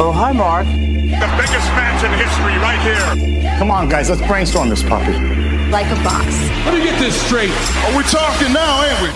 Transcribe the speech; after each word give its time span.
Oh, 0.00 0.12
hi, 0.12 0.30
Mark. 0.32 0.66
The 0.66 1.28
biggest 1.36 1.68
match 1.74 2.04
in 2.04 2.12
history 2.14 2.54
right 2.62 2.78
here. 3.42 3.58
Come 3.58 3.70
on, 3.70 3.88
guys, 3.88 4.08
let's 4.08 4.24
brainstorm 4.26 4.68
this 4.68 4.82
puppy. 4.82 5.12
Like 5.70 5.86
a 5.86 5.96
boss. 6.04 6.24
Let 6.64 6.74
me 6.74 6.84
get 6.84 6.98
this 7.00 7.20
straight. 7.20 7.50
Are 7.50 7.96
we 7.96 8.04
talking 8.04 8.52
now, 8.52 8.84
ain't 8.84 9.00
we? 9.02 9.08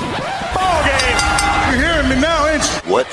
Ball 0.55 0.83
game. 0.85 1.71
You're 1.71 1.87
hearing 1.93 2.09
me 2.09 2.21
now, 2.21 2.47
ain't 2.49 2.63
you? 2.85 2.91
What? 2.93 3.07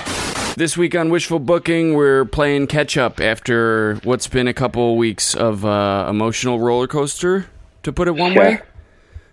This 0.58 0.78
week 0.78 0.96
on 0.96 1.10
Wishful 1.10 1.40
Booking, 1.40 1.94
we're 1.94 2.26
playing 2.26 2.68
catch 2.68 2.97
up 2.97 3.20
after 3.20 3.95
what's 4.04 4.27
been 4.27 4.47
a 4.47 4.54
couple 4.54 4.97
weeks 4.97 5.36
of 5.36 5.63
uh, 5.63 6.07
emotional 6.09 6.59
roller 6.59 6.88
coaster, 6.88 7.45
to 7.83 7.93
put 7.93 8.07
it 8.07 8.15
one 8.15 8.33
Sure. 8.33 8.43
way. 8.43 8.61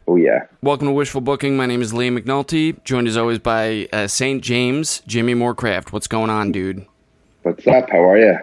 Oh 0.07 0.17
yeah. 0.17 0.47
Welcome 0.63 0.89
to 0.89 0.93
Wishful 0.93 1.23
Booking. 1.23 1.57
My 1.57 1.67
name 1.67 1.81
is 1.83 1.93
Liam 1.93 2.17
McNulty, 2.21 2.83
joined 2.85 3.09
as 3.09 3.17
always 3.17 3.39
by 3.41 3.89
uh, 3.93 4.07
St. 4.07 4.43
James, 4.45 5.01
Jimmy 5.07 5.35
Moorcraft. 5.35 5.91
What's 5.91 6.07
going 6.07 6.31
on, 6.31 6.53
dude? 6.53 6.87
What's 7.47 7.65
up? 7.69 7.89
How 7.91 8.03
are 8.03 8.19
you? 8.19 8.37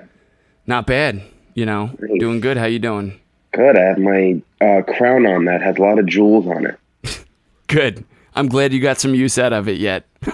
Not 0.66 0.88
bad, 0.88 1.22
you 1.56 1.66
know, 1.66 1.88
doing 2.20 2.40
good. 2.40 2.56
How 2.56 2.68
you 2.68 2.80
doing? 2.80 3.20
Good. 3.52 3.78
I 3.78 3.82
have 3.82 3.98
my 3.98 4.42
uh, 4.62 4.82
crown 4.84 5.26
on 5.26 5.44
that 5.44 5.62
has 5.62 5.76
a 5.76 5.82
lot 5.82 6.00
of 6.00 6.06
jewels 6.06 6.48
on 6.48 6.68
it. 6.68 7.26
Good. 7.68 8.06
I'm 8.34 8.48
glad 8.48 8.72
you 8.72 8.80
got 8.80 9.02
some 9.02 9.14
use 9.14 9.38
out 9.38 9.52
of 9.52 9.68
it 9.68 9.78
yet. 9.78 10.06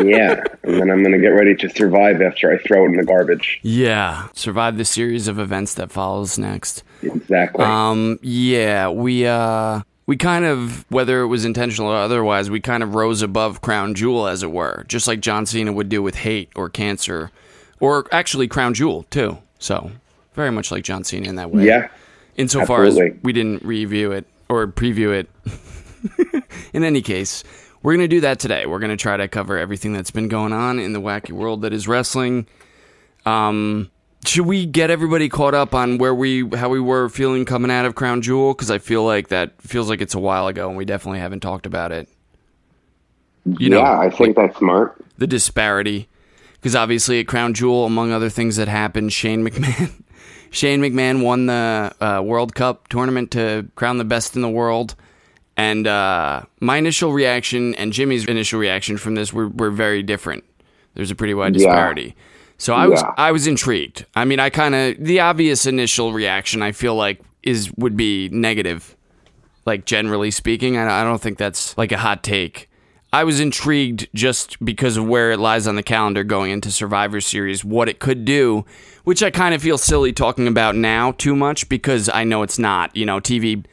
Yeah, 0.00 0.44
and 0.62 0.80
then 0.80 0.92
I'm 0.92 1.02
gonna 1.02 1.18
get 1.18 1.30
ready 1.30 1.56
to 1.56 1.68
survive 1.68 2.22
after 2.22 2.52
I 2.52 2.58
throw 2.58 2.84
it 2.84 2.90
in 2.90 2.96
the 2.98 3.04
garbage. 3.04 3.58
Yeah, 3.62 4.28
survive 4.32 4.76
the 4.78 4.84
series 4.84 5.26
of 5.26 5.40
events 5.40 5.74
that 5.74 5.90
follows 5.90 6.38
next. 6.38 6.84
Exactly. 7.02 7.64
Um, 7.64 8.20
yeah, 8.22 8.90
we 8.90 9.26
uh, 9.26 9.80
we 10.06 10.16
kind 10.16 10.44
of, 10.44 10.86
whether 10.88 11.22
it 11.22 11.26
was 11.26 11.44
intentional 11.44 11.90
or 11.90 11.96
otherwise, 11.96 12.48
we 12.48 12.60
kind 12.60 12.84
of 12.84 12.94
rose 12.94 13.22
above 13.22 13.60
Crown 13.60 13.94
Jewel, 13.94 14.28
as 14.28 14.44
it 14.44 14.52
were, 14.52 14.84
just 14.86 15.08
like 15.08 15.18
John 15.18 15.46
Cena 15.46 15.72
would 15.72 15.88
do 15.88 16.00
with 16.00 16.14
Hate 16.14 16.50
or 16.54 16.70
Cancer, 16.70 17.32
or 17.80 18.06
actually 18.12 18.48
Crown 18.48 18.74
Jewel 18.74 19.04
too. 19.04 19.38
So 19.58 19.90
very 20.34 20.50
much 20.50 20.70
like 20.70 20.84
John 20.84 21.04
Cena 21.04 21.28
in 21.28 21.36
that 21.36 21.50
way. 21.50 21.64
yeah. 21.66 21.88
Insofar 22.36 22.84
as 22.84 22.96
we 23.22 23.32
didn't 23.32 23.64
review 23.64 24.12
it 24.12 24.24
or 24.48 24.66
preview 24.68 25.12
it. 25.12 25.28
in 26.72 26.84
any 26.84 27.02
case, 27.02 27.42
we're 27.82 27.94
going 27.94 28.08
to 28.08 28.16
do 28.16 28.20
that 28.20 28.38
today. 28.38 28.66
We're 28.66 28.78
going 28.78 28.90
to 28.90 28.96
try 28.96 29.16
to 29.16 29.26
cover 29.26 29.58
everything 29.58 29.92
that's 29.92 30.12
been 30.12 30.28
going 30.28 30.52
on 30.52 30.78
in 30.78 30.92
the 30.92 31.00
wacky 31.00 31.32
world 31.32 31.62
that 31.62 31.72
is 31.72 31.88
wrestling. 31.88 32.46
Um, 33.26 33.90
should 34.24 34.46
we 34.46 34.66
get 34.66 34.90
everybody 34.90 35.28
caught 35.28 35.54
up 35.54 35.74
on 35.74 35.98
where 35.98 36.14
we 36.14 36.48
how 36.56 36.68
we 36.68 36.80
were 36.80 37.08
feeling 37.08 37.44
coming 37.44 37.70
out 37.70 37.84
of 37.84 37.94
Crown 37.94 38.22
Jewel? 38.22 38.54
Because 38.54 38.70
I 38.70 38.78
feel 38.78 39.04
like 39.04 39.28
that 39.28 39.60
feels 39.62 39.88
like 39.88 40.00
it's 40.00 40.14
a 40.14 40.18
while 40.20 40.48
ago, 40.48 40.68
and 40.68 40.76
we 40.76 40.84
definitely 40.84 41.20
haven't 41.20 41.40
talked 41.40 41.66
about 41.66 41.92
it. 41.92 42.08
You 43.44 43.70
know, 43.70 43.78
yeah, 43.78 43.98
I 43.98 44.10
think 44.10 44.36
that's 44.36 44.58
smart. 44.58 45.02
the 45.16 45.26
disparity. 45.26 46.08
Because 46.60 46.74
obviously 46.74 47.20
at 47.20 47.26
Crown 47.26 47.54
Jewel, 47.54 47.84
among 47.84 48.12
other 48.12 48.28
things 48.28 48.56
that 48.56 48.68
happened, 48.68 49.12
Shane 49.12 49.46
McMahon, 49.46 50.02
Shane 50.50 50.80
McMahon 50.80 51.22
won 51.22 51.46
the 51.46 51.92
uh, 52.00 52.20
World 52.22 52.54
Cup 52.54 52.88
tournament 52.88 53.30
to 53.32 53.68
crown 53.76 53.98
the 53.98 54.04
best 54.04 54.34
in 54.34 54.42
the 54.42 54.48
world. 54.48 54.94
And 55.56 55.86
uh, 55.86 56.42
my 56.60 56.76
initial 56.76 57.12
reaction 57.12 57.74
and 57.74 57.92
Jimmy's 57.92 58.24
initial 58.26 58.58
reaction 58.60 58.96
from 58.96 59.14
this 59.14 59.32
were, 59.32 59.48
were 59.48 59.70
very 59.70 60.02
different. 60.02 60.44
There's 60.94 61.10
a 61.10 61.14
pretty 61.14 61.34
wide 61.34 61.54
Yeah. 61.54 61.66
disparity. 61.68 62.16
So 62.58 62.74
I 62.74 62.86
was 62.88 63.02
Yeah. 63.02 63.12
I 63.16 63.30
was 63.30 63.46
intrigued. 63.46 64.04
I 64.16 64.24
mean, 64.24 64.40
I 64.40 64.50
kind 64.50 64.74
of 64.74 64.96
the 64.98 65.20
obvious 65.20 65.64
initial 65.66 66.12
reaction 66.12 66.60
I 66.62 66.72
feel 66.72 66.96
like 66.96 67.20
is 67.44 67.72
would 67.76 67.96
be 67.96 68.28
negative 68.30 68.96
like 69.64 69.84
generally 69.84 70.30
speaking. 70.32 70.76
I, 70.76 71.02
I 71.02 71.04
don't 71.04 71.20
think 71.20 71.38
that's 71.38 71.76
like 71.78 71.92
a 71.92 71.98
hot 71.98 72.22
take. 72.24 72.68
I 73.12 73.24
was 73.24 73.40
intrigued 73.40 74.08
just 74.14 74.62
because 74.62 74.98
of 74.98 75.06
where 75.06 75.32
it 75.32 75.38
lies 75.38 75.66
on 75.66 75.76
the 75.76 75.82
calendar 75.82 76.24
going 76.24 76.50
into 76.50 76.70
Survivor 76.70 77.20
Series, 77.20 77.64
what 77.64 77.88
it 77.88 78.00
could 78.00 78.24
do, 78.24 78.66
which 79.04 79.22
I 79.22 79.30
kind 79.30 79.54
of 79.54 79.62
feel 79.62 79.78
silly 79.78 80.12
talking 80.12 80.46
about 80.46 80.76
now 80.76 81.12
too 81.12 81.34
much 81.34 81.68
because 81.70 82.10
I 82.12 82.24
know 82.24 82.42
it's 82.42 82.58
not. 82.58 82.94
You 82.94 83.06
know, 83.06 83.18
TV 83.18 83.64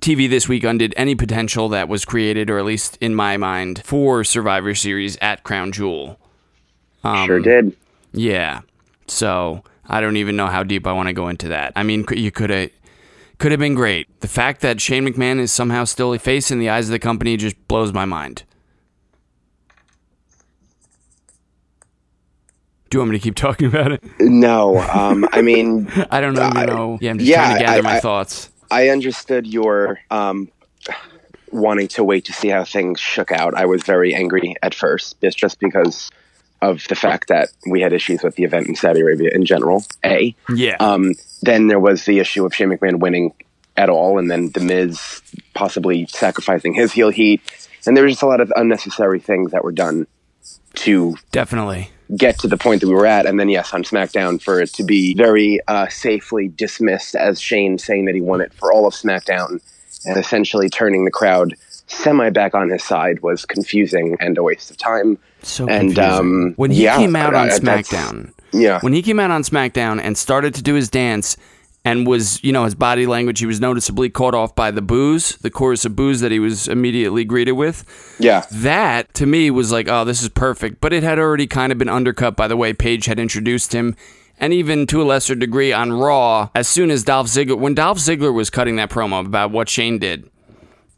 TV 0.00 0.30
this 0.30 0.48
week 0.48 0.62
undid 0.62 0.94
any 0.96 1.16
potential 1.16 1.68
that 1.70 1.88
was 1.88 2.04
created, 2.04 2.50
or 2.50 2.58
at 2.58 2.64
least 2.64 2.96
in 3.00 3.16
my 3.16 3.36
mind, 3.36 3.82
for 3.84 4.22
Survivor 4.22 4.74
Series 4.74 5.16
at 5.20 5.42
Crown 5.42 5.72
Jewel. 5.72 6.20
Um, 7.02 7.26
sure 7.26 7.40
did. 7.40 7.76
Yeah. 8.12 8.60
So 9.08 9.64
I 9.88 10.00
don't 10.00 10.16
even 10.16 10.36
know 10.36 10.46
how 10.46 10.62
deep 10.62 10.86
I 10.86 10.92
want 10.92 11.08
to 11.08 11.12
go 11.12 11.28
into 11.28 11.48
that. 11.48 11.72
I 11.74 11.82
mean, 11.82 12.04
you 12.12 12.30
could 12.30 12.50
have 12.50 12.70
could 13.38 13.50
have 13.50 13.60
been 13.60 13.74
great. 13.74 14.08
The 14.20 14.28
fact 14.28 14.60
that 14.60 14.80
Shane 14.80 15.06
McMahon 15.06 15.40
is 15.40 15.52
somehow 15.52 15.84
still 15.84 16.12
a 16.12 16.18
face 16.18 16.52
in 16.52 16.60
the 16.60 16.68
eyes 16.68 16.88
of 16.88 16.92
the 16.92 16.98
company 16.98 17.36
just 17.36 17.56
blows 17.66 17.92
my 17.92 18.04
mind. 18.04 18.44
Do 22.90 22.96
you 22.96 23.00
want 23.00 23.10
me 23.12 23.18
to 23.18 23.22
keep 23.22 23.34
talking 23.46 23.66
about 23.66 23.92
it? 23.92 24.02
No, 24.20 24.78
um, 24.78 25.28
I 25.32 25.42
mean, 25.42 25.88
I 26.10 26.20
don't 26.20 26.34
even 26.36 26.56
I- 26.56 26.64
know. 26.66 26.98
Yeah, 27.00 27.10
I'm 27.10 27.18
just 27.18 27.28
yeah, 27.30 27.44
trying 27.44 27.58
to 27.58 27.64
gather 27.64 27.78
I- 27.78 27.82
my 27.82 27.96
I- 27.96 28.00
thoughts. 28.00 28.50
I 28.70 28.88
understood 28.90 29.46
your 29.46 29.98
um, 30.10 30.50
wanting 31.50 31.88
to 31.88 32.04
wait 32.04 32.26
to 32.26 32.32
see 32.34 32.48
how 32.48 32.64
things 32.64 33.00
shook 33.00 33.32
out. 33.32 33.54
I 33.54 33.64
was 33.64 33.82
very 33.82 34.14
angry 34.14 34.54
at 34.62 34.74
first, 34.74 35.16
it's 35.22 35.34
just 35.34 35.58
because 35.58 36.10
of 36.60 36.84
the 36.88 36.94
fact 36.96 37.28
that 37.28 37.48
we 37.70 37.80
had 37.80 37.92
issues 37.92 38.22
with 38.22 38.34
the 38.34 38.42
event 38.44 38.66
in 38.66 38.74
Saudi 38.74 39.00
Arabia 39.00 39.30
in 39.32 39.44
general. 39.46 39.84
A. 40.04 40.34
Yeah. 40.54 40.76
Um, 40.80 41.14
then 41.42 41.68
there 41.68 41.78
was 41.80 42.04
the 42.04 42.18
issue 42.18 42.44
of 42.44 42.54
Shane 42.54 42.68
McMahon 42.70 42.98
winning 42.98 43.32
at 43.76 43.88
all, 43.88 44.18
and 44.18 44.30
then 44.30 44.50
The 44.50 44.60
Miz 44.60 45.22
possibly 45.54 46.06
sacrificing 46.10 46.74
his 46.74 46.92
heel 46.92 47.10
heat. 47.10 47.40
And 47.86 47.96
there 47.96 48.04
was 48.04 48.14
just 48.14 48.22
a 48.22 48.26
lot 48.26 48.40
of 48.40 48.52
unnecessary 48.56 49.20
things 49.20 49.52
that 49.52 49.62
were 49.64 49.72
done 49.72 50.06
to 50.74 51.16
Definitely. 51.30 51.90
Get 52.16 52.38
to 52.40 52.48
the 52.48 52.56
point 52.56 52.80
that 52.80 52.88
we 52.88 52.94
were 52.94 53.06
at. 53.06 53.26
And 53.26 53.38
then, 53.38 53.48
yes, 53.48 53.72
on 53.74 53.82
SmackDown, 53.84 54.40
for 54.40 54.60
it 54.60 54.72
to 54.74 54.82
be 54.82 55.14
very 55.14 55.60
uh, 55.68 55.88
safely 55.88 56.48
dismissed 56.48 57.14
as 57.14 57.40
Shane 57.40 57.78
saying 57.78 58.06
that 58.06 58.14
he 58.14 58.20
won 58.20 58.40
it 58.40 58.52
for 58.54 58.72
all 58.72 58.86
of 58.86 58.94
SmackDown 58.94 59.60
and 60.04 60.16
essentially 60.16 60.68
turning 60.68 61.04
the 61.04 61.10
crowd 61.10 61.54
semi 61.86 62.30
back 62.30 62.54
on 62.54 62.68
his 62.70 62.84
side 62.84 63.20
was 63.20 63.44
confusing 63.44 64.16
and 64.20 64.36
a 64.38 64.42
waste 64.42 64.70
of 64.70 64.76
time. 64.76 65.18
So 65.42 65.66
And, 65.68 65.94
confusing. 65.94 66.04
um, 66.04 66.52
when 66.56 66.70
he 66.70 66.84
yeah, 66.84 66.96
came 66.96 67.16
out 67.16 67.34
on 67.34 67.50
I- 67.50 67.58
that's- 67.58 67.88
SmackDown, 67.88 68.32
Yeah. 68.52 68.80
when 68.80 68.92
he 68.92 69.02
came 69.02 69.18
out 69.20 69.30
on 69.30 69.42
SmackDown 69.42 70.00
and 70.02 70.16
started 70.16 70.54
to 70.54 70.62
do 70.62 70.74
his 70.74 70.88
dance 70.90 71.36
and 71.88 72.06
was, 72.06 72.44
you 72.44 72.52
know, 72.52 72.64
his 72.64 72.74
body 72.74 73.06
language, 73.06 73.40
he 73.40 73.46
was 73.46 73.60
noticeably 73.60 74.10
caught 74.10 74.34
off 74.34 74.54
by 74.54 74.70
the 74.70 74.82
booze, 74.82 75.36
the 75.36 75.48
chorus 75.48 75.86
of 75.86 75.96
booze 75.96 76.20
that 76.20 76.30
he 76.30 76.38
was 76.38 76.68
immediately 76.68 77.24
greeted 77.24 77.52
with. 77.52 77.82
Yeah. 78.18 78.44
That 78.50 79.14
to 79.14 79.24
me 79.24 79.50
was 79.50 79.72
like, 79.72 79.88
oh, 79.88 80.04
this 80.04 80.22
is 80.22 80.28
perfect. 80.28 80.82
But 80.82 80.92
it 80.92 81.02
had 81.02 81.18
already 81.18 81.46
kind 81.46 81.72
of 81.72 81.78
been 81.78 81.88
undercut 81.88 82.36
by 82.36 82.46
the 82.46 82.58
way 82.58 82.74
Paige 82.74 83.06
had 83.06 83.18
introduced 83.18 83.72
him. 83.72 83.96
And 84.38 84.52
even 84.52 84.86
to 84.88 85.00
a 85.00 85.04
lesser 85.04 85.34
degree 85.34 85.72
on 85.72 85.90
Raw, 85.90 86.50
as 86.54 86.68
soon 86.68 86.90
as 86.90 87.04
Dolph 87.04 87.26
Ziggler, 87.26 87.58
when 87.58 87.74
Dolph 87.74 87.98
Ziggler 87.98 88.34
was 88.34 88.50
cutting 88.50 88.76
that 88.76 88.90
promo 88.90 89.24
about 89.24 89.50
what 89.50 89.70
Shane 89.70 89.98
did, 89.98 90.30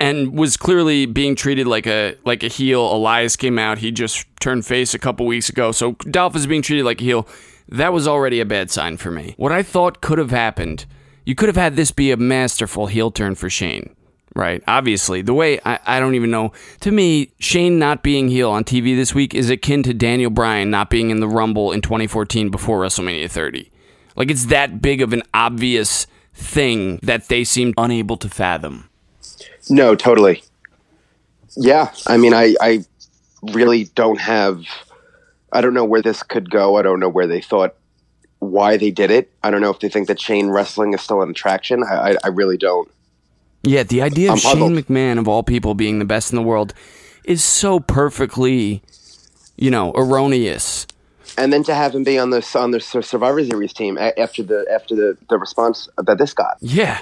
and 0.01 0.37
was 0.37 0.57
clearly 0.57 1.07
being 1.07 1.37
treated 1.37 1.67
like 1.67 1.87
a 1.87 2.17
like 2.25 2.43
a 2.43 2.49
heel. 2.49 2.93
Elias 2.93 3.37
came 3.37 3.59
out; 3.59 3.79
he 3.79 3.91
just 3.93 4.27
turned 4.41 4.67
face 4.67 4.93
a 4.93 4.99
couple 4.99 5.25
weeks 5.25 5.49
ago, 5.49 5.73
so 5.73 5.93
Dolph 6.11 6.37
is 6.37 6.47
being 6.47 6.61
treated 6.61 6.85
like 6.85 7.01
a 7.01 7.05
heel. 7.05 7.29
That 7.71 7.93
was 7.93 8.09
already 8.09 8.41
a 8.41 8.45
bad 8.45 8.71
sign 8.71 8.97
for 8.97 9.11
me. 9.11 9.35
What 9.37 9.53
I 9.53 9.63
thought 9.63 10.01
could 10.01 10.19
have 10.19 10.31
happened, 10.31 10.87
you 11.25 11.35
could 11.35 11.49
have 11.49 11.57
had 11.57 11.77
this 11.77 11.93
be 11.93 12.11
a 12.11 12.17
masterful 12.17 12.87
heel 12.87 13.11
turn 13.11 13.37
for 13.37 13.49
Shane, 13.49 13.95
right? 14.35 14.63
Obviously, 14.67 15.23
the 15.23 15.35
way 15.35 15.61
I, 15.65 15.79
I 15.87 16.01
don't 16.01 16.17
even 16.17 16.31
know. 16.31 16.53
To 16.81 16.91
me, 16.91 17.33
Shane 17.39 17.79
not 17.79 18.03
being 18.03 18.29
heel 18.29 18.51
on 18.51 18.65
TV 18.65 18.97
this 18.97 19.15
week 19.15 19.35
is 19.35 19.51
akin 19.51 19.85
to 19.85 19.95
Daniel 19.95 20.31
Bryan 20.31 20.71
not 20.71 20.91
being 20.91 21.11
in 21.11 21.21
the 21.21 21.29
Rumble 21.29 21.71
in 21.71 21.81
2014 21.81 22.51
before 22.51 22.81
WrestleMania 22.81 23.31
30. 23.31 23.71
Like 24.17 24.31
it's 24.31 24.47
that 24.47 24.83
big 24.83 25.01
of 25.01 25.13
an 25.13 25.23
obvious 25.33 26.09
thing 26.35 26.99
that 27.03 27.29
they 27.29 27.45
seemed 27.45 27.75
unable 27.79 28.17
to 28.17 28.29
fathom. 28.29 28.89
No, 29.69 29.95
totally. 29.95 30.43
Yeah, 31.57 31.93
I 32.07 32.17
mean, 32.17 32.35
I, 32.35 32.55
I 32.61 32.85
really 33.43 33.85
don't 33.95 34.21
have. 34.21 34.65
I 35.53 35.61
don't 35.61 35.75
know 35.75 35.85
where 35.85 36.03
this 36.03 36.23
could 36.23 36.51
go. 36.51 36.77
I 36.77 36.83
don't 36.83 37.01
know 37.01 37.09
where 37.09 37.27
they 37.27 37.41
thought 37.41 37.75
why 38.39 38.77
they 38.77 38.91
did 38.91 39.11
it. 39.11 39.31
I 39.43 39.51
don't 39.51 39.61
know 39.61 39.71
if 39.71 39.81
they 39.81 39.89
think 39.89 40.09
that 40.09 40.19
chain 40.19 40.49
wrestling 40.49 40.95
is 40.95 41.01
still 41.03 41.23
an 41.23 41.31
attraction. 41.31 41.85
I, 41.85 42.13
I, 42.13 42.17
I 42.25 42.29
really 42.29 42.57
don't. 42.57 42.91
Yeah, 43.63 43.83
the 43.83 44.03
idea 44.03 44.29
of 44.29 44.33
I'm 44.33 44.39
Shane 44.39 44.53
puzzled. 44.53 44.73
McMahon 44.73 45.19
of 45.19 45.29
all 45.29 45.43
people 45.43 45.75
being 45.75 45.99
the 45.99 46.05
best 46.07 46.33
in 46.33 46.37
the 46.37 46.43
world 46.43 46.73
is 47.25 47.45
so 47.45 47.79
perfectly, 47.79 48.83
you 49.57 49.71
know, 49.71 49.93
erroneous. 49.95 50.87
And 51.37 51.53
then 51.53 51.63
to 51.65 51.75
have 51.75 51.95
him 51.95 52.03
be 52.03 52.19
on 52.19 52.31
the 52.31 52.47
on 52.59 52.71
the 52.71 52.81
Survivor 52.81 53.45
Series 53.45 53.73
team 53.73 53.99
a- 53.99 54.19
after 54.19 54.43
the 54.43 54.67
after 54.73 54.95
the, 54.95 55.19
the 55.29 55.39
response 55.39 55.89
that 55.99 56.19
this 56.19 56.33
got. 56.33 56.57
Yeah. 56.61 57.01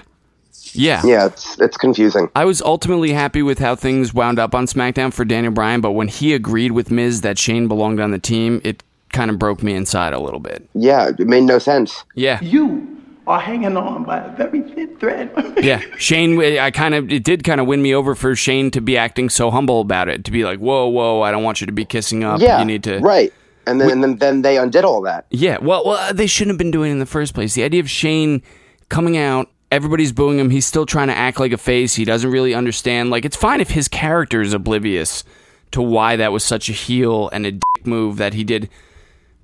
Yeah. 0.73 1.03
Yeah, 1.05 1.27
it's 1.27 1.59
it's 1.61 1.77
confusing. 1.77 2.29
I 2.35 2.45
was 2.45 2.61
ultimately 2.63 3.13
happy 3.13 3.43
with 3.43 3.59
how 3.59 3.75
things 3.75 4.13
wound 4.15 4.39
up 4.39 4.55
on 4.55 4.67
SmackDown 4.67 5.13
for 5.13 5.25
Daniel 5.25 5.53
Bryan, 5.53 5.81
but 5.81 5.93
when 5.93 6.09
he 6.09 6.35
agreed 6.35 6.73
with 6.73 6.91
Miz 6.91 7.21
that 7.23 7.39
Shane 7.39 7.69
belonged 7.69 8.01
on 8.01 8.11
the 8.11 8.19
team, 8.19 8.61
it 8.65 8.83
kind 9.13 9.31
of 9.31 9.39
broke 9.39 9.63
me 9.63 9.75
inside 9.75 10.13
a 10.13 10.21
little 10.21 10.41
bit. 10.41 10.69
Yeah, 10.75 11.09
it 11.09 11.27
made 11.27 11.45
no 11.45 11.59
sense. 11.59 12.05
Yeah. 12.15 12.41
You 12.43 12.97
are 13.27 13.41
hanging 13.41 13.77
on 13.77 14.05
by 14.05 14.19
a 14.19 14.37
very 14.37 14.63
thin 14.63 14.97
thread. 14.99 15.31
Yeah, 15.63 15.81
Shane. 15.99 16.41
I 16.41 16.71
kind 16.71 16.95
of 16.95 17.11
it 17.11 17.25
did 17.25 17.43
kind 17.45 17.61
of 17.61 17.67
win 17.67 17.83
me 17.83 17.95
over 17.95 18.15
for 18.15 18.35
Shane 18.37 18.71
to 18.71 18.81
be 18.81 18.97
acting 18.97 19.29
so 19.29 19.51
humble 19.51 19.81
about 19.81 20.09
it, 20.09 20.25
to 20.25 20.31
be 20.31 20.45
like, 20.45 20.61
"Whoa, 20.61 20.87
whoa, 20.87 21.23
I 21.23 21.31
don't 21.31 21.43
want 21.43 21.61
you 21.61 21.67
to 21.67 21.73
be 21.73 21.85
kissing 21.85 22.23
up. 22.23 22.41
Yeah, 22.41 22.61
you 22.61 22.65
need 22.65 22.85
to." 22.85 22.99
right. 23.01 23.33
and 23.67 23.81
then 23.81 23.91
and 23.91 24.03
then, 24.03 24.17
then 24.17 24.43
they 24.43 24.57
undid 24.57 24.85
all 24.85 25.03
that. 25.03 25.27
Yeah, 25.31 25.59
well, 25.61 25.85
well, 25.85 26.15
they 26.15 26.27
shouldn't 26.27 26.53
have 26.55 26.59
been 26.59 26.71
doing 26.71 26.91
it 26.91 26.93
in 26.93 26.99
the 27.01 27.07
first 27.07 27.35
place. 27.35 27.55
The 27.55 27.65
idea 27.65 27.81
of 27.81 27.91
Shane 27.91 28.41
coming 28.89 29.17
out, 29.19 29.51
everybody's 29.71 30.13
booing 30.13 30.39
him. 30.39 30.51
He's 30.51 30.67
still 30.67 30.87
trying 30.87 31.09
to 31.09 31.17
act 31.17 31.41
like 31.41 31.53
a 31.53 31.59
face. 31.59 31.95
He 31.95 32.05
doesn't 32.05 32.31
really 32.31 32.55
understand. 32.55 33.11
Like, 33.11 33.25
it's 33.25 33.37
fine 33.37 33.61
if 33.61 33.71
his 33.71 33.89
character 33.89 34.41
is 34.41 34.53
oblivious 34.53 35.25
to 35.73 35.83
why 35.83 36.17
that 36.17 36.33
was 36.33 36.45
such 36.45 36.69
a 36.69 36.73
heel 36.73 37.29
and 37.31 37.47
a 37.47 37.53
dick 37.53 37.87
move 37.87 38.17
that 38.17 38.35
he 38.35 38.45
did. 38.45 38.69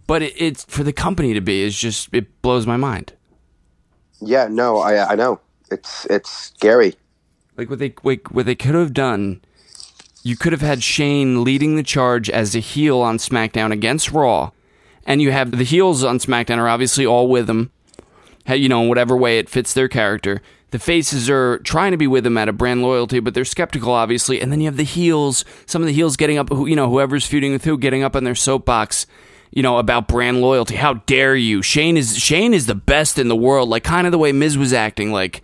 But 0.06 0.22
it, 0.22 0.34
it's 0.36 0.64
for 0.64 0.82
the 0.82 0.92
company 0.92 1.34
to 1.34 1.40
be 1.40 1.62
is 1.62 1.78
just 1.78 2.08
it 2.12 2.42
blows 2.42 2.66
my 2.66 2.76
mind. 2.76 3.12
Yeah, 4.20 4.48
no, 4.50 4.78
I 4.78 5.12
I 5.12 5.14
know 5.14 5.40
it's 5.70 6.06
it's 6.06 6.30
scary. 6.30 6.94
Like 7.56 7.70
what 7.70 7.78
they 7.78 7.94
like, 8.02 8.30
what 8.30 8.46
they 8.46 8.54
could 8.54 8.74
have 8.74 8.92
done. 8.92 9.40
You 10.22 10.36
could 10.36 10.52
have 10.52 10.62
had 10.62 10.82
Shane 10.82 11.44
leading 11.44 11.76
the 11.76 11.82
charge 11.82 12.30
as 12.30 12.54
a 12.54 12.58
heel 12.58 13.00
on 13.00 13.18
SmackDown 13.18 13.72
against 13.72 14.10
Raw, 14.10 14.52
and 15.06 15.20
you 15.20 15.30
have 15.32 15.50
the 15.50 15.64
heels 15.64 16.02
on 16.02 16.18
SmackDown 16.18 16.56
are 16.56 16.68
obviously 16.68 17.04
all 17.04 17.28
with 17.28 17.48
him. 17.48 17.70
You 18.46 18.68
know, 18.68 18.82
in 18.82 18.88
whatever 18.88 19.16
way 19.16 19.38
it 19.38 19.48
fits 19.48 19.72
their 19.72 19.88
character. 19.88 20.42
The 20.70 20.78
faces 20.78 21.30
are 21.30 21.58
trying 21.58 21.92
to 21.92 21.96
be 21.96 22.08
with 22.08 22.26
him 22.26 22.36
out 22.36 22.48
of 22.48 22.58
brand 22.58 22.82
loyalty, 22.82 23.20
but 23.20 23.32
they're 23.32 23.44
skeptical, 23.44 23.92
obviously. 23.92 24.40
And 24.40 24.50
then 24.50 24.60
you 24.60 24.66
have 24.66 24.76
the 24.76 24.82
heels, 24.82 25.44
some 25.66 25.82
of 25.82 25.86
the 25.86 25.92
heels 25.92 26.16
getting 26.16 26.36
up, 26.36 26.50
you 26.50 26.74
know, 26.74 26.90
whoever's 26.90 27.24
feuding 27.24 27.52
with 27.52 27.64
who, 27.64 27.78
getting 27.78 28.02
up 28.02 28.16
on 28.16 28.24
their 28.24 28.34
soapbox, 28.34 29.06
you 29.52 29.62
know, 29.62 29.78
about 29.78 30.08
brand 30.08 30.40
loyalty. 30.40 30.74
How 30.74 30.94
dare 30.94 31.36
you? 31.36 31.62
Shane 31.62 31.96
is 31.96 32.18
Shane 32.18 32.52
is 32.52 32.66
the 32.66 32.74
best 32.74 33.18
in 33.20 33.28
the 33.28 33.36
world, 33.36 33.68
like 33.68 33.84
kind 33.84 34.06
of 34.06 34.10
the 34.10 34.18
way 34.18 34.32
Miz 34.32 34.58
was 34.58 34.72
acting, 34.72 35.12
like 35.12 35.42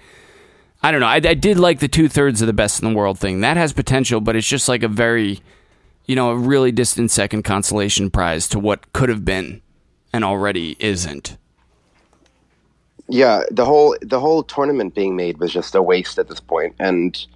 I 0.82 0.90
don't 0.90 1.00
know. 1.00 1.06
I, 1.06 1.16
I 1.16 1.34
did 1.34 1.58
like 1.58 1.80
the 1.80 1.88
two 1.88 2.08
thirds 2.08 2.40
of 2.40 2.46
the 2.46 2.52
best 2.52 2.82
in 2.82 2.90
the 2.90 2.96
world 2.96 3.18
thing. 3.18 3.40
That 3.40 3.56
has 3.56 3.72
potential, 3.72 4.20
but 4.20 4.34
it's 4.34 4.48
just 4.48 4.68
like 4.68 4.82
a 4.82 4.88
very, 4.88 5.40
you 6.06 6.16
know, 6.16 6.30
a 6.30 6.36
really 6.36 6.72
distant 6.72 7.10
second 7.10 7.42
consolation 7.42 8.10
prize 8.10 8.48
to 8.48 8.58
what 8.58 8.92
could 8.92 9.10
have 9.10 9.24
been 9.24 9.60
and 10.12 10.24
already 10.24 10.76
isn't. 10.80 11.36
Yeah, 13.10 13.42
the 13.50 13.64
whole 13.64 13.96
the 14.00 14.20
whole 14.20 14.42
tournament 14.42 14.94
being 14.94 15.16
made 15.16 15.38
was 15.38 15.52
just 15.52 15.74
a 15.74 15.82
waste 15.82 16.18
at 16.18 16.28
this 16.28 16.40
point, 16.40 16.76
and 16.78 17.26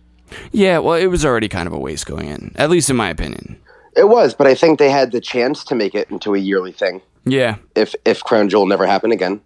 yeah, 0.53 0.79
well, 0.79 0.95
it 0.95 1.07
was 1.07 1.25
already 1.25 1.49
kind 1.49 1.67
of 1.67 1.73
a 1.73 1.79
waste 1.79 2.07
going 2.07 2.29
in, 2.29 2.53
at 2.57 2.71
least 2.71 2.89
in 2.91 2.97
my 2.97 3.11
opinion. 3.11 3.61
It 3.97 4.09
was, 4.09 4.35
but 4.35 4.47
I 4.47 4.55
think 4.55 4.79
they 4.79 4.91
had 4.91 5.13
the 5.13 5.21
chance 5.21 5.65
to 5.65 5.75
make 5.75 5.95
it 5.95 6.11
into 6.11 6.35
a 6.35 6.39
yearly 6.39 6.73
thing. 6.73 7.03
Yeah, 7.25 7.57
if 7.75 7.95
if 8.05 8.23
Crown 8.23 8.49
Jewel 8.49 8.67
never 8.67 8.87
happened 8.87 9.13
again. 9.13 9.41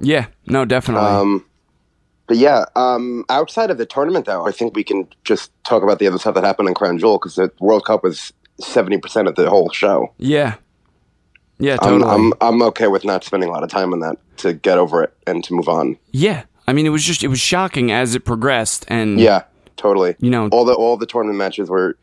Yeah, 0.00 0.26
no, 0.46 0.64
definitely. 0.64 1.08
Um, 1.08 1.44
but 2.26 2.36
yeah, 2.36 2.64
um, 2.76 3.24
outside 3.28 3.70
of 3.70 3.78
the 3.78 3.86
tournament, 3.86 4.26
though, 4.26 4.46
I 4.46 4.52
think 4.52 4.74
we 4.74 4.84
can 4.84 5.06
just 5.24 5.50
talk 5.64 5.82
about 5.82 5.98
the 5.98 6.06
other 6.06 6.18
stuff 6.18 6.34
that 6.34 6.44
happened 6.44 6.68
in 6.68 6.74
Crown 6.74 6.98
Jewel 6.98 7.18
because 7.18 7.34
the 7.34 7.50
World 7.60 7.84
Cup 7.84 8.02
was 8.04 8.32
seventy 8.60 8.98
percent 8.98 9.28
of 9.28 9.34
the 9.34 9.48
whole 9.50 9.70
show. 9.70 10.12
Yeah, 10.18 10.54
yeah, 11.62 11.76
totally. 11.76 12.10
I'm, 12.10 12.32
I'm 12.32 12.54
I'm 12.54 12.62
okay 12.70 12.88
with 12.88 13.04
not 13.04 13.24
spending 13.24 13.48
a 13.48 13.52
lot 13.52 13.62
of 13.62 13.70
time 13.70 13.92
on 13.92 14.00
that 14.00 14.16
to 14.38 14.52
get 14.52 14.76
over 14.78 15.02
it 15.04 15.12
and 15.26 15.42
to 15.44 15.54
move 15.54 15.68
on. 15.68 15.96
Yeah, 16.10 16.42
I 16.66 16.72
mean, 16.72 16.84
it 16.86 16.90
was 16.90 17.04
just 17.04 17.22
it 17.22 17.28
was 17.28 17.40
shocking 17.40 17.90
as 17.92 18.14
it 18.14 18.24
progressed, 18.24 18.84
and 18.88 19.18
yeah, 19.20 19.44
totally. 19.76 20.16
You 20.18 20.30
know, 20.30 20.48
all 20.48 20.64
the 20.64 20.74
all 20.74 20.96
the 20.96 21.06
tournament 21.06 21.38
matches 21.38 21.70
were 21.70 21.96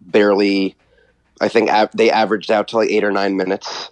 barely. 0.00 0.76
I 1.40 1.48
think 1.48 1.70
av- 1.70 1.90
they 1.94 2.10
averaged 2.10 2.50
out 2.50 2.68
to 2.68 2.76
like 2.76 2.90
eight 2.90 3.04
or 3.04 3.10
nine 3.12 3.36
minutes. 3.36 3.90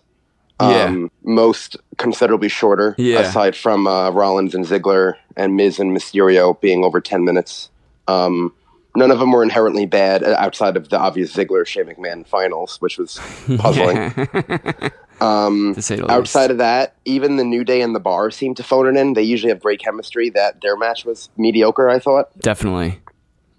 Yeah. 0.61 0.85
Um, 0.85 1.11
most 1.23 1.77
considerably 1.99 2.49
shorter, 2.49 2.95
Yeah. 2.97 3.19
aside 3.21 3.55
from 3.55 3.87
uh, 3.87 4.11
Rollins 4.11 4.55
and 4.55 4.65
Ziggler 4.65 5.13
and 5.37 5.55
Miz 5.55 5.79
and 5.79 5.95
Mysterio 5.95 6.59
being 6.63 6.83
over 6.83 6.99
10 6.99 7.27
minutes. 7.27 7.69
Um, 8.09 8.55
none 8.97 9.11
of 9.11 9.19
them 9.19 9.33
were 9.33 9.43
inherently 9.43 9.85
bad 9.85 10.25
uh, 10.25 10.35
outside 10.39 10.79
of 10.79 10.89
the 10.89 10.99
obvious 10.99 11.37
Ziggler 11.37 11.67
Shane 11.67 11.85
McMahon 11.85 12.27
finals, 12.27 12.81
which 12.81 12.97
was 12.97 13.21
puzzling. 13.59 14.15
um, 15.21 15.75
to 15.75 15.83
say 15.83 15.97
the 15.97 16.11
outside 16.11 16.43
least. 16.43 16.51
of 16.53 16.59
that, 16.59 16.97
even 17.05 17.37
the 17.37 17.45
New 17.45 17.65
Day 17.65 17.81
and 17.81 17.95
the 17.95 18.01
Bar 18.01 18.31
seemed 18.31 18.57
to 18.59 18.63
phone 18.63 18.87
it 18.87 18.99
in. 19.01 19.15
They 19.15 19.23
usually 19.23 19.51
have 19.51 19.61
great 19.61 19.81
chemistry. 19.81 20.31
That 20.31 20.61
their 20.61 20.77
match 20.77 21.05
was 21.05 21.31
mediocre, 21.37 21.89
I 21.89 21.99
thought. 21.99 22.37
Definitely, 22.41 23.01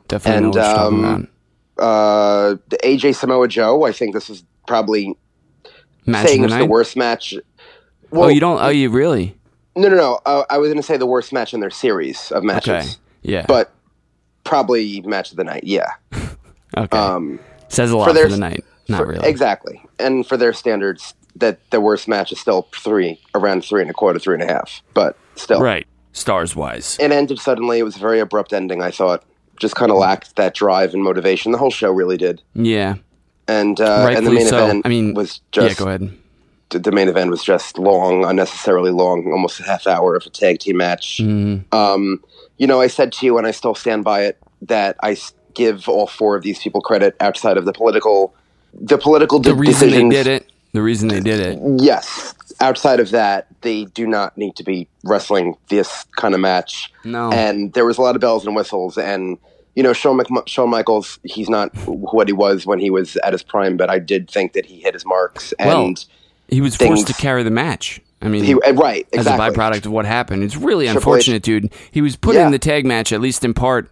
definitely 0.08 0.38
And, 0.48 0.56
know 0.56 0.62
what 0.62 0.68
you're 0.68 0.76
talking 0.76 1.06
um. 1.06 1.28
Uh, 1.80 2.56
the 2.70 2.78
AJ 2.84 3.16
Samoa 3.16 3.48
Joe, 3.48 3.84
I 3.84 3.92
think 3.92 4.14
this 4.14 4.30
is 4.30 4.44
probably 4.68 5.16
Match 6.06 6.28
saying 6.28 6.40
of 6.44 6.46
it's 6.46 6.54
the 6.56 6.60
the 6.60 6.66
worst 6.66 6.96
match. 6.98 7.36
oh, 8.12 8.28
you 8.30 8.40
don't? 8.40 8.62
Oh, 8.62 8.70
you 8.70 8.90
really? 8.90 9.38
No, 9.76 9.90
no, 9.90 9.96
no. 9.96 10.20
Uh, 10.26 10.44
I 10.50 10.58
was 10.58 10.70
going 10.70 10.78
to 10.78 10.84
say 10.84 10.98
the 10.98 11.06
worst 11.06 11.32
match 11.32 11.54
in 11.54 11.60
their 11.60 11.70
series 11.70 12.32
of 12.32 12.44
matches. 12.44 12.70
Okay. 12.70 12.88
Yeah. 13.22 13.46
But 13.48 13.72
probably 14.44 15.02
match 15.02 15.30
of 15.32 15.38
the 15.38 15.44
night. 15.44 15.66
Yeah. 15.66 15.92
okay. 16.78 16.98
Um, 16.98 17.40
Says 17.68 17.92
a 17.92 17.98
lot 17.98 18.06
for 18.06 18.10
for, 18.12 18.14
their- 18.16 18.30
the 18.30 18.38
night. 18.38 18.64
Not 18.88 19.02
for- 19.02 19.08
really. 19.08 19.28
Exactly. 19.30 19.84
And 20.00 20.26
for 20.26 20.38
their 20.38 20.54
standards, 20.54 21.14
that 21.40 21.60
the 21.72 21.80
worst 21.82 22.08
match 22.08 22.32
is 22.32 22.40
still 22.40 22.68
three, 22.76 23.20
around 23.36 23.64
three 23.64 23.82
and 23.82 23.90
a 23.90 23.94
quarter, 23.94 24.20
three 24.20 24.34
and 24.36 24.44
a 24.44 24.48
half. 24.48 24.82
But 24.94 25.18
still, 25.36 25.62
Right. 25.62 25.88
Stars 26.14 26.56
wise. 26.56 26.98
it 27.00 27.12
ended 27.12 27.40
suddenly. 27.40 27.78
It 27.80 27.84
was 27.84 27.96
a 27.96 28.00
very 28.00 28.20
abrupt 28.20 28.52
ending. 28.54 28.82
I 28.82 28.90
thought 28.92 29.24
just 29.60 29.76
kind 29.76 29.92
of 29.92 29.98
lacked 29.98 30.36
that 30.36 30.54
drive 30.56 30.94
and 30.94 31.04
motivation. 31.04 31.52
The 31.52 31.58
whole 31.60 31.70
show 31.72 31.92
really 31.92 32.18
did. 32.18 32.42
Yeah. 32.56 32.96
And 33.48 33.80
uh, 33.80 34.08
and 34.16 34.26
the 34.26 34.32
main 34.32 34.46
so. 34.48 34.64
event 34.66 34.86
I 34.86 34.90
mean, 34.90 35.14
was 35.14 35.42
just. 35.52 35.80
yeah. 35.80 35.86
Go 35.86 35.90
ahead. 35.90 36.12
the, 36.70 36.92
main 36.92 37.08
event 37.08 37.30
was 37.30 37.44
just 37.44 37.78
long, 37.78 38.26
unnecessarily 38.26 38.92
long, 38.92 39.32
almost 39.32 39.60
a 39.60 39.64
half 39.64 39.86
hour 39.88 40.16
of 40.16 40.26
a 40.26 40.30
tag 40.30 40.60
team 40.60 40.78
match. 40.78 41.20
Mm-hmm. 41.22 41.74
Um, 41.76 42.24
you 42.58 42.66
know, 42.68 42.82
I 42.82 42.88
said 42.88 43.14
to 43.14 43.26
you, 43.26 43.38
and 43.38 43.46
I 43.48 43.52
still 43.52 43.76
stand 43.76 44.04
by 44.04 44.24
it, 44.24 44.38
that 44.64 44.98
I 45.04 45.16
give 45.54 45.88
all 45.88 46.08
four 46.08 46.36
of 46.36 46.44
these 46.44 46.60
people 46.60 46.82
credit 46.82 47.16
outside 47.20 47.58
of 47.58 47.66
the 47.66 47.74
political, 47.74 48.34
the 48.74 48.98
political 48.98 49.40
The 49.40 49.52
de- 49.52 49.56
reason 49.56 49.90
decisions. 49.90 50.14
they 50.14 50.24
did 50.24 50.28
it. 50.42 50.52
The 50.78 50.84
reason 50.84 51.08
they 51.08 51.22
did 51.22 51.40
it. 51.40 51.60
Yes. 51.82 52.36
Outside 52.62 53.00
of 53.00 53.10
that, 53.10 53.48
they 53.62 53.86
do 53.86 54.06
not 54.06 54.38
need 54.38 54.56
to 54.58 54.64
be 54.64 54.88
wrestling 55.04 55.56
this 55.70 56.06
kind 56.18 56.36
of 56.36 56.40
match. 56.40 56.94
No. 57.04 57.32
And 57.32 57.74
there 57.74 57.84
was 57.84 57.98
a 57.98 58.02
lot 58.04 58.14
of 58.16 58.22
bells 58.22 58.46
and 58.46 58.56
whistles, 58.56 58.96
and 58.96 59.40
you 59.76 59.82
know, 59.82 59.92
Shawn, 59.92 60.18
Mc- 60.18 60.48
Shawn 60.48 60.70
Michaels, 60.70 61.18
he's 61.24 61.50
not 61.50 61.76
what 61.88 62.28
he 62.28 62.34
was 62.34 62.68
when 62.68 62.78
he 62.78 62.92
was 62.92 63.16
at 63.18 63.32
his 63.34 63.42
prime, 63.42 63.76
but 63.76 63.90
I 63.90 63.98
did 63.98 64.30
think 64.30 64.54
that 64.54 64.68
he 64.68 64.80
hit 64.82 64.94
his 64.94 65.04
marks, 65.04 65.52
Well, 65.60 65.86
and 65.88 66.06
He 66.48 66.62
was 66.62 66.78
things- 66.78 67.00
forced 67.00 67.08
to 67.08 67.20
carry 67.20 67.42
the 67.42 67.50
match. 67.50 68.00
I 68.22 68.28
mean, 68.28 68.44
he 68.44 68.54
uh, 68.54 68.74
right 68.74 69.08
as 69.14 69.26
a 69.26 69.32
byproduct 69.32 69.88
of 69.88 69.92
what 69.92 70.06
happened. 70.06 70.44
It's 70.44 70.56
really 70.58 70.86
Triple 70.86 71.00
H- 71.00 71.06
unfortunate, 71.06 71.42
dude. 71.42 71.72
He 71.90 72.02
was 72.02 72.16
put 72.16 72.36
Yeah. 72.36 72.46
in 72.46 72.52
the 72.52 72.60
tag 72.60 72.86
match 72.86 73.12
at 73.12 73.20
least 73.20 73.44
in 73.44 73.56
part, 73.56 73.92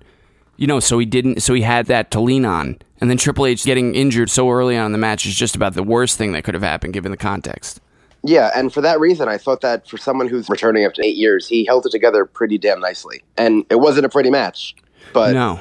you 0.57 0.67
know, 0.67 0.79
so 0.79 0.97
he 0.99 1.05
didn't, 1.05 1.41
so 1.41 1.53
he 1.53 1.61
had 1.61 1.87
that 1.87 2.11
to 2.11 2.19
lean 2.19 2.45
on. 2.45 2.77
And 3.01 3.09
then 3.09 3.17
Triple 3.17 3.45
H 3.45 3.65
getting 3.65 3.93
injured 3.95 4.29
so 4.29 4.49
early 4.49 4.77
on 4.77 4.87
in 4.87 4.91
the 4.91 4.97
match 4.97 5.25
is 5.25 5.35
just 5.35 5.55
about 5.55 5.73
the 5.73 5.83
worst 5.83 6.17
thing 6.17 6.31
that 6.31 6.43
could 6.43 6.53
have 6.53 6.63
happened 6.63 6.93
given 6.93 7.11
the 7.11 7.17
context. 7.17 7.81
Yeah, 8.23 8.49
and 8.55 8.73
for 8.73 8.81
that 8.81 8.99
reason, 8.99 9.27
I 9.27 9.37
thought 9.37 9.61
that 9.61 9.87
for 9.87 9.97
someone 9.97 10.27
who's 10.27 10.49
returning 10.49 10.83
after 10.83 11.03
eight 11.03 11.15
years, 11.15 11.47
he 11.47 11.63
held 11.65 11.85
it 11.85 11.91
together 11.91 12.25
pretty 12.25 12.57
damn 12.57 12.79
nicely. 12.79 13.21
And 13.37 13.65
it 13.69 13.75
wasn't 13.75 14.05
a 14.05 14.09
pretty 14.09 14.31
match, 14.31 14.75
but 15.13 15.33
no, 15.33 15.59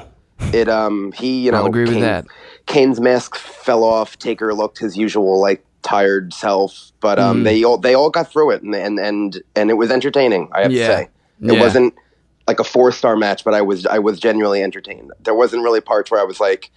it 0.53 0.67
um 0.67 1.11
he 1.11 1.45
you 1.45 1.51
know 1.51 1.57
I'll 1.59 1.65
agree 1.67 1.85
with 1.85 1.99
that. 1.99 2.25
Kane's 2.65 2.99
mask 2.99 3.35
fell 3.35 3.83
off. 3.83 4.17
Taker 4.17 4.51
looked 4.55 4.79
his 4.79 4.97
usual 4.97 5.39
like 5.39 5.63
tired 5.83 6.33
self, 6.33 6.91
but 7.01 7.19
um 7.19 7.41
Mm. 7.41 7.43
they 7.43 7.63
all 7.63 7.77
they 7.77 7.93
all 7.93 8.09
got 8.09 8.31
through 8.31 8.49
it, 8.51 8.63
and 8.63 8.73
and 8.73 8.97
and 8.97 9.43
and 9.55 9.69
it 9.69 9.75
was 9.75 9.91
entertaining. 9.91 10.49
I 10.51 10.61
have 10.63 10.71
Yeah. 10.71 10.87
to 10.87 10.93
say, 10.95 11.01
it 11.03 11.53
Yeah. 11.53 11.59
wasn't 11.61 11.93
like 12.47 12.59
a 12.59 12.63
four 12.63 12.91
star 12.91 13.15
match, 13.15 13.43
but 13.43 13.53
I 13.53 13.61
was 13.61 13.85
I 13.85 13.99
was 13.99 14.19
genuinely 14.19 14.61
entertained. 14.63 15.11
There 15.21 15.35
wasn't 15.35 15.63
really 15.63 15.81
parts 15.81 16.11
where 16.11 16.19
I 16.21 16.25
was 16.25 16.39
like. 16.39 16.71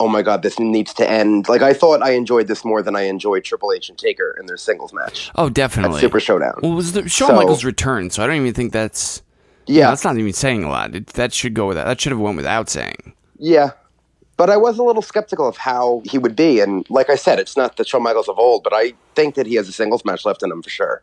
Oh 0.00 0.08
my 0.08 0.22
god, 0.22 0.42
this 0.42 0.58
needs 0.58 0.92
to 0.94 1.08
end. 1.08 1.48
Like 1.48 1.62
I 1.62 1.72
thought 1.72 2.02
I 2.02 2.14
enjoyed 2.14 2.48
this 2.48 2.64
more 2.64 2.82
than 2.82 2.96
I 2.96 3.02
enjoyed 3.02 3.44
Triple 3.44 3.72
H 3.72 3.88
and 3.88 3.96
Taker 3.96 4.36
in 4.40 4.46
their 4.46 4.56
singles 4.56 4.92
match 4.92 5.30
oh, 5.36 5.48
definitely. 5.48 6.00
Super 6.00 6.18
Showdown. 6.18 6.58
well, 6.62 6.72
it 6.72 6.74
was 6.74 6.94
the 6.94 7.08
Shawn 7.08 7.28
So- 7.28 7.36
Michaels' 7.36 7.64
return, 7.64 8.10
so 8.10 8.24
I 8.24 8.26
don't 8.26 8.34
even 8.34 8.54
think 8.54 8.72
that's. 8.72 9.22
yeah, 9.68 9.90
that's 9.90 10.02
not 10.02 10.18
even 10.18 10.32
saying 10.32 10.64
a 10.64 10.68
lot. 10.68 10.96
It, 10.96 11.06
that 11.08 11.32
should 11.32 11.54
go 11.54 11.68
without. 11.68 11.86
That 11.86 12.00
should 12.00 12.10
have 12.10 12.18
went 12.18 12.36
without 12.36 12.68
saying. 12.68 13.14
Yeah. 13.38 13.70
But 14.36 14.50
I 14.50 14.56
was 14.56 14.78
a 14.78 14.82
little 14.82 15.00
skeptical 15.00 15.46
of 15.46 15.56
how 15.58 16.02
he 16.04 16.18
would 16.18 16.34
be. 16.34 16.58
And 16.58 16.84
like 16.90 17.08
I 17.08 17.14
said, 17.14 17.38
it's 17.38 17.56
not 17.56 17.76
the 17.76 17.84
Shawn 17.84 18.02
Michaels 18.02 18.28
of 18.28 18.36
old, 18.36 18.64
but 18.64 18.72
I 18.74 18.94
think 19.14 19.36
that 19.36 19.46
he 19.46 19.54
has 19.54 19.68
a 19.68 19.72
singles 19.72 20.04
match 20.04 20.24
left 20.24 20.42
in 20.42 20.50
him 20.50 20.60
for 20.60 20.70
sure. 20.70 21.02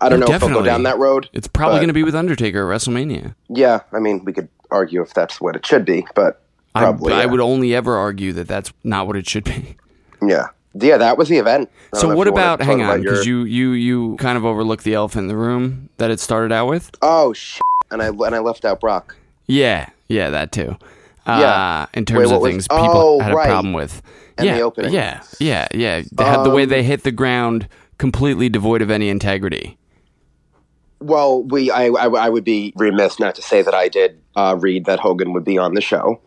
I 0.00 0.08
don't 0.08 0.22
Oh, 0.22 0.26
know 0.26 0.34
if 0.34 0.42
he'll 0.42 0.50
go 0.50 0.62
down 0.62 0.82
that 0.84 0.98
road. 0.98 1.28
It's 1.32 1.46
probably 1.48 1.78
going 1.78 1.88
to 1.88 1.94
be 1.94 2.02
with 2.02 2.14
Undertaker 2.14 2.70
at 2.70 2.76
WrestleMania. 2.76 3.34
Yeah, 3.48 3.80
I 3.92 4.00
mean, 4.00 4.24
we 4.24 4.32
could 4.32 4.48
argue 4.70 5.02
if 5.02 5.14
that's 5.14 5.40
what 5.40 5.54
it 5.56 5.64
should 5.64 5.84
be, 5.84 6.06
but 6.14 6.42
probably. 6.74 7.12
I, 7.12 7.22
I 7.22 7.26
would 7.26 7.40
only 7.40 7.74
ever 7.74 7.96
argue 7.96 8.32
that 8.32 8.48
that's 8.48 8.72
not 8.82 9.06
what 9.06 9.16
it 9.16 9.28
should 9.28 9.44
be. 9.44 9.76
Yeah. 10.22 10.48
Yeah, 10.76 10.96
that 10.98 11.16
was 11.16 11.28
the 11.28 11.36
event. 11.36 11.70
I 11.92 12.00
don't 12.00 12.02
know 12.02 12.10
So 12.14 12.16
what 12.16 12.26
about? 12.26 12.60
Hang 12.60 12.82
on, 12.82 13.02
your- 13.02 13.12
because 13.12 13.26
you 13.26 13.44
you 13.44 13.70
you 13.72 14.16
kind 14.16 14.36
of 14.36 14.44
overlooked 14.44 14.82
the 14.82 14.94
elephant 14.94 15.22
in 15.24 15.28
the 15.28 15.36
room 15.36 15.88
that 15.98 16.10
it 16.10 16.18
started 16.18 16.50
out 16.50 16.66
with. 16.66 16.90
Oh, 17.00 17.32
shit. 17.32 17.60
And 17.92 18.02
I, 18.02 18.08
and 18.08 18.34
I 18.34 18.40
left 18.40 18.64
out 18.64 18.80
Brock. 18.80 19.14
Yeah, 19.46 19.90
yeah, 20.08 20.30
that 20.30 20.50
too. 20.50 20.76
Uh, 21.26 21.38
Yeah. 21.40 21.86
in 21.94 22.04
terms 22.04 22.28
Wait, 22.30 22.34
of 22.34 22.40
was- 22.42 22.50
things 22.50 22.66
people 22.68 22.90
oh, 22.92 23.20
had 23.20 23.32
a 23.32 23.36
right. 23.36 23.46
problem 23.46 23.72
with. 23.72 24.02
And 24.36 24.46
yeah, 24.48 24.54
the 24.56 24.62
opening. 24.62 24.92
yeah, 24.92 25.22
yeah, 25.38 25.68
yeah. 25.72 26.02
They 26.10 26.24
had 26.24 26.42
the 26.42 26.50
way 26.50 26.64
Um, 26.64 26.70
they 26.70 26.82
hit 26.82 27.04
the 27.04 27.12
ground 27.12 27.68
completely 27.98 28.48
devoid 28.48 28.82
of 28.82 28.90
any 28.90 29.08
integrity. 29.08 29.78
Well, 31.04 31.42
we 31.42 31.70
I, 31.70 31.86
I, 31.86 32.06
I 32.06 32.28
would 32.28 32.44
be 32.44 32.72
remiss 32.76 33.18
not 33.18 33.34
to 33.36 33.42
say 33.42 33.62
that 33.62 33.74
I 33.74 33.88
did 33.88 34.20
uh, 34.36 34.56
read 34.58 34.86
that 34.86 35.00
Hogan 35.00 35.32
would 35.32 35.44
be 35.44 35.58
on 35.58 35.74
the 35.74 35.80
show. 35.80 36.20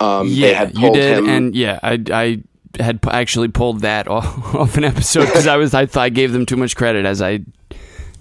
Um, 0.00 0.28
they 0.28 0.34
Yeah, 0.50 0.54
had 0.54 0.78
you 0.78 0.92
did, 0.92 1.18
him, 1.18 1.28
and 1.28 1.54
yeah, 1.54 1.78
I 1.82 2.02
I 2.12 2.42
had 2.82 3.00
p- 3.02 3.10
actually 3.10 3.48
pulled 3.48 3.80
that 3.80 4.08
off, 4.16 4.54
off 4.54 4.76
an 4.76 4.84
episode 4.84 5.26
because 5.26 5.46
I 5.46 5.56
was 5.56 5.74
I 5.74 5.86
thought 5.86 6.02
I 6.02 6.08
gave 6.08 6.32
them 6.32 6.46
too 6.46 6.56
much 6.56 6.74
credit 6.76 7.06
as 7.06 7.22
I 7.22 7.40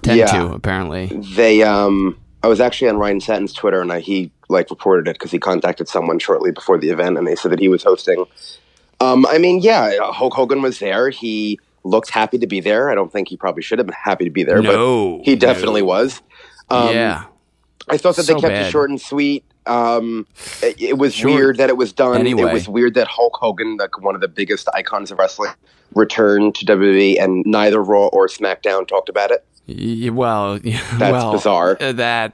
tend 0.03 0.19
Yeah. 0.19 0.25
to 0.27 0.53
apparently. 0.53 1.07
They, 1.35 1.63
um, 1.63 2.17
I 2.43 2.47
was 2.47 2.59
actually 2.59 2.89
on 2.89 2.97
Ryan 2.97 3.19
Satin's 3.21 3.53
Twitter, 3.53 3.81
and 3.81 3.91
I, 3.91 3.99
he 4.01 4.29
like 4.49 4.69
reported 4.69 5.07
it 5.07 5.13
because 5.13 5.31
he 5.31 5.39
contacted 5.39 5.87
someone 5.87 6.19
shortly 6.19 6.51
before 6.51 6.77
the 6.77 6.89
event, 6.89 7.17
and 7.17 7.25
they 7.25 7.35
said 7.35 7.51
that 7.51 7.59
he 7.59 7.69
was 7.69 7.83
hosting. 7.83 8.25
Um, 8.99 9.25
I 9.25 9.37
mean, 9.37 9.59
yeah, 9.61 9.97
Hulk 10.11 10.33
Hogan 10.33 10.61
was 10.61 10.79
there. 10.79 11.09
He 11.09 11.59
looked 11.83 12.09
happy 12.09 12.37
to 12.37 12.47
be 12.47 12.59
there. 12.59 12.89
I 12.89 12.95
don't 12.95 13.11
think 13.11 13.27
he 13.27 13.37
probably 13.37 13.63
should 13.63 13.79
have 13.79 13.85
been 13.87 13.95
happy 14.01 14.23
to 14.25 14.31
be 14.31 14.43
there, 14.43 14.61
No, 14.61 15.17
but 15.17 15.25
he 15.25 15.35
definitely 15.35 15.81
no. 15.81 15.87
was. 15.87 16.21
Um, 16.69 16.93
yeah, 16.93 17.25
I 17.89 17.97
thought 17.97 18.15
that 18.15 18.23
So 18.23 18.33
they 18.35 18.39
kept 18.41 18.53
bad. 18.53 18.65
it 18.67 18.71
short 18.71 18.89
and 18.89 18.99
sweet. 19.01 19.43
Um, 19.65 20.27
it, 20.61 20.81
it 20.81 20.97
was 20.97 21.13
Short. 21.13 21.33
weird 21.35 21.57
that 21.57 21.69
it 21.69 21.77
was 21.77 21.93
done. 21.93 22.17
Anyway. 22.19 22.49
It 22.49 22.53
was 22.53 22.67
weird 22.67 22.95
that 22.95 23.07
Hulk 23.07 23.37
Hogan, 23.37 23.77
like 23.77 24.01
one 24.01 24.13
of 24.13 24.19
the 24.21 24.27
biggest 24.27 24.67
icons 24.73 25.09
of 25.11 25.19
wrestling, 25.19 25.51
returned 25.93 26.55
to 26.55 26.65
WWE, 26.65 27.21
and 27.21 27.45
neither 27.45 27.81
Raw 27.81 28.07
or 28.07 28.27
SmackDown 28.27 28.85
talked 28.87 29.07
about 29.09 29.31
it. 29.31 30.11
Well, 30.13 30.59
That's 30.63 30.99
well, 30.99 31.31
bizarre. 31.31 31.77
uh, 31.79 31.93
that 31.93 32.33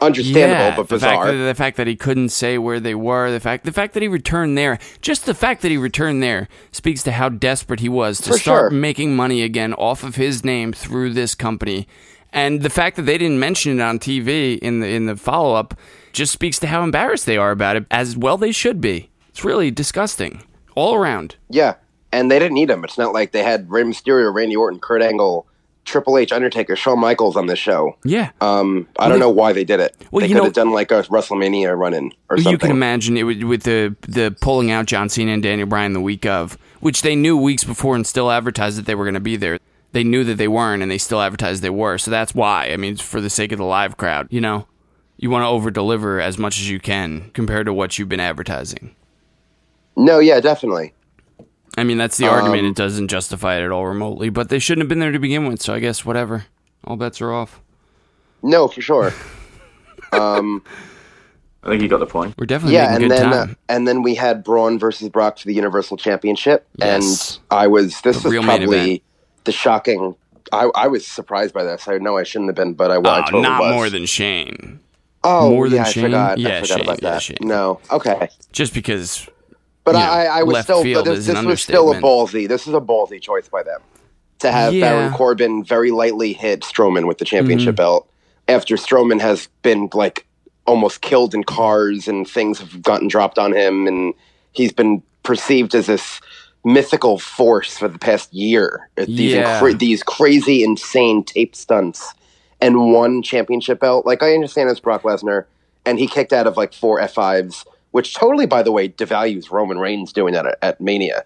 Understandable, 0.00 0.64
yeah, 0.66 0.76
but 0.76 0.88
the 0.88 0.98
fact, 0.98 1.20
bizarre. 1.22 1.32
that, 1.32 1.44
the 1.44 1.54
fact 1.54 1.76
that 1.78 1.86
he 1.86 1.96
couldn't 1.96 2.28
say 2.28 2.58
where 2.58 2.80
they 2.80 2.94
were, 2.94 3.30
the 3.30 3.40
fact 3.40 3.64
the 3.64 3.72
fact 3.72 3.94
that 3.94 4.02
he 4.02 4.08
returned 4.08 4.58
there, 4.58 4.78
just 5.00 5.24
the 5.24 5.34
fact 5.34 5.62
that 5.62 5.70
he 5.70 5.78
returned 5.78 6.22
there 6.22 6.48
speaks 6.70 7.02
to 7.04 7.12
how 7.12 7.28
desperate 7.30 7.80
he 7.80 7.88
was 7.88 8.18
to 8.18 8.32
For 8.32 8.38
start 8.38 8.70
sure. 8.72 8.78
making 8.78 9.16
money 9.16 9.42
again 9.42 9.72
off 9.74 10.02
of 10.04 10.16
his 10.16 10.44
name 10.44 10.72
through 10.74 11.14
this 11.14 11.34
company. 11.34 11.88
And 12.32 12.60
the 12.60 12.68
fact 12.68 12.96
that 12.96 13.02
they 13.02 13.16
didn't 13.16 13.38
mention 13.38 13.80
it 13.80 13.82
on 13.82 13.98
TV 13.98 14.58
in 14.58 14.80
the 14.80 14.86
in 14.88 15.06
the 15.06 15.16
follow 15.16 15.54
up 15.54 15.72
just 16.12 16.32
speaks 16.32 16.58
to 16.58 16.66
how 16.66 16.82
embarrassed 16.82 17.24
they 17.24 17.38
are 17.38 17.50
about 17.50 17.76
it, 17.76 17.86
as 17.90 18.16
well 18.16 18.36
they 18.36 18.52
should 18.52 18.80
be. 18.80 19.08
It's 19.30 19.44
really 19.44 19.70
disgusting 19.70 20.42
all 20.74 20.94
around. 20.94 21.36
Yeah, 21.48 21.76
and 22.12 22.30
they 22.30 22.38
didn't 22.38 22.54
need 22.54 22.68
him. 22.68 22.84
It's 22.84 22.98
not 22.98 23.14
like 23.14 23.32
they 23.32 23.42
had 23.42 23.70
Rey 23.70 23.82
Mysterio, 23.84 24.32
Randy 24.34 24.56
Orton, 24.56 24.78
Kurt 24.78 25.00
Angle, 25.00 25.46
Triple 25.86 26.18
H, 26.18 26.32
Undertaker, 26.32 26.76
Shawn 26.76 26.98
Michaels 26.98 27.36
on 27.36 27.46
this 27.46 27.58
show. 27.58 27.96
Yeah. 28.04 28.30
Um, 28.40 28.86
I 28.98 29.08
don't 29.08 29.20
know 29.20 29.30
why 29.30 29.52
they 29.52 29.64
did 29.64 29.80
it. 29.80 29.96
Well, 30.10 30.20
they 30.20 30.28
could 30.28 30.36
know- 30.36 30.44
have 30.44 30.52
done 30.52 30.72
like 30.72 30.90
a 30.90 31.02
WrestleMania 31.04 31.78
run-in 31.78 32.12
or 32.28 32.36
something. 32.36 32.52
You 32.52 32.58
can 32.58 32.70
imagine 32.72 33.16
it 33.16 33.22
would, 33.22 33.44
with 33.44 33.62
the 33.62 33.96
the 34.02 34.36
pulling 34.40 34.70
out 34.70 34.86
John 34.86 35.08
Cena 35.08 35.32
and 35.32 35.42
Daniel 35.42 35.66
Bryan 35.68 35.94
the 35.94 36.00
week 36.00 36.26
of, 36.26 36.58
which 36.80 37.02
they 37.02 37.16
knew 37.16 37.36
weeks 37.36 37.64
before 37.64 37.94
and 37.94 38.06
still 38.06 38.30
advertised 38.30 38.76
that 38.76 38.84
they 38.86 38.94
were 38.94 39.04
going 39.04 39.14
to 39.14 39.20
be 39.20 39.36
there. 39.36 39.58
They 39.92 40.04
knew 40.04 40.24
that 40.24 40.34
they 40.34 40.48
weren't, 40.48 40.82
and 40.82 40.90
they 40.90 40.98
still 40.98 41.22
advertised 41.22 41.62
they 41.62 41.70
were. 41.70 41.96
So 41.96 42.10
that's 42.10 42.34
why. 42.34 42.66
I 42.70 42.76
mean, 42.76 42.92
it's 42.94 43.00
for 43.02 43.20
the 43.20 43.30
sake 43.30 43.52
of 43.52 43.58
the 43.58 43.64
live 43.64 43.96
crowd. 43.96 44.26
You 44.30 44.40
know, 44.42 44.66
you 45.16 45.30
want 45.30 45.44
to 45.44 45.46
over 45.48 45.70
deliver 45.70 46.20
as 46.20 46.36
much 46.36 46.58
as 46.58 46.68
you 46.68 46.80
can 46.80 47.30
compared 47.32 47.66
to 47.66 47.72
what 47.72 47.98
you've 47.98 48.08
been 48.08 48.20
advertising. 48.20 48.94
No, 49.96 50.18
yeah, 50.18 50.40
definitely. 50.40 50.92
I 51.76 51.84
mean, 51.84 51.98
that's 51.98 52.16
the 52.16 52.26
Um, 52.26 52.34
argument. 52.34 52.66
It 52.66 52.74
doesn't 52.76 53.08
justify 53.08 53.56
it 53.58 53.64
at 53.64 53.70
all 53.70 53.86
remotely, 53.86 54.30
but 54.30 54.48
they 54.48 54.58
shouldn't 54.58 54.82
have 54.82 54.88
been 54.88 54.98
there 55.00 55.12
to 55.12 55.18
begin 55.18 55.46
with. 55.46 55.60
So 55.62 55.74
I 55.74 55.80
guess 55.80 56.04
whatever. 56.04 56.46
All 56.84 56.96
bets 56.96 57.20
are 57.20 57.32
off. 57.32 57.60
No, 58.42 58.68
for 58.68 58.80
sure. 58.80 59.12
um, 60.12 60.62
I 61.62 61.68
think 61.70 61.82
you 61.82 61.88
got 61.88 61.98
the 61.98 62.06
point. 62.06 62.34
We're 62.38 62.46
definitely 62.46 62.74
yeah, 62.76 62.92
and 62.94 63.00
good 63.02 63.10
then 63.10 63.26
uh, 63.32 63.46
time. 63.46 63.56
and 63.68 63.88
then 63.88 64.02
we 64.02 64.14
had 64.14 64.44
Braun 64.44 64.78
versus 64.78 65.08
Brock 65.08 65.38
for 65.38 65.46
the 65.48 65.54
Universal 65.54 65.96
Championship, 65.96 66.66
Yes. 66.76 67.38
and 67.40 67.40
I 67.50 67.66
was 67.66 68.00
this 68.02 68.22
The 68.22 68.28
was 68.28 68.32
real 68.32 68.42
probably 68.44 69.02
the 69.44 69.52
shocking. 69.52 70.14
I, 70.52 70.70
I 70.76 70.86
was 70.86 71.04
surprised 71.04 71.52
by 71.52 71.64
this. 71.64 71.88
I 71.88 71.98
know 71.98 72.16
I 72.16 72.22
shouldn't 72.22 72.48
have 72.50 72.54
been, 72.54 72.74
but 72.74 72.92
I, 72.92 72.98
well, 72.98 73.14
I 73.14 73.18
Oh, 73.18 73.22
totally 73.24 73.42
not 73.42 73.60
was. 73.62 73.72
more 73.74 73.90
than 73.90 74.06
Shane. 74.06 74.78
oh, 75.24 75.50
more 75.50 75.68
than 75.68 75.78
yeah, 75.78 75.84
Shane? 75.84 76.04
I 76.04 76.06
forgot. 76.06 76.38
Yeah, 76.38 76.48
I 76.48 76.52
forgot 76.62 76.68
Shane, 76.68 76.80
about 76.84 77.02
yeah, 77.02 77.10
that. 77.10 77.22
Shane. 77.22 77.36
No, 77.40 77.80
okay. 77.90 78.28
Just 78.52 78.72
because 78.72 79.28
But 79.86 79.94
you 79.94 80.00
know, 80.00 80.06
I, 80.10 80.24
I 80.40 80.42
was 80.42 80.62
still. 80.64 80.82
But 80.82 81.04
this, 81.06 81.26
this 81.26 81.42
was 81.44 81.62
still 81.62 81.92
a 81.92 82.00
ballsy. 82.00 82.46
This 82.46 82.66
is 82.66 82.74
a 82.74 82.80
ballsy 82.80 83.20
choice 83.20 83.48
by 83.48 83.62
them 83.62 83.80
to 84.40 84.52
have 84.52 84.74
Yeah. 84.74 84.90
Baron 84.90 85.12
Corbin 85.14 85.64
very 85.64 85.90
lightly 85.92 86.34
hit 86.34 86.60
Strowman 86.60 87.06
with 87.06 87.16
the 87.18 87.24
championship 87.24 87.68
Mm-hmm. 87.76 87.76
belt 87.76 88.10
after 88.48 88.76
Strowman 88.76 89.20
has 89.20 89.48
been 89.62 89.88
like 89.94 90.26
almost 90.66 91.00
killed 91.00 91.34
in 91.34 91.44
cars 91.44 92.06
and 92.08 92.28
things 92.28 92.58
have 92.58 92.82
gotten 92.82 93.08
dropped 93.08 93.38
on 93.38 93.52
him, 93.52 93.86
and 93.86 94.12
he's 94.52 94.72
been 94.72 95.02
perceived 95.22 95.74
as 95.74 95.86
this 95.86 96.20
mythical 96.64 97.18
force 97.18 97.78
for 97.78 97.86
the 97.88 97.98
past 97.98 98.34
year. 98.34 98.88
These 98.96 99.34
Yeah. 99.34 99.60
incra- 99.60 99.78
these 99.78 100.02
crazy, 100.02 100.64
insane 100.64 101.22
tape 101.22 101.54
stunts 101.54 102.12
and 102.60 102.92
one 102.92 103.22
championship 103.22 103.78
belt. 103.78 104.04
Like 104.04 104.20
I 104.22 104.34
understand 104.34 104.68
it's 104.68 104.80
Brock 104.80 105.02
Lesnar, 105.02 105.44
and 105.84 105.98
he 106.00 106.08
kicked 106.08 106.32
out 106.32 106.48
of 106.48 106.56
like 106.56 106.74
four 106.74 107.00
F 107.00 107.14
fives, 107.14 107.64
which 107.90 108.14
totally, 108.14 108.46
by 108.46 108.62
the 108.62 108.72
way, 108.72 108.88
devalues 108.88 109.50
Roman 109.50 109.78
Reigns 109.78 110.12
doing 110.12 110.34
that 110.34 110.46
at, 110.46 110.58
at 110.62 110.80
Mania. 110.80 111.24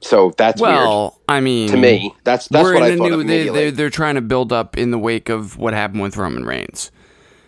So 0.00 0.32
that's 0.36 0.60
weird 0.60 0.74
well, 0.74 1.20
I 1.28 1.40
mean, 1.40 1.68
to 1.70 1.76
me. 1.76 2.14
That's 2.24 2.48
that's 2.48 2.64
what 2.64 2.82
I 2.82 2.96
thought 2.96 3.10
new. 3.10 3.24
they, 3.24 3.48
they're, 3.48 3.70
they're 3.70 3.90
trying 3.90 4.16
to 4.16 4.20
build 4.20 4.52
up 4.52 4.76
in 4.76 4.90
the 4.90 4.98
wake 4.98 5.28
of 5.28 5.56
what 5.56 5.74
happened 5.74 6.02
with 6.02 6.16
Roman 6.16 6.44
Reigns. 6.44 6.90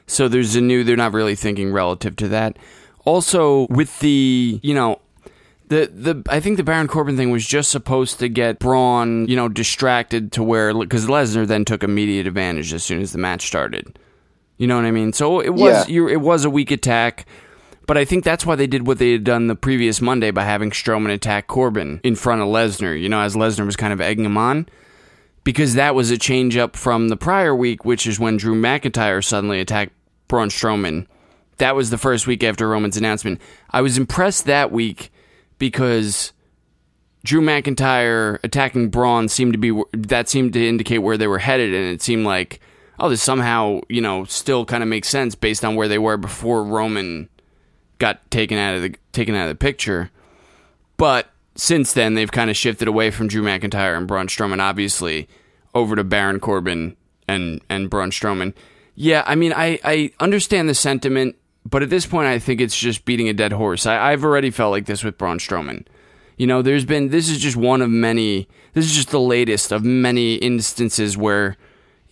So 0.07 0.29
there's 0.29 0.55
a 0.55 0.61
new. 0.61 0.85
They're 0.85 0.97
not 0.97 1.13
really 1.13 1.35
thinking 1.35 1.73
relative 1.73 2.15
to 2.17 2.29
that. 2.29 2.59
Also, 3.05 3.67
with 3.71 3.99
the 4.01 4.61
you 4.63 4.75
know. 4.75 5.01
The, 5.69 5.91
the 5.93 6.23
I 6.29 6.41
think 6.41 6.59
the 6.59 6.63
Baron 6.63 6.89
Corbin 6.89 7.17
thing 7.17 7.31
was 7.31 7.47
just 7.47 7.71
supposed 7.71 8.19
to 8.19 8.29
get 8.29 8.59
Braun, 8.59 9.27
you 9.27 9.35
know, 9.35 9.49
distracted 9.49 10.31
to 10.33 10.43
where 10.43 10.75
because 10.75 11.07
Lesnar 11.07 11.47
then 11.47 11.65
took 11.65 11.83
immediate 11.83 12.27
advantage 12.27 12.75
as 12.75 12.85
soon 12.85 13.01
as 13.01 13.13
the 13.13 13.19
match 13.19 13.47
started. 13.47 13.99
You 14.59 14.67
know 14.67 14.77
what 14.77 14.85
I 14.85 14.91
mean? 14.91 15.15
So 15.15 15.41
it 15.41 15.55
was 15.55 15.89
Yeah. 15.89 15.93
you 15.93 16.07
it 16.07 16.21
was 16.21 16.45
a 16.45 16.51
weak 16.51 16.71
attack, 16.71 17.25
but 17.87 17.99
I 17.99 18.05
think 18.05 18.25
that's 18.25 18.47
why 18.47 18.57
they 18.57 18.67
did 18.67 18.87
what 18.87 18.99
they 18.99 19.13
had 19.13 19.25
done 19.25 19.47
the 19.47 19.55
previous 19.55 20.01
Monday 20.01 20.31
by 20.31 20.45
having 20.45 20.71
Strowman 20.71 21.13
attack 21.13 21.47
Corbin 21.47 22.01
in 22.03 22.15
front 22.15 22.41
of 22.41 22.49
Lesnar. 22.49 23.01
You 23.01 23.09
know, 23.09 23.21
as 23.21 23.35
Lesnar 23.35 23.67
was 23.67 23.77
kind 23.77 23.93
of 23.93 24.01
egging 24.01 24.25
him 24.25 24.39
on, 24.39 24.67
because 25.45 25.75
that 25.75 25.95
was 25.95 26.11
a 26.11 26.19
change 26.19 26.57
up 26.57 26.77
from 26.77 27.09
the 27.09 27.17
prior 27.17 27.55
week, 27.55 27.85
which 27.85 28.07
is 28.07 28.19
when 28.19 28.37
Drew 28.37 28.55
McIntyre 28.55 29.23
suddenly 29.23 29.61
attacked 29.61 29.93
Braun 30.29 30.49
Strowman. 30.49 31.07
That 31.59 31.77
was 31.77 31.91
the 31.91 31.99
first 31.99 32.27
week 32.27 32.43
after 32.43 32.69
Roman's 32.69 32.97
announcement. 32.97 33.41
I 33.71 33.81
was 33.81 33.99
impressed 33.99 34.47
that 34.47 34.73
week 34.73 35.13
because 35.59 36.33
Drew 37.23 37.41
McIntyre 37.41 38.39
attacking 38.43 38.89
Braun 38.89 39.29
seemed 39.29 39.53
to 39.53 39.59
be 39.59 39.83
that 39.93 40.29
seemed 40.29 40.55
to 40.55 40.67
indicate 40.67 40.99
where 40.99 41.17
they 41.17 41.27
were 41.27 41.39
headed, 41.39 41.75
and 41.75 41.87
it 41.87 42.03
seemed 42.03 42.27
like 42.27 42.61
oh, 42.99 43.09
this 43.09 43.23
somehow 43.23 43.81
you 43.89 44.01
know 44.01 44.25
still 44.25 44.65
kind 44.65 44.83
of 44.83 44.89
makes 44.89 45.09
sense 45.09 45.35
based 45.35 45.65
on 45.65 45.75
where 45.75 45.89
they 45.89 45.99
were 45.99 46.17
before 46.17 46.65
Roman 46.65 47.29
got 47.99 48.31
taken 48.31 48.59
out 48.59 48.77
of 48.77 48.83
the 48.83 48.95
taken 49.13 49.35
out 49.35 49.49
of 49.49 49.49
the 49.49 49.55
picture. 49.55 50.11
But 50.97 51.31
since 51.57 51.93
then, 51.93 52.15
they've 52.15 52.31
kind 52.31 52.51
of 52.51 52.57
shifted 52.57 52.89
away 52.89 53.11
from 53.11 53.29
Drew 53.29 53.43
McIntyre 53.43 53.97
and 53.97 54.07
Braun 54.07 54.27
Strowman, 54.27 54.61
obviously, 54.61 55.29
over 55.75 55.97
to 55.97 56.05
Baron 56.05 56.41
Corbin 56.41 56.97
and 57.29 57.61
and 57.69 57.91
Braun 57.91 58.11
Strowman. 58.11 58.55
Yeah, 58.95 59.25
I 59.27 59.35
mean, 59.35 59.53
I 59.53 59.79
I 59.85 60.13
understand 60.21 60.69
the 60.69 60.75
sentiment, 60.75 61.37
but 61.69 61.83
at 61.83 61.91
this 61.91 62.07
point, 62.07 62.29
I 62.29 62.39
think 62.39 62.61
it's 62.61 62.79
just 62.79 63.05
beating 63.05 63.29
a 63.29 63.33
dead 63.33 63.53
horse. 63.53 63.87
I, 63.87 64.13
I've 64.13 64.25
already 64.25 64.51
felt 64.51 64.71
like 64.71 64.87
this 64.87 65.03
with 65.03 65.19
Braun 65.19 65.39
Strowman. 65.39 65.87
You 66.37 66.47
know, 66.47 66.63
there's 66.63 66.85
been 66.85 67.09
this 67.09 67.29
is 67.29 67.39
just 67.39 67.57
one 67.57 67.83
of 67.83 67.91
many. 67.91 68.49
This 68.73 68.87
is 68.87 68.95
just 68.95 69.11
the 69.11 69.21
latest 69.21 69.73
of 69.73 69.85
many 69.85 70.35
instances 70.37 71.17
where, 71.17 71.57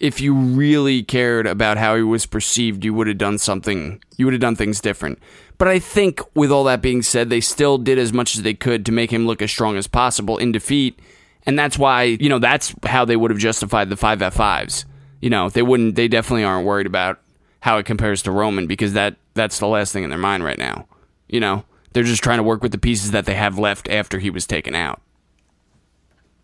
if 0.02 0.20
you 0.20 0.34
really 0.34 1.04
cared 1.04 1.46
about 1.46 1.78
how 1.78 1.94
he 1.94 2.02
was 2.02 2.26
perceived, 2.26 2.84
you 2.84 2.92
would 2.92 3.06
have 3.06 3.18
done 3.18 3.38
something. 3.38 4.02
You 4.16 4.26
would 4.26 4.34
have 4.34 4.40
done 4.40 4.56
things 4.56 4.80
different. 4.80 5.20
But 5.58 5.68
I 5.68 5.78
think, 5.78 6.20
with 6.34 6.50
all 6.50 6.64
that 6.64 6.82
being 6.82 7.02
said, 7.02 7.30
they 7.30 7.40
still 7.40 7.78
did 7.78 7.98
as 7.98 8.12
much 8.12 8.34
as 8.34 8.42
they 8.42 8.52
could 8.52 8.84
to 8.86 8.92
make 8.92 9.12
him 9.12 9.28
look 9.28 9.40
as 9.40 9.52
strong 9.52 9.76
as 9.76 9.86
possible 9.86 10.38
in 10.38 10.50
defeat, 10.50 10.98
and 11.46 11.56
that's 11.56 11.78
why 11.78 12.02
you 12.02 12.28
know 12.28 12.40
that's 12.40 12.74
how 12.84 13.04
they 13.04 13.14
would 13.14 13.30
have 13.30 13.38
justified 13.38 13.90
the 13.90 13.96
five 13.96 14.20
F 14.20 14.34
fives. 14.34 14.84
You 15.20 15.30
know, 15.30 15.48
they 15.48 15.62
wouldn't. 15.62 15.94
They 15.94 16.08
definitely 16.08 16.42
aren't 16.42 16.66
worried 16.66 16.88
about 16.88 17.20
how 17.60 17.78
it 17.78 17.86
compares 17.86 18.22
to 18.22 18.32
Roman 18.32 18.66
because 18.66 18.94
that 18.94 19.14
that's 19.34 19.60
the 19.60 19.68
last 19.68 19.92
thing 19.92 20.02
in 20.02 20.10
their 20.10 20.18
mind 20.18 20.42
right 20.42 20.58
now. 20.58 20.88
You 21.28 21.38
know, 21.38 21.64
they're 21.92 22.02
just 22.02 22.24
trying 22.24 22.38
to 22.38 22.42
work 22.42 22.60
with 22.60 22.72
the 22.72 22.78
pieces 22.78 23.12
that 23.12 23.24
they 23.24 23.36
have 23.36 23.56
left 23.56 23.88
after 23.88 24.18
he 24.18 24.30
was 24.30 24.48
taken 24.48 24.74
out. 24.74 25.00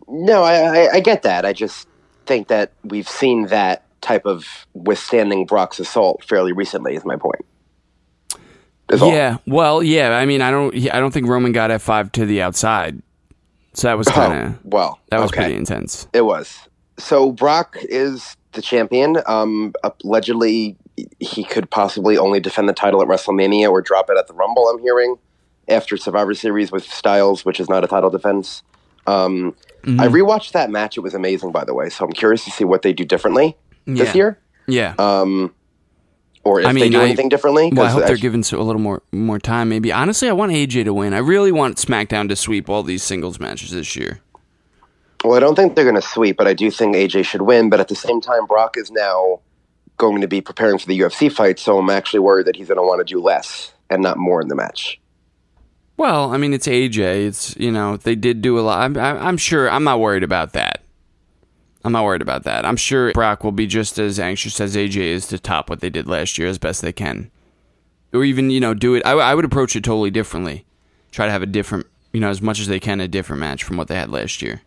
no, 0.06 0.44
I, 0.44 0.54
I 0.54 0.92
I 0.94 1.00
get 1.00 1.22
that. 1.22 1.44
I 1.44 1.52
just 1.52 1.87
think 2.28 2.48
that 2.48 2.72
we've 2.84 3.08
seen 3.08 3.46
that 3.46 3.82
type 4.00 4.26
of 4.26 4.66
withstanding 4.74 5.46
Brock's 5.46 5.80
assault 5.80 6.22
fairly 6.24 6.52
recently. 6.52 6.94
Is 6.94 7.04
my 7.04 7.16
point. 7.16 7.44
Is 8.90 9.02
all. 9.02 9.12
Yeah, 9.12 9.38
well, 9.46 9.82
yeah. 9.82 10.16
I 10.16 10.24
mean, 10.26 10.40
I 10.40 10.50
don't. 10.50 10.74
I 10.92 11.00
don't 11.00 11.10
think 11.10 11.26
Roman 11.26 11.52
got 11.52 11.70
F 11.70 11.82
five 11.82 12.12
to 12.12 12.24
the 12.24 12.42
outside, 12.42 13.02
so 13.72 13.88
that 13.88 13.98
was 13.98 14.08
kind 14.08 14.32
of 14.32 14.52
Oh, 14.52 14.58
well, 14.64 15.00
that 15.10 15.20
was 15.20 15.30
okay. 15.30 15.42
pretty 15.42 15.56
intense. 15.56 16.06
It 16.12 16.22
was. 16.22 16.68
So 16.98 17.32
Brock 17.32 17.76
is 17.82 18.36
the 18.52 18.62
champion. 18.62 19.18
Um, 19.26 19.74
allegedly, 20.04 20.76
he 21.20 21.44
could 21.44 21.70
possibly 21.70 22.16
only 22.16 22.40
defend 22.40 22.68
the 22.68 22.72
title 22.72 23.02
at 23.02 23.08
WrestleMania 23.08 23.70
or 23.70 23.82
drop 23.82 24.10
it 24.10 24.16
at 24.18 24.26
the 24.26 24.34
Rumble. 24.34 24.68
I'm 24.68 24.80
hearing 24.80 25.16
after 25.68 25.96
Survivor 25.96 26.34
Series 26.34 26.72
with 26.72 26.84
Styles, 26.84 27.44
which 27.44 27.60
is 27.60 27.68
not 27.68 27.84
a 27.84 27.86
title 27.86 28.10
defense. 28.10 28.62
Um, 29.06 29.54
Mm-hmm. 29.88 30.00
I 30.00 30.08
rewatched 30.08 30.52
that 30.52 30.70
match. 30.70 30.96
It 30.96 31.00
was 31.00 31.14
amazing, 31.14 31.50
by 31.52 31.64
the 31.64 31.74
way. 31.74 31.88
So 31.88 32.04
I'm 32.04 32.12
curious 32.12 32.44
to 32.44 32.50
see 32.50 32.64
what 32.64 32.82
they 32.82 32.92
do 32.92 33.04
differently 33.04 33.56
this 33.86 34.14
year. 34.14 34.38
Yeah, 34.66 34.94
Um, 34.98 35.54
or 36.44 36.60
if 36.60 36.66
I 36.66 36.72
they 36.74 36.90
do 36.90 37.00
I- 37.00 37.04
anything 37.04 37.28
differently. 37.30 37.70
Well, 37.72 37.86
I 37.86 37.90
hope 37.90 38.06
they're 38.06 38.16
given 38.16 38.42
so- 38.42 38.60
a 38.60 38.62
little 38.62 38.82
more 38.82 39.02
more 39.12 39.38
time. 39.38 39.70
Maybe 39.70 39.90
honestly, 39.90 40.28
I 40.28 40.32
want 40.32 40.52
AJ 40.52 40.84
to 40.84 40.92
win. 40.92 41.14
I 41.14 41.18
really 41.18 41.52
want 41.52 41.76
SmackDown 41.78 42.28
to 42.28 42.36
sweep 42.36 42.68
all 42.68 42.82
these 42.82 43.02
singles 43.02 43.40
matches 43.40 43.70
this 43.70 43.96
year. 43.96 44.20
Well, 45.24 45.34
I 45.34 45.40
don't 45.40 45.54
think 45.56 45.74
they're 45.74 45.84
going 45.84 45.96
to 45.96 46.02
sweep, 46.02 46.36
but 46.36 46.46
I 46.46 46.54
do 46.54 46.70
think 46.70 46.94
AJ 46.94 47.24
should 47.24 47.42
win. 47.42 47.70
But 47.70 47.80
at 47.80 47.88
the 47.88 47.94
same 47.96 48.20
time, 48.20 48.46
Brock 48.46 48.76
is 48.76 48.90
now 48.90 49.40
going 49.96 50.20
to 50.20 50.28
be 50.28 50.40
preparing 50.40 50.78
for 50.78 50.86
the 50.86 50.96
UFC 51.00 51.28
fight, 51.32 51.58
so 51.58 51.78
I'm 51.78 51.90
actually 51.90 52.20
worried 52.20 52.46
that 52.46 52.54
he's 52.56 52.68
going 52.68 52.76
to 52.78 52.82
want 52.84 53.00
to 53.00 53.04
do 53.14 53.20
less 53.20 53.72
and 53.90 54.00
not 54.02 54.16
more 54.16 54.40
in 54.40 54.46
the 54.48 54.54
match. 54.54 55.00
Well, 55.98 56.32
I 56.32 56.36
mean, 56.38 56.54
it's 56.54 56.68
AJ. 56.68 57.26
It's 57.26 57.56
you 57.56 57.72
know 57.72 57.98
they 57.98 58.14
did 58.14 58.40
do 58.40 58.58
a 58.58 58.62
lot. 58.62 58.80
I'm, 58.80 58.96
I'm 58.96 59.36
sure. 59.36 59.68
I'm 59.68 59.84
not 59.84 60.00
worried 60.00 60.22
about 60.22 60.52
that. 60.54 60.82
I'm 61.84 61.92
not 61.92 62.04
worried 62.04 62.22
about 62.22 62.44
that. 62.44 62.64
I'm 62.64 62.76
sure 62.76 63.12
Brock 63.12 63.42
will 63.42 63.52
be 63.52 63.66
just 63.66 63.98
as 63.98 64.18
anxious 64.20 64.60
as 64.60 64.76
AJ 64.76 64.96
is 64.96 65.26
to 65.28 65.38
top 65.38 65.68
what 65.68 65.80
they 65.80 65.90
did 65.90 66.06
last 66.06 66.38
year 66.38 66.46
as 66.46 66.56
best 66.56 66.82
they 66.82 66.92
can, 66.92 67.30
or 68.14 68.24
even 68.24 68.48
you 68.48 68.60
know 68.60 68.74
do 68.74 68.94
it. 68.94 69.02
I, 69.04 69.12
I 69.12 69.34
would 69.34 69.44
approach 69.44 69.74
it 69.74 69.82
totally 69.82 70.10
differently. 70.12 70.64
Try 71.10 71.26
to 71.26 71.32
have 71.32 71.42
a 71.42 71.46
different, 71.46 71.86
you 72.12 72.20
know, 72.20 72.30
as 72.30 72.40
much 72.40 72.60
as 72.60 72.68
they 72.68 72.78
can, 72.78 73.00
a 73.00 73.08
different 73.08 73.40
match 73.40 73.64
from 73.64 73.76
what 73.76 73.88
they 73.88 73.96
had 73.96 74.10
last 74.10 74.40
year. 74.40 74.60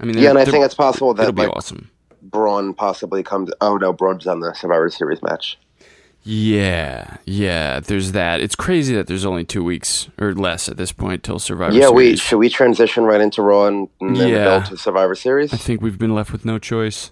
I 0.00 0.04
mean, 0.04 0.16
Yeah, 0.16 0.30
and 0.30 0.38
I 0.38 0.44
think 0.46 0.64
it's 0.64 0.74
possible 0.74 1.12
that 1.14 1.22
it'll 1.22 1.32
be 1.32 1.42
like, 1.42 1.56
awesome. 1.56 1.90
Braun 2.22 2.72
possibly 2.72 3.22
comes. 3.22 3.50
Oh 3.60 3.76
no, 3.76 3.92
Braun's 3.92 4.26
on 4.26 4.40
the 4.40 4.54
Survivor 4.54 4.88
Series 4.88 5.22
match. 5.22 5.58
Yeah, 6.26 7.18
yeah. 7.26 7.80
There's 7.80 8.12
that. 8.12 8.40
It's 8.40 8.56
crazy 8.56 8.94
that 8.94 9.06
there's 9.06 9.26
only 9.26 9.44
two 9.44 9.62
weeks 9.62 10.08
or 10.18 10.32
less 10.34 10.68
at 10.70 10.76
this 10.78 10.90
point 10.90 11.22
till 11.22 11.38
Survivor 11.38 11.72
Series. 11.72 11.84
yeah, 11.84 11.90
we 11.90 12.16
should 12.16 12.38
we 12.38 12.48
transition 12.48 13.04
right 13.04 13.20
into 13.20 13.42
Raw 13.42 13.66
and, 13.66 13.88
and 14.00 14.16
then 14.16 14.28
Yeah. 14.30 14.62
to 14.64 14.76
Survivor 14.78 15.14
Series. 15.14 15.52
I 15.52 15.58
think 15.58 15.82
we've 15.82 15.98
been 15.98 16.14
left 16.14 16.32
with 16.32 16.44
no 16.46 16.58
choice. 16.58 17.10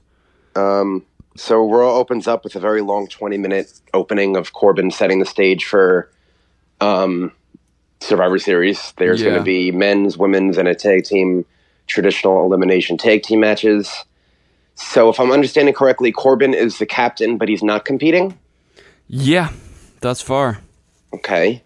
So 1.34 1.66
Raw 1.70 1.94
opens 1.96 2.26
up 2.28 2.44
with 2.44 2.56
a 2.56 2.60
very 2.60 2.82
long 2.82 3.06
20 3.06 3.38
minute 3.38 3.72
opening 3.94 4.36
of 4.36 4.52
Corbin 4.52 4.90
setting 4.90 5.18
the 5.18 5.24
stage 5.26 5.64
for 5.64 6.10
um, 6.80 7.32
Survivor 8.00 8.38
Series. 8.38 8.92
There's 8.98 9.20
Yeah. 9.20 9.28
going 9.30 9.38
to 9.40 9.44
be 9.44 9.70
men's, 9.72 10.18
women's, 10.18 10.58
and 10.58 10.68
a 10.68 10.74
tag 10.74 11.04
team 11.04 11.44
traditional 11.86 12.44
elimination 12.44 12.96
tag 12.98 13.22
team 13.22 13.40
matches. 13.40 13.90
So 14.74 15.08
if 15.08 15.18
I'm 15.20 15.30
understanding 15.30 15.74
correctly, 15.74 16.12
Corbin 16.12 16.54
is 16.54 16.78
the 16.78 16.86
captain, 16.86 17.36
but 17.38 17.48
he's 17.48 17.62
not 17.62 17.84
competing. 17.84 18.38
Yeah, 19.14 19.50
thus 20.00 20.22
far. 20.22 20.60
Okay. 21.12 21.62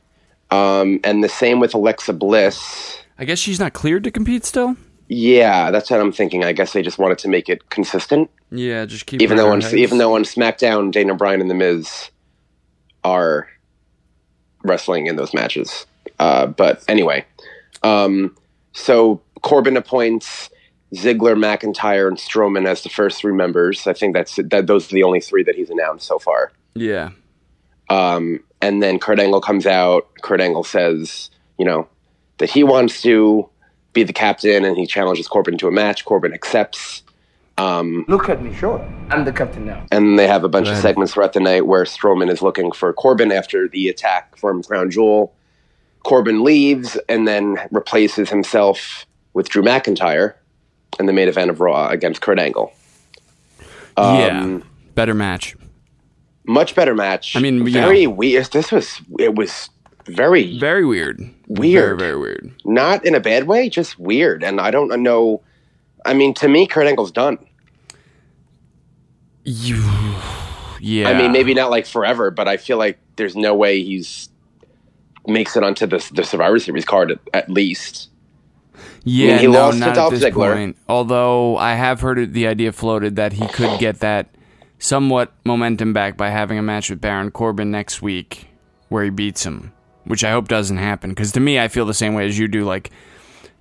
Um, 0.50 0.98
and 1.04 1.22
the 1.22 1.28
same 1.28 1.60
with 1.60 1.74
Alexa 1.74 2.12
Bliss. 2.12 2.98
I 3.18 3.24
guess 3.24 3.38
she's 3.38 3.60
not 3.60 3.72
cleared 3.72 4.02
to 4.04 4.10
compete 4.10 4.44
still. 4.44 4.76
Yeah, 5.08 5.70
that's 5.70 5.88
what 5.88 6.00
I'm 6.00 6.10
thinking. 6.10 6.42
I 6.42 6.52
guess 6.52 6.72
they 6.72 6.82
just 6.82 6.98
wanted 6.98 7.18
to 7.18 7.28
make 7.28 7.48
it 7.48 7.70
consistent. 7.70 8.28
Yeah, 8.50 8.84
just 8.84 9.06
keep. 9.06 9.22
even 9.22 9.36
though 9.36 9.52
on 9.52 9.62
even 9.74 9.98
though 9.98 10.16
on 10.16 10.24
SmackDown, 10.24 10.90
Daniel 10.90 11.16
Bryan 11.16 11.40
and 11.40 11.48
The 11.48 11.54
Miz 11.54 12.10
are 13.04 13.48
wrestling 14.64 15.06
in 15.06 15.14
those 15.14 15.32
matches. 15.32 15.86
Uh, 16.18 16.46
but 16.46 16.82
anyway, 16.88 17.24
um, 17.84 18.36
so 18.72 19.20
Corbin 19.42 19.76
appoints 19.76 20.50
Ziggler, 20.94 21.36
McIntyre, 21.36 22.08
and 22.08 22.16
Strowman 22.16 22.66
as 22.66 22.82
the 22.82 22.88
first 22.88 23.20
three 23.20 23.34
members. 23.34 23.86
I 23.86 23.92
think 23.92 24.14
that's 24.14 24.34
that. 24.36 24.66
Those 24.66 24.90
are 24.90 24.94
the 24.94 25.04
only 25.04 25.20
three 25.20 25.44
that 25.44 25.54
he's 25.54 25.70
announced 25.70 26.06
so 26.08 26.18
far. 26.18 26.50
yeah, 26.74 27.10
Um, 27.88 28.40
and 28.60 28.82
then 28.82 28.98
Kurt 28.98 29.20
Angle 29.20 29.40
comes 29.40 29.66
out. 29.66 30.08
Kurt 30.22 30.40
Angle 30.40 30.64
says, 30.64 31.30
you 31.58 31.64
know, 31.64 31.88
that 32.38 32.50
he 32.50 32.64
wants 32.64 33.02
to 33.02 33.48
be 33.92 34.02
the 34.02 34.12
captain, 34.12 34.64
and 34.64 34.76
he 34.76 34.86
challenges 34.86 35.28
Corbin 35.28 35.56
to 35.58 35.68
a 35.68 35.70
match. 35.70 36.04
Corbin 36.04 36.32
accepts. 36.34 37.02
Look 37.58 38.28
at 38.28 38.42
me, 38.42 38.54
sure. 38.54 38.86
I'm 39.08 39.24
the 39.24 39.32
captain 39.32 39.64
now. 39.64 39.86
And 39.90 40.18
they 40.18 40.26
have 40.28 40.44
a 40.44 40.48
bunch 40.48 40.68
of 40.68 40.76
segments 40.76 41.14
throughout 41.14 41.32
the 41.32 41.40
night 41.40 41.66
where 41.66 41.84
Strowman 41.84 42.30
is 42.30 42.42
looking 42.42 42.70
for 42.72 42.92
Corbin 42.92 43.32
after 43.32 43.66
the 43.68 43.88
attack 43.88 44.36
from 44.36 44.62
Crown 44.62 44.90
Jewel. 44.90 45.32
Corbin 46.04 46.44
leaves 46.44 46.98
and 47.08 47.26
then 47.26 47.56
replaces 47.70 48.28
himself 48.28 49.06
with 49.32 49.48
Drew 49.48 49.62
McIntyre 49.62 50.34
in 51.00 51.06
the 51.06 51.12
main 51.14 51.28
event 51.28 51.50
of 51.50 51.60
Raw 51.60 51.88
against 51.88 52.20
Kurt 52.20 52.38
Angle. 52.38 52.72
yeah, 53.96 54.42
Um, 54.42 54.62
better 54.94 55.14
match. 55.14 55.56
Much 56.46 56.74
better 56.74 56.94
match. 56.94 57.36
I 57.36 57.40
mean, 57.40 57.68
very 57.68 58.04
know. 58.04 58.10
weird. 58.10 58.46
This 58.46 58.70
was 58.70 59.00
it 59.18 59.34
was 59.34 59.68
very 60.06 60.58
Very 60.58 60.84
weird. 60.84 61.20
Weird. 61.48 61.98
Very 61.98 62.12
very 62.12 62.18
weird. 62.18 62.54
not 62.64 63.04
in 63.04 63.14
a 63.14 63.20
bad 63.20 63.44
way, 63.44 63.68
just 63.68 63.98
weird. 63.98 64.44
And 64.44 64.60
I 64.60 64.70
don't 64.70 65.02
know. 65.02 65.42
I 66.04 66.14
mean, 66.14 66.34
to 66.34 66.48
me, 66.48 66.66
Kurt 66.66 66.86
Angle's 66.86 67.10
done. 67.10 67.38
You, 69.44 69.76
yeah. 70.80 71.08
I 71.08 71.14
mean, 71.14 71.30
maybe 71.32 71.54
not 71.54 71.70
like 71.70 71.86
forever, 71.86 72.30
but 72.30 72.48
I 72.48 72.56
feel 72.56 72.78
like 72.78 72.98
there's 73.16 73.36
no 73.36 73.54
way 73.54 73.82
he's 73.82 74.28
makes 75.26 75.56
it 75.56 75.62
onto 75.62 75.86
the 75.86 76.08
the 76.14 76.24
Survivor 76.24 76.58
Series 76.58 76.84
card 76.84 77.12
at, 77.12 77.18
at 77.32 77.50
least. 77.50 78.10
Yeah, 79.04 79.26
I 79.26 79.30
mean, 79.30 79.38
he 79.38 79.46
no, 79.46 79.52
lost 79.52 79.78
to 79.78 79.86
not 79.86 79.94
Dolph 79.94 80.12
at 80.14 80.20
this 80.20 80.32
Ziggler. 80.32 80.54
point. 80.54 80.76
Although 80.88 81.56
I 81.56 81.74
have 81.74 82.00
heard 82.00 82.32
the 82.32 82.46
idea 82.48 82.72
floated 82.72 83.16
that 83.16 83.34
he 83.34 83.46
could 83.48 83.78
get 83.78 84.00
that 84.00 84.26
somewhat 84.78 85.32
momentum 85.44 85.92
back 85.92 86.16
by 86.16 86.30
having 86.30 86.58
a 86.58 86.62
match 86.62 86.90
with 86.90 87.00
Baron 87.00 87.30
Corbin 87.30 87.70
next 87.70 88.02
week, 88.02 88.48
where 88.88 89.04
he 89.04 89.10
beats 89.10 89.44
him. 89.44 89.72
Which 90.04 90.22
I 90.22 90.30
hope 90.30 90.46
doesn't 90.46 90.76
happen, 90.76 91.10
because 91.10 91.32
to 91.32 91.40
me, 91.40 91.58
I 91.58 91.66
feel 91.66 91.84
the 91.84 91.92
same 91.92 92.14
way 92.14 92.26
as 92.26 92.38
you 92.38 92.46
do. 92.46 92.64
Like 92.64 92.92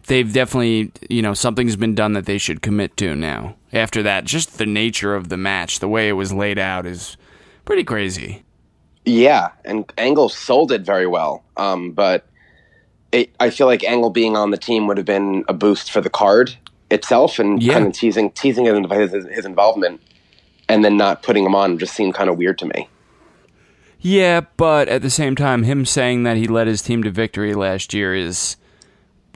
they've 0.06 0.32
definitely, 0.32 0.91
you 1.10 1.23
know, 1.23 1.34
something's 1.34 1.75
been 1.75 1.95
done 1.95 2.13
that 2.13 2.28
they 2.28 2.38
should 2.38 2.62
commit 2.62 2.95
to 2.97 3.15
now. 3.15 3.56
After 3.73 4.04
that, 4.04 4.25
just 4.25 4.60
the 4.60 4.67
nature 4.67 5.15
of 5.15 5.30
the 5.30 5.38
match, 5.38 5.80
the 5.80 5.88
way 5.88 6.08
it 6.08 6.13
was 6.13 6.32
laid 6.32 6.60
out, 6.60 6.86
is 6.86 7.17
pretty 7.65 7.84
crazy. 7.84 8.43
Yeah, 9.06 9.49
and 9.65 9.91
Angle 9.97 10.30
sold 10.30 10.71
it 10.71 10.82
very 10.82 11.08
well. 11.08 11.43
Um, 11.58 11.91
but 11.93 12.28
it, 13.12 13.32
I 13.39 13.49
feel 13.49 13.65
like 13.65 13.84
Angle 13.84 14.12
being 14.12 14.38
on 14.38 14.51
the 14.51 14.58
team 14.58 14.86
would 14.86 14.97
have 14.97 15.06
been 15.08 15.45
a 15.47 15.54
boost 15.54 15.91
for 15.91 15.99
the 16.01 16.12
card 16.12 16.56
itself, 16.91 17.39
and 17.39 17.62
Yeah. 17.63 17.73
kind 17.73 17.88
of 17.88 17.93
teasing 17.93 18.30
teasing 18.32 18.65
his, 18.65 19.12
his, 19.12 19.25
his 19.32 19.45
involvement, 19.45 19.99
and 20.69 20.84
then 20.84 20.97
not 20.97 21.23
putting 21.23 21.45
him 21.45 21.56
on 21.56 21.78
just 21.78 21.93
seemed 21.93 22.13
kind 22.13 22.30
of 22.30 22.38
weird 22.38 22.58
to 22.60 22.65
me. 22.65 22.88
Yeah, 23.99 24.41
but 24.58 24.88
at 24.88 25.01
the 25.01 25.10
same 25.10 25.36
time, 25.36 25.63
him 25.63 25.86
saying 25.86 26.23
that 26.23 26.38
he 26.38 26.47
led 26.47 26.67
his 26.67 26.82
team 26.82 27.01
to 27.04 27.10
victory 27.12 27.54
last 27.56 27.93
year 27.93 28.13
is 28.13 28.56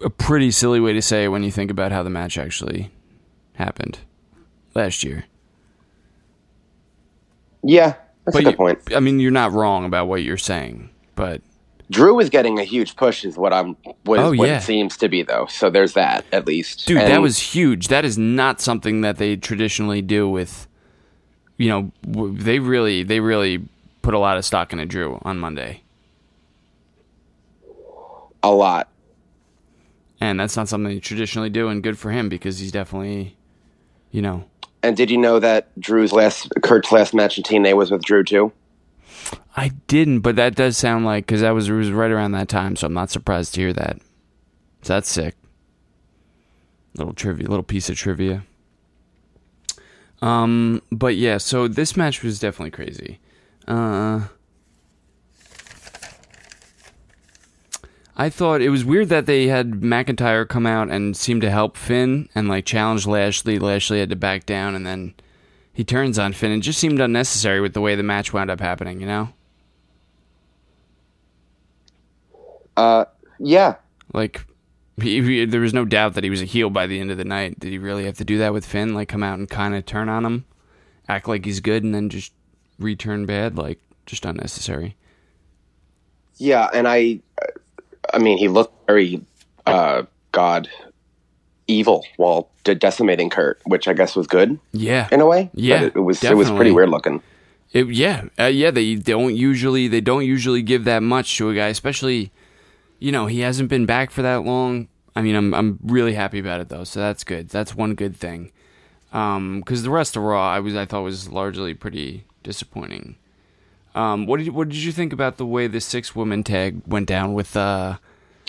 a 0.03 0.09
pretty 0.09 0.51
silly 0.51 0.79
way 0.79 0.93
to 0.93 1.01
say 1.01 1.23
it 1.25 1.29
when 1.29 1.43
you 1.43 1.51
think 1.51 1.71
about 1.71 1.91
how 1.91 2.03
the 2.03 2.09
match 2.09 2.37
actually 2.37 2.91
happened 3.53 3.99
last 4.75 5.03
year. 5.03 5.25
Yeah, 7.63 7.95
that's 8.25 8.37
a 8.37 8.43
good 8.43 8.51
you- 8.51 8.57
point. 8.57 8.79
I 8.95 8.99
mean, 8.99 9.19
you're 9.19 9.31
not 9.31 9.51
wrong 9.51 9.85
about 9.85 10.07
what 10.07 10.23
you're 10.23 10.37
saying, 10.37 10.89
but 11.15 11.41
Drew 11.91 12.19
is 12.19 12.29
getting 12.29 12.59
a 12.59 12.63
huge 12.63 12.95
push, 12.95 13.25
is 13.25 13.37
what 13.37 13.51
I'm. 13.51 13.75
What, 14.03 14.19
Oh, 14.19 14.29
what 14.33 14.47
yeah. 14.47 14.57
it 14.57 14.61
seems 14.61 14.95
to 14.97 15.09
be, 15.09 15.23
though. 15.23 15.47
So 15.49 15.69
there's 15.69 15.93
that 15.93 16.23
at 16.31 16.45
least. 16.45 16.85
dude, 16.87 16.97
that 16.99 17.21
was 17.21 17.39
huge. 17.39 17.87
That 17.89 18.05
is 18.05 18.17
not 18.17 18.61
something 18.61 19.01
that 19.01 19.17
they 19.17 19.35
traditionally 19.35 20.01
do 20.01 20.29
with. 20.29 20.67
You 21.59 21.69
know, 21.69 21.91
w- 22.09 22.35
they 22.35 22.57
really, 22.57 23.03
they 23.03 23.19
really 23.19 23.67
put 24.01 24.15
a 24.15 24.19
lot 24.19 24.37
of 24.37 24.45
stock 24.45 24.73
in 24.73 24.79
into 24.79 24.89
Drew 24.91 25.19
on 25.23 25.37
Monday, 25.37 25.83
a 28.41 28.49
lot. 28.51 28.89
and 30.21 30.39
that's 30.39 30.55
not 30.55 30.67
something 30.67 30.93
they 30.93 30.99
traditionally 30.99 31.49
do. 31.49 31.67
And 31.67 31.83
good 31.83 31.97
for 31.99 32.11
him 32.11 32.29
because 32.29 32.59
he's 32.59 32.71
definitely, 32.71 33.35
you 34.11 34.21
know, 34.21 34.45
And 34.81 34.95
did 34.97 35.11
you 35.11 35.17
know 35.17 35.39
that 35.39 35.67
Drew's 35.79 36.13
last, 36.13 36.49
Kurt's 36.63 36.91
last 36.91 37.13
match 37.13 37.37
in 37.37 37.43
TNA 37.43 37.75
was 37.75 37.91
with 37.91 38.03
Drew 38.03 38.23
too? 38.23 38.51
I 39.57 39.69
didn't, 39.87 40.21
but 40.21 40.37
that 40.37 40.55
does 40.55 40.77
sound 40.77 41.05
like 41.05 41.25
because 41.25 41.41
that 41.41 41.51
was 41.51 41.67
it 41.67 41.73
was 41.73 41.91
right 41.91 42.09
around 42.11 42.31
that 42.31 42.47
time, 42.47 42.75
so 42.77 42.87
I'm 42.87 42.93
not 42.93 43.09
surprised 43.11 43.53
to 43.55 43.61
hear 43.61 43.73
that. 43.73 43.97
So 44.83 44.93
that's 44.93 45.09
sick. 45.09 45.35
Little 46.95 47.13
trivia, 47.13 47.47
little 47.49 47.63
piece 47.63 47.89
of 47.89 47.97
trivia. 47.97 48.43
Um, 50.21 50.82
but 50.91 51.15
yeah, 51.15 51.38
so 51.38 51.67
this 51.67 51.95
match 51.95 52.23
was 52.23 52.39
definitely 52.39 52.71
crazy. 52.71 53.19
Uh, 53.67 54.27
I 58.17 58.29
thought 58.29 58.62
it 58.62 58.69
was 58.69 58.84
weird 58.84 59.08
that 59.10 59.27
they 59.27 59.47
had 59.47 59.71
McIntyre 59.71 60.45
come 60.45 60.65
out 60.65 60.89
and 60.89 61.15
seem 61.15 61.39
to 61.39 61.49
help 61.49 61.77
Finn 61.77 62.27
and 62.36 62.49
like 62.49 62.65
challenge 62.65 63.08
Lashley. 63.08 63.60
Lashley 63.60 63.99
had 63.99 64.10
to 64.10 64.17
back 64.17 64.45
down, 64.45 64.75
and 64.75 64.86
then 64.86 65.13
he 65.71 65.86
turns 65.86 66.19
on 66.19 66.34
Finn. 66.34 66.51
It 66.51 66.60
just 66.60 66.79
seemed 66.79 66.99
unnecessary 66.99 67.62
with 67.62 67.73
the 67.73 67.79
way 67.79 67.95
the 67.95 68.03
match 68.03 68.34
wound 68.34 68.51
up 68.51 68.60
happening. 68.60 68.99
You 68.99 69.08
know. 69.08 69.29
Uh, 72.75 73.05
yeah. 73.39 73.75
Like, 74.13 74.45
he, 75.01 75.21
he- 75.21 75.45
there 75.45 75.62
was 75.62 75.73
no 75.73 75.85
doubt 75.85 76.13
that 76.15 76.23
he 76.23 76.29
was 76.29 76.41
a 76.41 76.45
heel 76.45 76.69
by 76.69 76.88
the 76.88 76.99
end 76.99 77.12
of 77.12 77.17
the 77.17 77.25
night. 77.25 77.59
Did 77.59 77.71
he 77.71 77.77
really 77.77 78.05
have 78.05 78.17
to 78.17 78.25
do 78.25 78.38
that 78.39 78.53
with 78.53 78.65
Finn? 78.65 78.93
Like, 78.93 79.09
come 79.09 79.23
out 79.23 79.38
and 79.39 79.49
kind 79.49 79.75
of 79.75 79.85
turn 79.85 80.09
on 80.09 80.25
him, 80.25 80.45
act 81.07 81.27
like 81.27 81.45
he's 81.45 81.59
good, 81.59 81.83
and 81.83 81.93
then 81.93 82.09
just 82.09 82.31
return 82.79 83.25
bad? 83.25 83.57
Like, 83.57 83.79
just 84.05 84.25
unnecessary. 84.25 84.95
Yeah, 86.38 86.69
and 86.73 86.88
I, 86.88 87.19
I 88.13 88.17
mean, 88.19 88.38
he 88.38 88.47
looked 88.47 88.88
very, 88.88 89.21
uh, 89.65 90.03
God, 90.31 90.69
evil 91.67 92.05
while 92.17 92.49
de- 92.63 92.75
decimating 92.75 93.29
Kurt, 93.29 93.59
which 93.65 93.88
I 93.88 93.93
guess 93.93 94.15
was 94.15 94.25
good 94.25 94.57
Yeah, 94.71 95.07
in 95.12 95.21
a 95.21 95.25
way. 95.27 95.49
Yeah, 95.53 95.83
it, 95.83 95.95
it 95.95 95.99
was 95.99 96.23
it 96.23 96.35
was 96.35 96.49
pretty 96.49 96.71
weird 96.71 96.89
looking. 96.89 97.21
It, 97.71 97.88
yeah, 97.89 98.23
uh, 98.39 98.45
yeah. 98.45 98.71
They 98.71 98.95
don't 98.95 99.35
usually 99.35 99.88
they 99.88 100.01
don't 100.01 100.25
usually 100.25 100.63
give 100.63 100.85
that 100.85 101.03
much 101.03 101.38
to 101.38 101.49
a 101.49 101.55
guy, 101.55 101.67
especially 101.67 102.31
you 102.99 103.12
know 103.12 103.25
he 103.27 103.39
hasn't 103.39 103.69
been 103.69 103.85
back 103.85 104.12
for 104.12 104.21
that 104.21 104.43
long. 104.43 104.88
I 105.15 105.21
mean, 105.21 105.35
I'm 105.35 105.53
I'm 105.53 105.79
really 105.83 106.13
happy 106.13 106.39
about 106.39 106.62
it 106.62 106.69
though, 106.69 106.83
so 106.83 106.99
that's 106.99 107.23
good. 107.23 107.49
That's 107.49 107.75
one 107.75 107.95
good 107.95 108.15
thing. 108.15 108.51
Um, 109.12 109.59
because 109.59 109.83
the 109.83 109.89
rest 109.89 110.15
of 110.15 110.23
Raw, 110.23 110.49
I 110.49 110.59
was 110.59 110.75
I 110.75 110.85
thought 110.85 111.01
was 111.01 111.29
largely 111.29 111.73
pretty 111.73 112.25
disappointing. 112.43 113.15
Um, 113.95 114.27
what 114.27 114.38
did 114.38 114.45
you, 114.45 114.53
what 114.53 114.69
did 114.69 114.77
you 114.77 114.91
think 114.91 115.12
about 115.12 115.38
the 115.38 115.45
way 115.45 115.67
the 115.67 115.81
six 115.81 116.15
woman 116.15 116.43
tag 116.43 116.81
went 116.85 117.07
down 117.07 117.33
with 117.33 117.57
uh? 117.57 117.97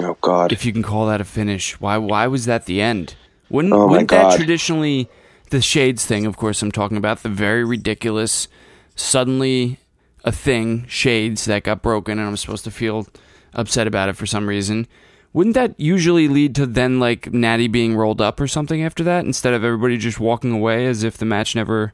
Oh 0.03 0.17
God! 0.21 0.53
If 0.53 0.65
you 0.65 0.73
can 0.73 0.83
call 0.83 1.07
that 1.07 1.21
a 1.21 1.25
finish, 1.25 1.81
why 1.81 1.97
why 1.97 2.27
was 2.27 2.45
that 2.47 2.67
the 2.67 2.81
end? 2.81 3.15
Wouldn't 3.49 3.73
Oh, 3.75 3.87
wouldn't 3.89 4.11
that 4.11 4.37
traditionally 4.37 5.09
the 5.51 5.61
shades 5.61 6.07
thing? 6.07 6.27
Of 6.27 6.37
course, 6.37 6.63
I'm 6.63 6.71
talking 6.71 6.97
about 6.97 7.23
the 7.23 7.29
very 7.29 7.65
ridiculous, 7.65 8.49
suddenly 8.95 9.79
a 10.25 10.31
thing 10.31 10.87
shades 10.87 11.47
that 11.47 11.65
got 11.65 11.83
broken, 11.83 12.19
and 12.19 12.29
I'm 12.29 12.37
supposed 12.37 12.65
to 12.65 12.71
feel 12.71 13.07
upset 13.55 13.87
about 13.87 14.09
it 14.09 14.17
for 14.17 14.27
some 14.27 14.49
reason. 14.49 14.87
Wouldn't 15.33 15.55
that 15.55 15.79
usually 15.79 16.27
lead 16.27 16.55
to 16.57 16.67
then 16.67 16.99
like 16.99 17.33
Natty 17.33 17.69
being 17.69 17.97
rolled 17.97 18.21
up 18.21 18.41
or 18.41 18.49
something 18.49 18.83
after 18.83 19.05
that, 19.05 19.25
instead 19.25 19.55
of 19.55 19.63
everybody 19.63 19.97
just 19.97 20.19
walking 20.19 20.53
away 20.53 20.87
as 20.87 21.05
if 21.05 21.17
the 21.19 21.25
match 21.25 21.55
never 21.55 21.93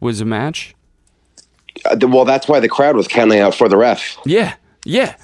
was 0.00 0.20
a 0.20 0.24
match? 0.24 0.74
Uh, 1.84 1.96
well, 2.08 2.24
that's 2.24 2.48
why 2.48 2.58
the 2.58 2.68
crowd 2.68 2.96
was 2.96 3.06
counting 3.06 3.40
out 3.40 3.54
for 3.54 3.68
the 3.68 3.76
ref. 3.76 4.16
Yeah, 4.24 4.54
yeah, 4.84 5.16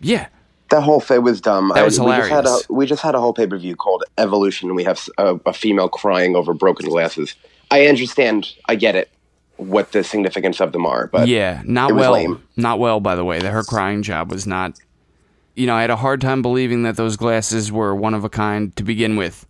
yeah. 0.00 0.28
That 0.70 0.82
whole 0.82 1.00
thing 1.00 1.22
was 1.22 1.40
dumb. 1.40 1.72
That 1.74 1.84
was 1.84 1.98
we 1.98 2.06
just 2.06 2.28
had 2.28 2.44
a 2.44 2.48
hilarious. 2.48 2.68
we 2.68 2.86
just 2.86 3.02
had 3.02 3.14
a 3.14 3.20
whole 3.20 3.32
pay 3.32 3.46
per 3.46 3.56
view 3.58 3.76
called 3.76 4.04
Evolution. 4.18 4.68
and 4.68 4.76
We 4.76 4.84
have 4.84 5.08
a 5.18 5.52
female 5.52 5.88
crying 5.88 6.36
over 6.36 6.52
broken 6.54 6.88
glasses. 6.88 7.34
I 7.70 7.86
understand. 7.86 8.54
I 8.66 8.74
get 8.76 8.96
it. 8.96 9.10
What 9.56 9.92
the 9.92 10.04
significance 10.04 10.60
of 10.60 10.72
them 10.72 10.86
are, 10.86 11.08
but 11.08 11.26
yeah, 11.26 11.62
not 11.64 11.92
well. 11.92 12.12
lame. 12.12 12.42
Not 12.56 12.78
well, 12.78 13.00
by 13.00 13.14
the 13.16 13.24
way. 13.24 13.40
That 13.40 13.50
her 13.50 13.64
crying 13.64 14.02
job 14.02 14.30
was 14.30 14.46
not. 14.46 14.78
You 15.58 15.66
know, 15.66 15.74
I 15.74 15.80
had 15.80 15.90
a 15.90 15.96
hard 15.96 16.20
time 16.20 16.40
believing 16.40 16.84
that 16.84 16.96
those 16.96 17.16
glasses 17.16 17.72
were 17.72 17.94
one 17.94 18.14
of 18.14 18.22
a 18.24 18.28
kind 18.28 18.74
to 18.76 18.84
begin 18.84 19.16
with. 19.16 19.44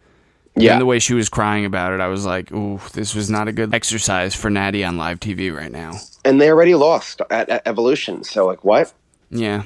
yeah, 0.57 0.73
And 0.73 0.81
the 0.81 0.87
way 0.87 0.99
she 0.99 1.13
was 1.13 1.29
crying 1.29 1.67
about 1.67 1.93
it, 1.93 2.01
I 2.01 2.07
was 2.09 2.25
like, 2.25 2.51
"Ooh, 2.51 2.81
this 2.95 3.15
was 3.15 3.29
not 3.29 3.47
a 3.47 3.53
good 3.53 3.75
exercise 3.75 4.35
for 4.35 4.49
Natty 4.49 4.83
on 4.85 4.97
live 4.97 5.21
TV 5.21 5.55
right 5.55 5.71
now." 5.71 5.93
and 6.25 6.41
they 6.41 6.51
already 6.51 6.75
lost 6.75 7.21
at, 7.31 7.49
at 7.49 7.63
Evolution. 7.67 8.25
So 8.25 8.47
like, 8.47 8.65
what? 8.65 8.93
Yeah, 9.31 9.65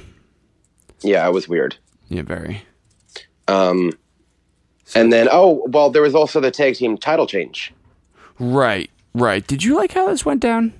Yeah, 1.01 1.25
it 1.27 1.31
was 1.33 1.47
weird. 1.47 1.77
yeah, 2.09 2.21
very. 2.23 2.63
Um, 3.47 3.93
and 4.95 5.11
then 5.11 5.29
oh 5.31 5.63
well, 5.67 5.89
there 5.89 6.01
was 6.01 6.13
also 6.15 6.39
the 6.41 6.51
tag 6.51 6.75
team 6.75 6.97
title 6.97 7.25
change. 7.25 7.73
Right, 8.37 8.89
right. 9.13 9.47
Did 9.47 9.63
you 9.63 9.75
like 9.75 9.93
how 9.93 10.07
this 10.07 10.25
went 10.25 10.41
down? 10.41 10.73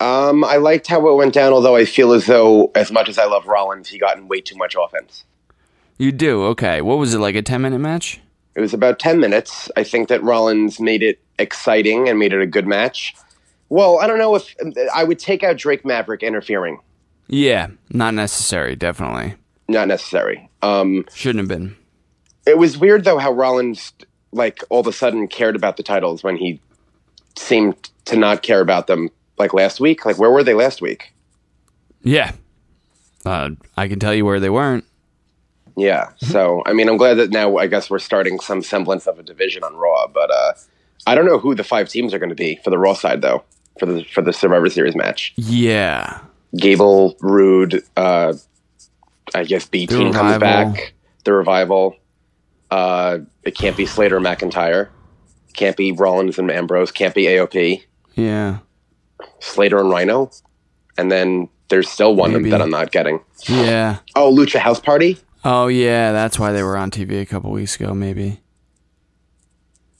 Um, 0.00 0.44
I 0.44 0.56
liked 0.56 0.86
how 0.86 1.06
it 1.08 1.14
went 1.16 1.34
down, 1.34 1.52
although 1.52 1.74
I 1.76 1.84
feel 1.84 2.12
as 2.12 2.26
though, 2.26 2.70
as 2.74 2.92
much 2.92 3.08
as 3.08 3.18
I 3.18 3.24
love 3.24 3.46
Rollins, 3.46 3.88
he 3.88 3.98
got 3.98 4.16
in 4.16 4.28
way 4.28 4.40
too 4.40 4.56
much 4.56 4.76
offense. 4.78 5.24
You 5.98 6.12
do. 6.12 6.44
Okay. 6.44 6.80
What 6.80 6.98
was 6.98 7.14
it 7.14 7.18
like 7.18 7.34
a 7.34 7.42
ten 7.42 7.62
minute 7.62 7.80
match? 7.80 8.20
It 8.54 8.60
was 8.60 8.74
about 8.74 8.98
10 8.98 9.20
minutes. 9.20 9.70
I 9.76 9.84
think 9.84 10.08
that 10.08 10.20
Rollins 10.22 10.80
made 10.80 11.00
it 11.04 11.20
exciting 11.38 12.08
and 12.08 12.18
made 12.18 12.32
it 12.32 12.40
a 12.40 12.46
good 12.46 12.66
match. 12.66 13.14
Well, 13.68 14.00
I 14.00 14.08
don't 14.08 14.18
know 14.18 14.34
if 14.34 14.52
I 14.92 15.04
would 15.04 15.20
take 15.20 15.44
out 15.44 15.56
Drake 15.58 15.84
Maverick 15.84 16.24
interfering. 16.24 16.80
Yeah, 17.28 17.68
not 17.90 18.14
necessary. 18.14 18.74
Definitely 18.74 19.34
Not 19.68 19.86
necessary. 19.86 20.48
Um, 20.62 21.04
shouldn't 21.14 21.48
have 21.48 21.56
been. 21.56 21.76
it 22.46 22.58
was 22.58 22.76
weird, 22.76 23.04
though, 23.04 23.18
how 23.18 23.30
Rollins, 23.30 23.92
like, 24.32 24.64
all 24.70 24.80
of 24.80 24.88
a 24.88 24.92
sudden 24.92 25.28
cared 25.28 25.54
about 25.54 25.76
the 25.76 25.84
titles 25.84 26.24
when 26.24 26.36
he 26.36 26.60
seemed 27.36 27.76
to 28.06 28.16
not 28.16 28.42
care 28.42 28.60
about 28.60 28.88
them, 28.88 29.08
like, 29.38 29.54
last 29.54 29.80
week. 29.80 30.04
Like, 30.04 30.18
where 30.18 30.30
were 30.30 30.44
they 30.44 30.54
last 30.54 30.80
week? 30.80 31.12
Yeah. 32.02 32.32
Uh, 33.24 33.50
I 33.76 33.88
can 33.88 33.98
tell 33.98 34.14
you 34.14 34.24
where 34.24 34.40
they 34.40 34.50
weren't. 34.50 34.84
Yeah. 35.76 36.10
So, 36.18 36.62
I 36.66 36.72
mean, 36.72 36.88
I'm 36.88 36.96
glad 36.96 37.14
that 37.14 37.30
now 37.30 37.56
I 37.56 37.66
guess 37.66 37.88
we're 37.88 37.98
starting 38.00 38.40
some 38.40 38.62
semblance 38.62 39.06
of 39.06 39.18
a 39.18 39.22
division 39.22 39.62
on 39.62 39.76
Raw, 39.76 40.08
but 40.08 40.30
uh, 40.30 40.54
I 41.06 41.14
don't 41.14 41.26
know 41.26 41.38
who 41.38 41.54
the 41.54 41.64
five 41.64 41.88
teams 41.88 42.12
are 42.12 42.18
going 42.18 42.30
to 42.30 42.34
be 42.34 42.58
for 42.64 42.70
the 42.70 42.78
Raw 42.78 42.94
side, 42.94 43.22
though, 43.22 43.44
for 43.78 43.86
the 43.86 44.02
for 44.04 44.22
the 44.22 44.32
Survivor 44.32 44.68
Series 44.68 44.96
match. 44.96 45.32
Yeah. 45.36 46.18
Gable, 46.56 47.16
Roode, 47.20 47.82
uh, 47.96 48.32
I 49.34 49.44
guess 49.44 49.66
B 49.66 49.86
The 49.86 49.96
team 49.96 50.12
comes 50.12 50.38
back. 50.38 50.94
The 51.24 51.32
revival. 51.32 51.96
Uh, 52.70 53.18
it 53.44 53.56
can't 53.56 53.76
be 53.76 53.86
Slater 53.86 54.20
McIntyre. 54.20 54.88
Can't 55.54 55.76
be 55.76 55.92
Rollins 55.92 56.38
and 56.38 56.50
Ambrose. 56.50 56.90
Can't 56.92 57.14
be 57.14 57.24
AOP. 57.24 57.82
Yeah. 58.14 58.58
Slater 59.40 59.78
and 59.78 59.88
Rhyno. 59.88 60.40
And 60.96 61.10
then 61.12 61.48
there's 61.68 61.88
still 61.88 62.14
one 62.16 62.32
Maybe. 62.32 62.50
that 62.50 62.60
I'm 62.62 62.70
not 62.70 62.90
getting. 62.92 63.20
Yeah. 63.48 63.98
Oh, 64.16 64.34
Lucha 64.34 64.58
House 64.58 64.80
Party. 64.80 65.18
Oh 65.44 65.68
yeah, 65.68 66.10
that's 66.12 66.38
why 66.38 66.52
they 66.52 66.62
were 66.62 66.76
on 66.76 66.90
TV 66.90 67.20
a 67.20 67.26
couple 67.26 67.50
weeks 67.52 67.76
ago, 67.76 67.94
maybe. 67.94 68.40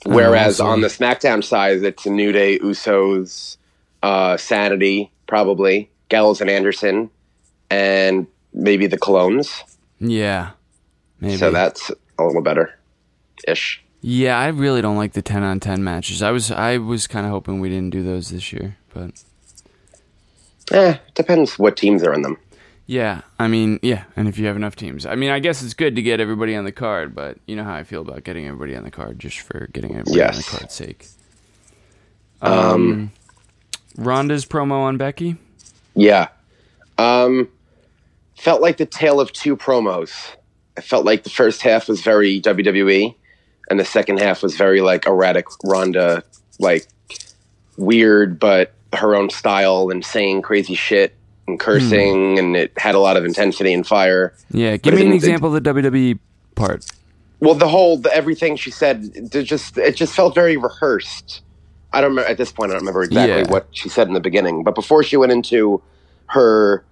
Whereas 0.05 0.61
Oh, 0.61 0.67
on 0.67 0.81
the 0.81 0.89
SmackDown 0.89 1.43
side, 1.43 1.83
it's 1.83 2.07
a 2.07 2.11
New 2.11 2.33
Day, 2.33 2.59
Usos, 2.59 3.57
uh, 4.03 4.37
Sanity, 4.37 5.11
probably 5.27 5.91
Gallows 6.09 6.41
and 6.41 6.49
Anderson, 6.49 7.11
and 7.71 8.27
maybe 8.53 8.87
the 8.87 8.99
Colons. 8.99 9.63
Yeah. 10.01 10.51
Maybe. 11.21 11.37
So 11.37 11.51
that's 11.51 11.91
a 12.19 12.25
little 12.25 12.43
better, 12.43 12.79
ish. 13.47 13.83
Yeah, 14.01 14.39
I 14.39 14.49
really 14.49 14.81
don't 14.83 14.97
like 14.97 15.13
the 15.15 15.23
ten 15.23 15.43
on 15.43 15.59
ten 15.59 15.83
matches. 15.83 16.23
I 16.23 16.31
was 16.31 16.53
I 16.53 16.79
was 16.79 17.09
kind 17.09 17.27
of 17.27 17.33
hoping 17.33 17.59
we 17.61 17.69
didn't 17.69 17.91
do 17.91 18.05
those 18.05 18.31
this 18.31 18.53
year, 18.53 18.77
but 18.99 20.75
Eh, 20.77 20.99
depends 21.15 21.59
what 21.59 21.77
teams 21.77 22.03
are 22.03 22.13
in 22.13 22.21
them. 22.23 22.37
yeah, 22.87 23.23
I 23.39 23.49
mean, 23.49 23.79
yeah, 23.83 24.05
and 24.17 24.29
if 24.29 24.39
you 24.39 24.47
have 24.47 24.57
enough 24.57 24.77
teams, 24.77 25.07
I 25.07 25.15
mean, 25.15 25.31
I 25.31 25.39
guess 25.39 25.63
it's 25.63 25.73
good 25.75 25.97
to 25.97 26.03
get 26.03 26.21
everybody 26.21 26.55
on 26.55 26.65
the 26.65 26.73
card, 26.73 27.15
but 27.15 27.39
you 27.47 27.57
know 27.57 27.65
how 27.65 27.75
I 27.75 27.85
feel 27.85 28.03
about 28.03 28.25
getting 28.25 28.47
everybody 28.47 28.77
on 28.77 28.85
the 28.85 28.91
card 28.91 29.19
just 29.19 29.41
for 29.41 29.69
getting 29.73 29.93
everybody 29.97 30.23
on 30.23 30.35
the 30.37 30.43
card's 30.43 30.75
sake. 30.75 31.07
Um, 32.43 33.13
Ronda's 33.97 34.45
promo 34.47 34.81
on 34.83 34.97
Becky. 34.97 35.37
Yeah. 35.95 36.29
Um, 36.99 37.49
felt 38.37 38.61
like 38.61 38.77
the 38.77 38.87
tale 38.87 39.21
of 39.21 39.33
two 39.33 39.57
promos. 39.57 40.13
I 40.77 40.81
felt 40.81 41.05
like 41.05 41.25
the 41.25 41.31
first 41.31 41.63
half 41.63 41.89
was 41.89 42.03
very 42.03 42.41
WWE, 42.41 43.15
and 43.71 43.81
the 43.81 43.85
second 43.85 44.21
half 44.21 44.43
was 44.43 44.57
very 44.57 44.81
like 44.81 45.07
erratic 45.07 45.47
Ronda, 45.65 46.23
like 46.59 46.87
weird 47.77 48.39
but 48.39 48.73
her 48.95 49.15
own 49.15 49.31
style 49.31 49.91
and 49.91 50.05
saying 50.05 50.43
crazy 50.43 50.75
shit 50.75 51.15
and 51.47 51.61
hmm. 51.61 51.65
cursing, 51.65 52.39
and 52.39 52.57
it 52.57 52.73
had 52.77 52.95
a 52.95 52.99
lot 53.01 53.17
of 53.17 53.25
intensity 53.25 53.73
and 53.73 53.87
fire. 53.87 54.35
Yeah, 54.51 54.77
give 54.77 54.95
it 54.95 55.01
me 55.01 55.07
an 55.07 55.13
example 55.13 55.55
of 55.55 55.63
the 55.63 55.71
WWE 55.75 56.19
part. 56.55 56.85
Well, 57.41 57.55
the 57.55 57.69
whole 57.69 57.99
the, 57.99 58.15
everything 58.15 58.57
she 58.57 58.71
said, 58.71 59.11
it 59.15 59.45
just 59.45 59.79
it 59.79 59.97
just 59.97 60.15
felt 60.15 60.35
very 60.35 60.57
rehearsed. 60.57 61.43
I 61.93 62.01
don't 62.01 62.11
remember 62.11 62.31
at 62.31 62.37
this 62.37 62.53
point. 62.53 62.71
I 62.71 62.75
don't 62.75 62.83
remember 62.83 63.03
exactly 63.03 63.43
Yeah. 63.43 63.51
what 63.51 63.69
she 63.71 63.89
said 63.89 64.09
in 64.09 64.15
the 64.15 64.21
beginning, 64.21 64.65
but 64.65 64.75
before 64.75 65.03
she 65.03 65.17
went 65.17 65.33
into 65.33 65.81
her 66.27 66.85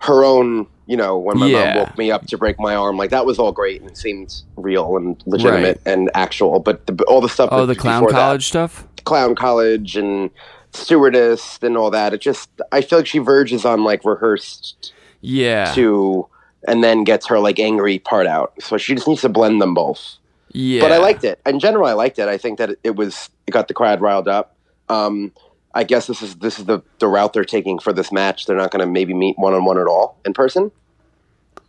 her 0.00 0.24
own, 0.24 0.66
you 0.86 0.96
know, 0.96 1.16
when 1.16 1.38
my 1.38 1.46
Yeah. 1.46 1.74
mom 1.74 1.78
woke 1.78 1.98
me 1.98 2.10
up 2.10 2.26
to 2.26 2.38
break 2.38 2.58
my 2.58 2.74
arm, 2.74 2.96
like 2.96 3.10
that 3.10 3.24
was 3.24 3.38
all 3.38 3.52
great 3.52 3.80
and 3.80 3.90
it 3.90 3.96
seemed 3.96 4.34
real 4.56 4.96
and 4.96 5.22
legitimate 5.26 5.80
and 5.86 6.10
actual. 6.14 6.58
But 6.58 6.86
the, 6.86 7.02
all 7.04 7.20
the 7.20 7.28
stuff, 7.28 7.48
Oh, 7.52 7.64
the 7.66 7.74
clown 7.74 8.02
before 8.02 8.12
that, 8.12 8.18
college 8.18 8.46
stuff. 8.46 8.86
clown 9.04 9.34
college, 9.34 9.96
and 9.96 10.30
stewardess 10.74 11.58
and 11.62 11.76
all 11.76 11.90
that. 11.90 12.12
It 12.12 12.20
just 12.20 12.50
I 12.72 12.80
feel 12.80 12.98
like 13.00 13.06
she 13.06 13.18
verges 13.18 13.64
on 13.64 13.84
like 13.84 14.04
rehearsed 14.04 14.92
Yeah, 15.20 15.72
to, 15.74 16.26
and 16.66 16.84
then 16.84 17.04
gets 17.04 17.26
her 17.28 17.38
like 17.38 17.58
angry 17.58 17.98
part 17.98 18.26
out. 18.26 18.52
So 18.60 18.76
she 18.76 18.94
just 18.94 19.08
needs 19.08 19.22
to 19.22 19.28
blend 19.28 19.62
them 19.62 19.74
both 19.74 20.18
yeah. 20.54 20.80
but 20.80 20.92
I 20.92 20.98
liked 20.98 21.24
it. 21.24 21.40
In 21.44 21.58
general, 21.58 21.86
I 21.86 21.92
liked 21.92 22.18
it. 22.18 22.28
I 22.28 22.38
think 22.38 22.58
that 22.58 22.70
it, 22.82 22.96
was 22.96 23.28
it 23.46 23.50
got 23.50 23.68
the 23.68 23.74
crowd 23.74 24.00
riled 24.00 24.28
up. 24.28 24.56
Um, 24.88 25.32
I 25.74 25.82
guess 25.82 26.06
this 26.06 26.22
is 26.22 26.36
this 26.36 26.58
is 26.58 26.66
the, 26.66 26.80
the 27.00 27.08
route 27.08 27.32
they're 27.32 27.44
taking 27.44 27.80
for 27.80 27.92
this 27.92 28.12
match. 28.12 28.46
They're 28.46 28.56
not 28.56 28.70
going 28.70 28.80
to 28.80 28.90
maybe 28.90 29.12
meet 29.12 29.36
one 29.36 29.52
on 29.52 29.64
one 29.64 29.78
at 29.78 29.86
all 29.86 30.16
in 30.24 30.32
person. 30.32 30.70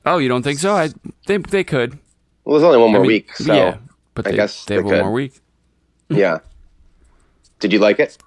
Oh, 0.06 0.20
you 0.20 0.30
don't 0.30 0.44
think 0.44 0.60
so? 0.60 0.74
I 0.74 0.92
they 1.26 1.38
they 1.38 1.64
could. 1.64 1.98
Well, 2.44 2.60
there's 2.60 2.64
only 2.64 2.78
one 2.78 2.92
more 2.92 3.00
I 3.00 3.02
mean, 3.02 3.08
week, 3.08 3.36
so 3.36 3.54
yeah, 3.54 3.78
but 4.14 4.28
I 4.28 4.32
they, 4.32 4.38
guess 4.38 4.66
they 4.66 4.76
have 4.76 4.84
they 4.84 4.92
one 4.92 5.00
more 5.02 5.12
week. 5.12 5.40
yeah. 6.10 6.40
Did 7.60 7.74
you 7.74 7.80
like 7.80 8.00
it? 8.00 8.18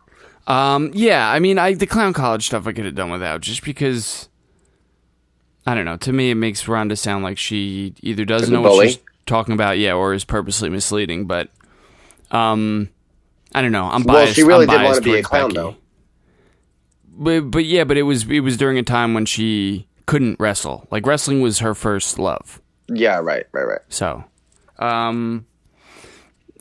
Um, 0.49 0.91
yeah, 0.95 1.31
I 1.31 1.39
mean, 1.39 1.59
I 1.59 1.75
the 1.75 1.87
clown 1.87 2.15
college 2.15 2.47
stuff 2.47 2.67
I 2.67 2.73
could 2.73 2.87
have 2.87 2.95
done 2.95 3.11
without, 3.11 3.43
just 3.43 3.63
because. 3.63 4.29
I 5.67 5.75
don't 5.75 5.85
know. 5.85 5.99
To 5.99 6.13
me, 6.15 6.31
it 6.31 6.37
makes 6.37 6.67
Ronda 6.67 6.97
sound 6.97 7.23
like 7.23 7.37
she 7.37 7.93
either 8.01 8.25
doesn't 8.25 8.51
know 8.51 8.63
what 8.63 8.89
she's 8.89 8.99
talking 9.27 9.53
about, 9.53 9.77
yeah, 9.77 9.93
or 9.93 10.15
is 10.15 10.25
purposely 10.25 10.71
misleading. 10.71 11.27
But, 11.27 11.51
um, 12.31 12.89
I 13.55 13.61
don't 13.61 13.73
know. 13.73 13.85
I'm 13.85 14.03
biased. 14.03 14.29
Well, 14.29 14.35
she 14.35 14.43
really 14.45 14.65
did 14.65 14.77
wanna 14.77 14.89
biased 14.89 15.03
be 15.03 15.17
a 15.17 15.23
clown, 15.23 15.51
Becky. 15.51 15.57
though. 15.57 15.77
But 17.19 17.41
but 17.51 17.65
yeah, 17.67 17.85
but 17.85 17.99
it 17.99 18.05
was 18.05 18.27
it 18.31 18.41
was 18.41 18.57
during 18.57 18.79
a 18.79 18.83
time 18.83 19.13
when 19.13 19.27
she 19.27 19.87
couldn't 20.07 20.41
wrestle. 20.41 20.89
Like 20.91 21.07
wrestling 21.07 21.43
was 21.43 21.59
her 21.59 21.75
first 21.75 22.19
love. 22.19 22.63
Yeah, 22.89 23.19
right, 23.19 23.45
right, 23.53 23.67
right. 23.67 23.81
So, 23.91 24.25
um, 24.79 25.45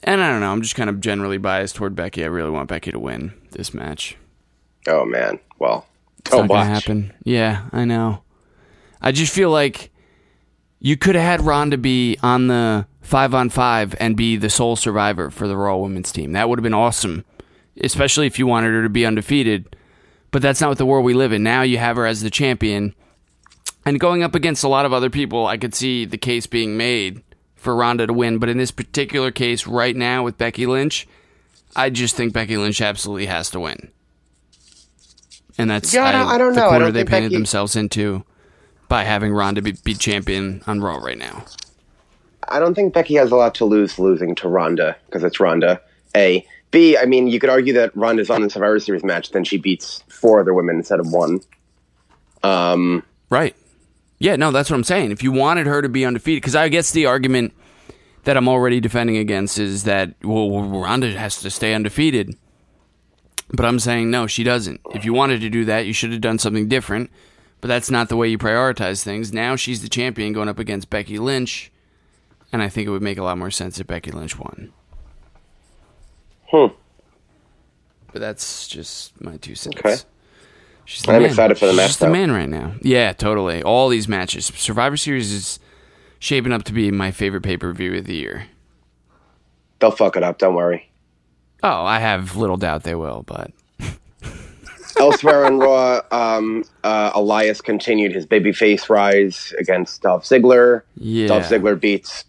and 0.04 0.21
I 0.21 0.30
don't 0.30 0.41
know. 0.41 0.52
I'm 0.52 0.62
just 0.62 0.76
kind 0.76 0.89
of 0.89 1.00
generally 1.00 1.38
biased 1.38 1.76
toward 1.76 1.95
Becky. 1.95 2.23
I 2.23 2.28
really 2.28 2.50
want 2.52 2.67
Becky 2.67 2.91
to 2.91 3.00
win 3.00 3.34
this 3.57 3.73
match. 3.73 4.15
Oh 4.87 5.03
man, 5.03 5.39
well, 5.59 5.85
it's 6.19 6.31
not 6.31 6.47
gonna 6.47 6.65
happen. 6.65 7.13
Yeah, 7.23 7.63
I 7.73 7.83
know. 7.83 8.23
I 9.01 9.11
just 9.11 9.33
feel 9.33 9.49
like 9.49 9.91
you 10.79 10.95
could 10.95 11.15
have 11.15 11.23
had 11.23 11.41
Ronda 11.41 11.77
be 11.77 12.17
on 12.23 12.47
the 12.47 12.87
five 13.01 13.33
on 13.33 13.49
five 13.49 13.95
and 13.99 14.15
be 14.15 14.37
the 14.37 14.49
sole 14.49 14.75
survivor 14.75 15.29
for 15.29 15.47
the 15.47 15.57
Raw 15.57 15.77
Women's 15.77 16.11
team. 16.11 16.31
That 16.33 16.47
would 16.47 16.59
have 16.59 16.63
been 16.63 16.73
awesome, 16.73 17.25
especially 17.81 18.27
if 18.27 18.39
you 18.39 18.47
wanted 18.47 18.73
her 18.73 18.83
to 18.83 18.89
be 18.89 19.05
undefeated. 19.05 19.75
But 20.31 20.41
that's 20.41 20.61
not 20.61 20.69
what 20.69 20.77
the 20.77 20.85
world 20.85 21.05
we 21.05 21.13
live 21.13 21.33
in. 21.33 21.41
Now 21.43 21.63
you 21.63 21.77
have 21.77 21.95
her 21.95 22.05
as 22.05 22.21
the 22.21 22.29
champion. 22.29 22.93
And 23.85 23.99
going 23.99 24.23
up 24.23 24.35
against 24.35 24.63
a 24.63 24.67
lot 24.67 24.85
of 24.85 24.91
other 24.91 25.09
people, 25.09 25.47
I 25.47 25.57
could 25.57 25.73
see 25.73 26.03
the 26.03 26.17
case 26.17 26.45
being 26.47 26.75
made 26.75 27.23
for 27.55 27.73
Ronda 27.73 28.05
to 28.05 28.13
win. 28.13 28.37
But 28.37 28.49
in 28.49 28.57
this 28.57 28.71
particular 28.71 29.31
case, 29.31 29.65
right 29.65 29.95
now 29.95 30.23
with 30.23 30.37
Becky 30.37 30.65
Lynch, 30.65 31.07
I 31.77 31.91
just 31.91 32.15
think 32.15 32.33
Becky 32.33 32.57
Lynch 32.57 32.81
absolutely 32.81 33.27
has 33.27 33.51
to 33.51 33.59
win. 33.59 33.91
And 35.57 35.69
that's 35.69 35.93
yeah, 35.93 36.05
I, 36.05 36.11
don't, 36.11 36.27
I 36.27 36.37
don't 36.37 36.53
the 36.53 36.61
know. 36.61 36.69
corner 36.69 36.85
don't 36.85 36.93
they 36.93 37.05
painted 37.05 37.29
Becky... 37.29 37.35
themselves 37.35 37.75
into 37.75 38.23
by 38.89 39.03
having 39.03 39.31
Ronda 39.31 39.61
be, 39.61 39.73
be 39.83 39.93
champion 39.93 40.63
on 40.67 40.81
Raw 40.81 40.97
right 40.97 41.17
now. 41.17 41.45
I 42.49 42.59
don't 42.59 42.75
think 42.75 42.93
Becky 42.93 43.15
has 43.15 43.31
a 43.31 43.35
lot 43.35 43.55
to 43.55 43.65
lose 43.65 43.99
losing 43.99 44.33
to 44.35 44.47
Ronda 44.47 44.95
because 45.05 45.23
it's 45.23 45.39
Ronda. 45.39 45.81
A. 46.15 46.45
B. 46.71 46.97
I 46.97 47.05
mean, 47.05 47.27
you 47.27 47.39
could 47.39 47.49
argue 47.49 47.73
that 47.73 47.95
Ronda's 47.95 48.29
on 48.29 48.41
the 48.41 48.49
Survivor 48.49 48.79
Series 48.79 49.03
match, 49.03 49.31
then 49.31 49.43
she 49.43 49.57
beats 49.57 50.03
four 50.09 50.41
other 50.41 50.53
women 50.53 50.77
instead 50.77 50.99
of 50.99 51.11
one. 51.11 51.39
Um, 52.43 53.03
right. 53.29 53.55
Yeah, 54.19 54.35
no, 54.35 54.51
that's 54.51 54.69
what 54.69 54.77
I'm 54.77 54.83
saying. 54.83 55.11
If 55.11 55.23
you 55.23 55.31
wanted 55.31 55.67
her 55.67 55.81
to 55.81 55.89
be 55.89 56.05
undefeated, 56.05 56.41
because 56.41 56.55
I 56.55 56.69
guess 56.69 56.91
the 56.91 57.05
argument 57.05 57.53
that 58.27 58.35
I'm 58.35 58.49
already 58.49 58.81
defending 58.81 59.15
against 59.15 59.57
is 59.57 59.85
that 59.85 60.13
well, 60.21 60.61
Ronda 60.61 61.17
has 61.17 61.39
to 61.43 61.49
stay 61.49 61.73
undefeated. 61.73 62.35
But 63.53 63.65
I'm 63.65 63.79
saying 63.79 64.11
no, 64.11 64.27
she 64.27 64.43
doesn't. 64.43 64.81
If 64.93 65.05
you 65.05 65.13
wanted 65.13 65.39
to 65.39 65.49
do 65.49 65.63
that, 65.63 65.85
you 65.85 65.93
should 65.93 66.11
have 66.11 66.19
done 66.19 66.37
something 66.37 66.67
different. 66.67 67.09
But 67.61 67.69
that's 67.69 67.89
not 67.89 68.09
the 68.09 68.17
way 68.17 68.27
you 68.27 68.37
prioritize 68.37 69.01
things. 69.01 69.31
Now 69.31 69.55
she's 69.55 69.81
the 69.81 69.87
champion 69.87 70.33
going 70.33 70.49
up 70.49 70.59
against 70.59 70.89
Becky 70.89 71.17
Lynch, 71.17 71.71
and 72.51 72.61
I 72.61 72.67
think 72.67 72.85
it 72.85 72.91
would 72.91 73.01
make 73.01 73.17
a 73.17 73.23
lot 73.23 73.37
more 73.37 73.49
sense 73.49 73.79
if 73.79 73.87
Becky 73.87 74.11
Lynch 74.11 74.37
won. 74.37 74.73
Hmm. 76.47 76.73
But 78.11 78.19
that's 78.19 78.67
just 78.67 79.21
my 79.21 79.37
two 79.37 79.55
cents. 79.55 79.77
Okay. 79.77 79.95
She's 80.83 81.03
the 81.03 81.13
I'm 81.13 81.21
man. 81.21 81.29
excited 81.29 81.57
for 81.57 81.67
the 81.67 81.71
She's 81.71 81.77
match. 81.77 81.87
just 81.87 81.99
the 82.01 82.09
man 82.09 82.31
right 82.33 82.49
now. 82.49 82.73
Yeah, 82.81 83.13
totally. 83.13 83.63
All 83.63 83.87
these 83.87 84.09
matches. 84.09 84.47
Survivor 84.47 84.97
Series 84.97 85.31
is 85.31 85.59
shaping 86.19 86.51
up 86.51 86.63
to 86.63 86.73
be 86.73 86.91
my 86.91 87.12
favorite 87.12 87.41
pay 87.43 87.58
per 87.58 87.71
view 87.73 87.95
of 87.95 88.06
the 88.06 88.15
year. 88.15 88.47
They'll 89.80 89.91
fuck 89.91 90.15
it 90.15 90.23
up. 90.23 90.39
Don't 90.39 90.56
worry. 90.56 90.89
Oh, 91.63 91.84
I 91.84 91.99
have 91.99 92.36
little 92.36 92.58
doubt 92.58 92.84
they 92.84 92.95
will, 92.95 93.23
but. 93.23 93.51
Elsewhere 94.99 95.45
on 95.45 95.60
Raw, 95.60 96.01
um, 96.12 96.63
uh, 96.84 97.12
Elias 97.13 97.62
continued 97.62 98.13
his 98.13 98.25
babyface 98.25 98.89
rise 98.89 99.53
against 99.60 100.01
Dolph 100.01 100.23
Ziggler. 100.23 100.82
Yeah. 100.95 101.27
Dolph 101.27 101.43
Ziggler 101.43 101.80
beats 101.80 102.25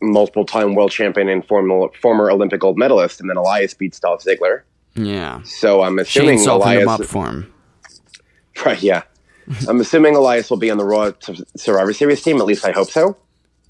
multiple 0.00 0.44
time 0.44 0.74
world 0.74 0.90
champion 0.90 1.28
and 1.28 1.46
former, 1.46 1.88
former 2.00 2.30
Olympic 2.30 2.60
gold 2.60 2.78
medalist, 2.78 3.20
and 3.20 3.28
then 3.28 3.36
Elias 3.36 3.74
beats 3.74 3.98
Dolph 3.98 4.22
Ziggler. 4.24 4.62
Yeah. 4.94 5.42
So 5.42 5.82
I'm 5.82 5.98
assuming 5.98 6.38
Shane 6.38 6.48
Elias. 6.48 6.82
him 6.82 6.88
up 6.88 7.04
for 7.04 7.26
him. 7.26 7.52
Right, 8.66 8.82
yeah. 8.82 9.02
I'm 9.66 9.80
assuming 9.80 10.14
Elias 10.14 10.50
will 10.50 10.58
be 10.58 10.70
on 10.70 10.76
the 10.76 10.84
Raw 10.84 11.10
Survivor 11.56 11.92
Series 11.94 12.22
team. 12.22 12.36
At 12.36 12.44
least 12.44 12.66
I 12.66 12.70
hope 12.70 12.90
so. 12.90 13.16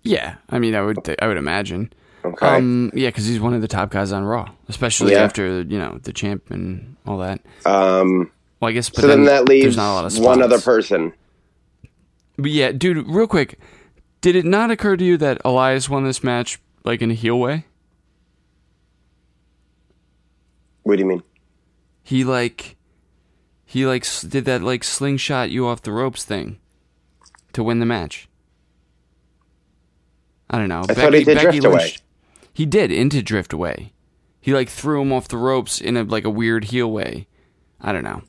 Yeah, 0.02 0.36
I 0.50 0.58
mean, 0.58 0.74
I 0.74 0.82
would, 0.82 1.04
th- 1.04 1.18
I 1.22 1.28
would 1.28 1.36
imagine. 1.36 1.92
Okay. 2.24 2.46
Um, 2.46 2.90
yeah, 2.94 3.08
because 3.08 3.26
he's 3.26 3.40
one 3.40 3.54
of 3.54 3.60
the 3.62 3.68
top 3.68 3.90
guys 3.90 4.12
on 4.12 4.24
Raw, 4.24 4.48
especially 4.68 5.12
Yeah. 5.12 5.22
after 5.24 5.62
you 5.62 5.78
know 5.78 5.98
the 6.02 6.12
champ 6.12 6.50
and 6.50 6.96
all 7.06 7.18
that. 7.18 7.40
um, 7.66 8.30
Well, 8.60 8.68
I 8.68 8.72
guess, 8.72 8.90
but 8.90 9.00
so 9.02 9.06
then, 9.08 9.24
that 9.24 9.48
leaves 9.48 9.76
not 9.76 9.92
a 9.92 9.94
lot 9.94 10.04
of 10.04 10.18
one 10.24 10.40
other 10.42 10.60
person. 10.60 11.12
But 12.38 12.50
yeah, 12.52 12.72
dude, 12.72 13.06
real 13.08 13.26
quick, 13.26 13.58
did 14.20 14.36
it 14.36 14.44
not 14.44 14.70
occur 14.70 14.96
to 14.96 15.04
you 15.04 15.16
that 15.18 15.40
Elias 15.44 15.88
won 15.88 16.04
this 16.04 16.22
match 16.24 16.60
like 16.84 17.02
in 17.02 17.10
a 17.10 17.14
heel 17.14 17.38
way? 17.38 17.66
What 20.82 20.96
do 20.96 21.02
you 21.02 21.08
mean? 21.08 21.22
He 22.02 22.24
like, 22.24 22.76
he 23.64 23.86
like 23.86 24.04
did 24.28 24.44
that 24.46 24.62
like 24.62 24.82
slingshot 24.84 25.50
you 25.50 25.66
off 25.66 25.82
the 25.82 25.92
ropes 25.92 26.24
thing 26.24 26.58
to 27.52 27.62
win 27.62 27.78
the 27.78 27.86
match. 27.86 28.28
I 30.52 30.58
don't 30.58 30.68
know. 30.68 30.84
I 30.88 30.94
thought 30.94 31.14
he 31.14 31.24
did 31.24 31.38
drift 31.38 31.64
away. 31.64 31.94
He 32.52 32.66
did 32.66 32.92
into 32.92 33.22
drift 33.22 33.52
away. 33.52 33.92
He 34.40 34.52
like 34.52 34.68
threw 34.68 35.00
him 35.00 35.12
off 35.12 35.28
the 35.28 35.38
ropes 35.38 35.80
in 35.80 35.96
a 35.96 36.04
like 36.04 36.24
a 36.24 36.30
weird 36.30 36.64
heel 36.64 36.90
way. 36.90 37.26
I 37.80 37.92
don't 37.92 38.04
know. 38.04 38.22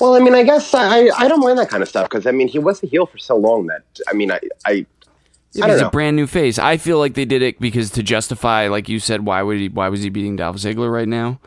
Well, 0.00 0.14
I 0.14 0.20
mean, 0.20 0.34
I 0.34 0.42
guess 0.44 0.72
I, 0.74 1.08
I 1.16 1.28
don't 1.28 1.40
mind 1.40 1.58
that 1.58 1.68
kind 1.70 1.82
of 1.82 1.88
stuff 1.88 2.08
because 2.08 2.26
I 2.26 2.30
mean, 2.30 2.48
he 2.48 2.58
was 2.58 2.82
a 2.82 2.86
heel 2.86 3.06
for 3.06 3.18
so 3.18 3.36
long 3.36 3.66
that 3.66 3.82
I 4.08 4.12
mean, 4.12 4.30
I 4.30 4.40
I, 4.64 4.70
I 4.70 4.86
don't 5.54 5.70
He's 5.70 5.80
know. 5.80 5.88
a 5.88 5.90
brand 5.90 6.16
new 6.16 6.26
face. 6.26 6.58
I 6.58 6.76
feel 6.76 6.98
like 6.98 7.14
they 7.14 7.24
did 7.24 7.42
it 7.42 7.58
because 7.58 7.90
to 7.92 8.02
justify, 8.02 8.68
like 8.68 8.88
you 8.88 9.00
said, 9.00 9.24
why 9.24 9.42
would 9.42 9.58
he? 9.58 9.68
Why 9.68 9.88
was 9.88 10.02
he 10.02 10.10
beating 10.10 10.36
Dolph 10.36 10.56
Ziggler 10.56 10.92
right 10.92 11.08
now? 11.08 11.40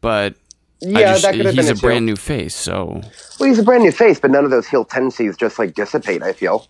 But 0.00 0.36
yeah, 0.80 1.12
just, 1.12 1.22
that 1.22 1.34
could 1.34 1.46
have 1.46 1.54
he's 1.54 1.66
been 1.66 1.74
a 1.74 1.78
it, 1.78 1.80
brand 1.80 2.06
new 2.06 2.16
face. 2.16 2.54
So 2.54 3.00
Well, 3.38 3.48
he's 3.48 3.58
a 3.58 3.62
brand 3.62 3.82
new 3.82 3.92
face, 3.92 4.20
but 4.20 4.30
none 4.30 4.44
of 4.44 4.50
those 4.50 4.66
heel 4.66 4.84
tendencies 4.84 5.36
just 5.36 5.58
like 5.58 5.74
dissipate. 5.74 6.22
I 6.22 6.32
feel. 6.32 6.68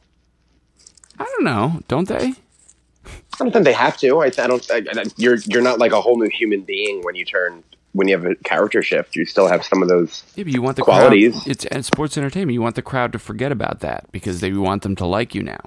I 1.19 1.25
don't 1.25 1.45
know. 1.45 1.81
Don't 1.89 2.09
they? 2.09 2.35
I 3.07 3.11
don't 3.39 3.53
think 3.53 3.65
they 3.65 3.73
have 3.73 3.97
to. 3.99 4.19
I, 4.21 4.27
I 4.27 4.31
don't. 4.31 4.71
I, 4.71 4.77
I, 4.95 5.05
you're 5.17 5.37
you're 5.47 5.63
not 5.63 5.79
like 5.79 5.93
a 5.93 6.01
whole 6.01 6.19
new 6.19 6.29
human 6.29 6.61
being 6.63 7.01
when 7.03 7.15
you 7.15 7.25
turn 7.25 7.63
when 7.93 8.07
you 8.07 8.17
have 8.17 8.27
a 8.27 8.35
character 8.37 8.83
shift. 8.83 9.17
You 9.17 9.25
still 9.25 9.49
have 9.49 9.65
some 9.65 9.83
of 9.83 9.89
those. 9.89 10.23
Yeah, 10.37 10.45
but 10.45 10.53
you 10.53 10.61
want 10.63 10.77
the 10.77 10.83
Qualities. 10.83 11.33
Crowd, 11.33 11.49
it's, 11.49 11.65
and 11.67 11.85
sports 11.85 12.19
entertainment. 12.19 12.53
You 12.53 12.61
want 12.63 12.77
the 12.77 12.83
crowd 12.83 13.13
to 13.13 13.19
forget 13.19 13.51
about 13.53 13.81
that 13.81 14.13
because 14.13 14.41
they 14.41 14.53
want 14.53 14.83
them 14.83 14.95
to 14.97 15.07
like 15.07 15.35
you 15.35 15.43
now. 15.43 15.61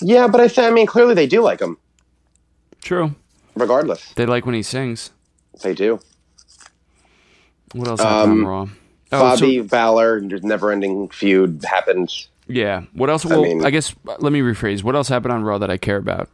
Yeah, 0.00 0.28
but 0.28 0.40
I 0.40 0.48
th- 0.48 0.66
I 0.66 0.70
mean, 0.70 0.86
clearly 0.86 1.14
they 1.14 1.26
do 1.26 1.40
like 1.42 1.60
him, 1.60 1.76
True. 2.82 3.14
regardless. 3.54 4.12
They 4.14 4.26
like 4.26 4.46
when 4.46 4.54
he 4.54 4.62
sings. 4.62 5.10
They 5.62 5.74
do. 5.74 6.00
What 7.72 7.88
else 7.88 8.00
happened 8.00 8.32
Um, 8.32 8.46
on 8.46 8.46
Raw? 8.46 8.68
Oh, 9.12 9.36
so- 9.36 9.40
Bobby 9.40 9.60
Balor, 9.60 10.20
never-ending 10.20 11.08
feud 11.10 11.64
happened. 11.68 12.10
yeah. 12.48 12.82
What 12.92 13.10
else? 13.10 13.24
Well, 13.24 13.40
I, 13.40 13.48
mean- 13.48 13.64
I 13.64 13.70
guess 13.70 13.94
let 14.18 14.32
me 14.32 14.40
rephrase. 14.40 14.82
What 14.82 14.94
else 14.96 15.08
happened 15.08 15.32
on 15.32 15.42
Raw 15.42 15.58
that 15.58 15.70
I 15.70 15.76
care 15.76 15.96
about? 15.96 16.28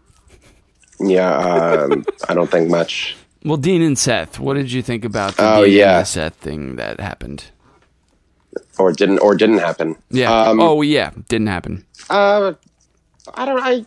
Yeah, 1.00 1.34
um, 1.34 2.04
I 2.28 2.34
don't 2.34 2.50
think 2.50 2.68
much. 2.70 3.16
Well, 3.44 3.56
Dean 3.56 3.80
and 3.82 3.98
Seth. 3.98 4.38
What 4.38 4.54
did 4.54 4.70
you 4.70 4.82
think 4.82 5.04
about 5.04 5.36
the 5.36 5.54
Oh, 5.54 5.64
Dean 5.64 5.78
yeah. 5.78 5.98
and 5.98 6.06
Seth 6.06 6.34
thing 6.34 6.76
that 6.76 7.00
happened? 7.00 7.44
or 8.78 8.92
didn't 8.92 9.18
or 9.20 9.34
didn't 9.34 9.58
happen. 9.58 9.96
Yeah. 10.10 10.32
Um, 10.32 10.60
oh, 10.60 10.82
yeah. 10.82 11.10
Didn't 11.28 11.46
happen. 11.48 11.84
Uh, 12.08 12.54
I 13.34 13.44
don't. 13.44 13.62
I 13.62 13.84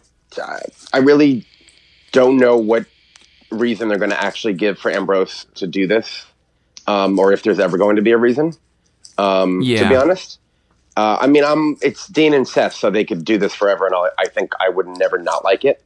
I 0.94 0.98
really 1.00 1.46
don't 2.12 2.38
know 2.38 2.58
what 2.58 2.86
reason 3.52 3.88
they're 3.88 3.98
going 4.00 4.12
to 4.12 4.24
actually 4.24 4.54
give 4.54 4.80
for 4.80 4.90
Ambrose 4.92 5.46
to 5.56 5.68
do 5.68 5.86
this, 5.88 6.26
um, 6.88 7.20
or 7.20 7.34
if 7.34 7.44
there's 7.44 7.60
ever 7.60 7.78
going 7.78 7.98
to 7.98 8.02
be 8.02 8.12
a 8.12 8.18
reason. 8.18 8.54
Um, 9.18 9.62
Yeah. 9.62 9.84
To 9.84 9.90
be 9.90 9.96
honest, 9.96 10.40
uh, 10.96 11.18
I 11.22 11.28
mean, 11.28 11.44
I'm 11.44 11.78
it's 11.82 12.08
Dean 12.08 12.34
and 12.34 12.48
Seth, 12.48 12.74
so 12.74 12.90
they 12.90 13.04
could 13.04 13.26
do 13.26 13.38
this 13.38 13.54
forever, 13.54 13.86
and 13.86 13.94
I'll, 13.96 14.10
I 14.18 14.28
think 14.28 14.54
I 14.60 14.70
would 14.70 14.88
never 14.88 15.18
not 15.18 15.44
like 15.44 15.66
it. 15.66 15.84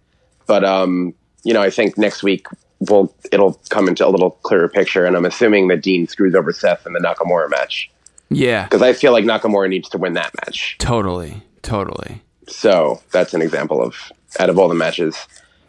But 0.47 0.63
um, 0.63 1.13
you 1.43 1.53
know, 1.53 1.61
I 1.61 1.69
think 1.69 1.97
next 1.97 2.23
week 2.23 2.47
will 2.89 3.13
it'll 3.31 3.59
come 3.69 3.87
into 3.87 4.05
a 4.07 4.09
little 4.09 4.31
clearer 4.31 4.67
picture, 4.69 5.05
and 5.05 5.15
I'm 5.15 5.25
assuming 5.25 5.67
that 5.69 5.81
Dean 5.81 6.07
screws 6.07 6.35
over 6.35 6.51
Seth 6.51 6.85
in 6.85 6.93
the 6.93 6.99
Nakamura 6.99 7.49
match 7.49 7.89
Yeah. 8.29 8.63
because 8.63 8.81
I 8.81 8.93
feel 8.93 9.11
like 9.11 9.25
Nakamura 9.25 9.69
needs 9.69 9.89
to 9.89 9.97
win 9.97 10.13
that 10.13 10.31
match. 10.45 10.75
Totally. 10.79 11.41
Totally. 11.63 12.21
So 12.47 13.01
that's 13.11 13.33
an 13.33 13.41
example 13.41 13.81
of 13.83 13.95
out 14.39 14.49
of 14.49 14.57
all 14.59 14.67
the 14.69 14.75
matches. 14.75 15.15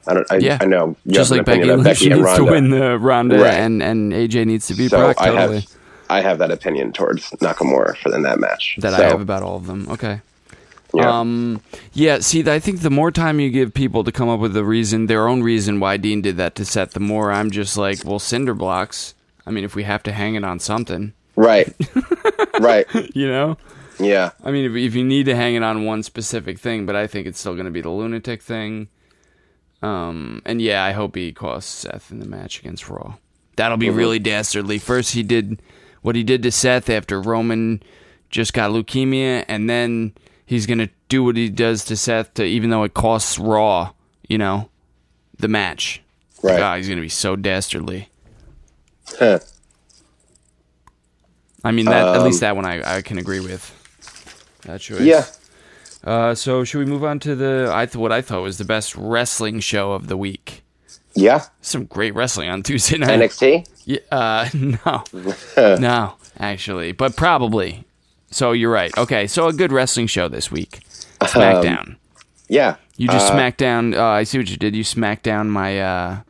I 0.06 0.14
don't. 0.14 0.30
I, 0.32 0.36
Yeah. 0.36 0.58
I 0.60 0.64
know 0.66 0.96
Just 1.06 1.30
like 1.30 1.44
Becky 1.44 1.64
Lynch 1.64 1.84
Becky 1.84 2.10
and 2.10 2.22
needs 2.22 2.36
to 2.36 2.44
win 2.44 2.70
the 2.70 2.98
Ronda, 2.98 3.38
Right. 3.38 3.54
and 3.54 3.82
and 3.82 4.12
AJ 4.12 4.46
needs 4.46 4.66
to 4.68 4.74
be 4.74 4.88
so 4.88 4.98
Brock. 4.98 5.16
I 5.18 5.30
have 5.32 5.66
I 6.10 6.20
have 6.22 6.38
that 6.38 6.50
opinion 6.50 6.92
towards 6.92 7.30
Nakamura 7.32 7.96
for 7.96 8.14
in 8.14 8.22
that 8.22 8.38
match. 8.38 8.76
that 8.80 8.94
so, 8.94 9.02
I 9.04 9.08
have 9.08 9.20
about 9.20 9.42
all 9.42 9.56
of 9.56 9.66
them. 9.66 9.86
Okay. 9.90 10.20
Yeah. 10.94 11.20
Um, 11.20 11.60
yeah. 11.92 12.20
See, 12.20 12.48
I 12.50 12.58
think 12.58 12.80
the 12.80 12.90
more 12.90 13.10
time 13.10 13.40
you 13.40 13.50
give 13.50 13.74
people 13.74 14.04
to 14.04 14.12
come 14.12 14.28
up 14.28 14.40
with 14.40 14.56
a 14.56 14.64
reason, 14.64 15.06
their 15.06 15.28
own 15.28 15.42
reason 15.42 15.80
why 15.80 15.96
Dean 15.98 16.22
did 16.22 16.36
that 16.38 16.54
to 16.56 16.64
Seth, 16.64 16.92
the 16.92 17.00
more 17.00 17.30
I'm 17.30 17.50
just 17.50 17.76
like, 17.76 18.04
well, 18.04 18.18
cinder 18.18 18.54
blocks. 18.54 19.14
I 19.46 19.50
mean, 19.50 19.64
if 19.64 19.74
we 19.74 19.82
have 19.84 20.02
to 20.04 20.12
hang 20.12 20.34
it 20.34 20.44
on 20.44 20.58
something, 20.58 21.14
right, 21.34 21.74
right, 22.60 22.86
you 23.14 23.26
know. 23.26 23.56
yeah, 23.98 24.32
I 24.44 24.50
mean, 24.50 24.66
if, 24.66 24.76
if 24.76 24.94
you 24.94 25.04
need 25.04 25.24
to 25.24 25.34
hang 25.34 25.54
it 25.54 25.62
on 25.62 25.86
one 25.86 26.02
specific 26.02 26.58
thing, 26.58 26.84
but 26.84 26.94
I 26.94 27.06
think 27.06 27.26
it's 27.26 27.40
still 27.40 27.54
going 27.54 27.64
to 27.64 27.70
be 27.70 27.80
the 27.80 27.88
lunatic 27.88 28.42
thing. 28.42 28.88
Um, 29.80 30.42
and 30.44 30.60
yeah, 30.60 30.84
I 30.84 30.92
hope 30.92 31.14
he 31.14 31.32
costs 31.32 31.70
Seth 31.70 32.10
in 32.10 32.20
the 32.20 32.26
match 32.26 32.58
against 32.58 32.90
Raw. 32.90 33.14
That'll 33.56 33.78
be 33.78 33.90
really 33.90 34.18
dastardly. 34.18 34.78
First, 34.78 35.14
he 35.14 35.22
did 35.22 35.62
what 36.02 36.14
he 36.14 36.22
did 36.22 36.42
to 36.42 36.50
Seth 36.52 36.90
after 36.90 37.20
Roman 37.20 37.82
just 38.30 38.52
got 38.52 38.70
leukemia, 38.70 39.44
and 39.48 39.68
then 39.68 40.12
he's 40.48 40.66
going 40.66 40.78
to 40.78 40.88
do 41.08 41.22
what 41.22 41.36
he 41.36 41.48
does 41.48 41.84
to 41.84 41.96
Seth, 41.96 42.34
to 42.34 42.44
even 42.44 42.70
though 42.70 42.82
it 42.84 42.94
costs 42.94 43.38
Raw, 43.38 43.92
you 44.28 44.38
know, 44.38 44.68
the 45.38 45.48
match. 45.48 46.02
right. 46.42 46.58
God, 46.58 46.76
he's 46.78 46.88
going 46.88 46.98
to 46.98 47.02
be 47.02 47.08
so 47.08 47.36
dastardly. 47.36 48.08
Huh. 49.18 49.38
I 51.64 51.70
mean, 51.72 51.86
that 51.86 52.08
at 52.08 52.16
Um, 52.16 52.24
least 52.24 52.40
that 52.40 52.56
one 52.56 52.64
I, 52.64 52.96
I 52.98 53.02
can 53.02 53.18
agree 53.18 53.40
with. 53.40 53.74
That 54.62 54.80
choice. 54.80 55.00
Yeah. 55.00 55.24
Uh, 56.04 56.34
so 56.34 56.62
should 56.64 56.78
we 56.78 56.84
move 56.86 57.02
on 57.04 57.18
to 57.20 57.34
the 57.34 57.70
I 57.74 57.84
th- 57.86 57.96
what 57.96 58.12
I 58.12 58.22
thought 58.22 58.42
was 58.42 58.58
the 58.58 58.64
best 58.64 58.94
wrestling 58.96 59.58
show 59.60 59.92
of 59.92 60.06
the 60.06 60.16
week? 60.16 60.62
Yeah. 61.14 61.44
Some 61.60 61.84
great 61.86 62.14
wrestling 62.14 62.48
on 62.48 62.62
Tuesday 62.64 62.98
night. 62.98 63.18
NXT. 63.20 63.68
Yeah, 63.84 63.98
uh, 64.12 64.48
no, 64.54 65.76
no, 65.78 66.14
actually, 66.38 66.92
but 66.92 67.16
probably. 67.16 67.84
So 68.30 68.52
you're 68.52 68.70
right. 68.70 68.96
Okay, 68.96 69.26
so 69.26 69.48
a 69.48 69.52
good 69.52 69.72
wrestling 69.72 70.06
show 70.06 70.28
this 70.28 70.50
week. 70.50 70.80
SmackDown. 71.20 71.96
Yeah. 72.48 72.76
you 72.96 73.08
just 73.08 73.30
uh, 73.30 73.32
smacked 73.32 73.58
down. 73.58 73.94
Uh, 73.94 74.04
I 74.04 74.24
see 74.24 74.38
what 74.38 74.50
you 74.50 74.56
did. 74.56 74.74
You 74.74 74.84
smacked 74.84 75.22
down 75.22 75.50
my 75.50 75.80
uh, 75.80 76.20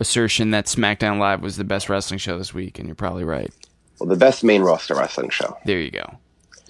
assertion 0.00 0.50
that 0.50 0.66
SmackDown 0.66 1.18
Live 1.18 1.42
was 1.42 1.56
the 1.56 1.64
best 1.64 1.88
wrestling 1.88 2.18
show 2.18 2.38
this 2.38 2.52
week, 2.54 2.78
and 2.78 2.88
you're 2.88 2.94
probably 2.94 3.24
right. 3.24 3.50
Well, 3.98 4.08
the 4.08 4.16
best 4.16 4.44
main 4.44 4.62
roster 4.62 4.94
wrestling 4.94 5.30
show. 5.30 5.56
There 5.64 5.80
you 5.80 5.90
go. 5.90 6.18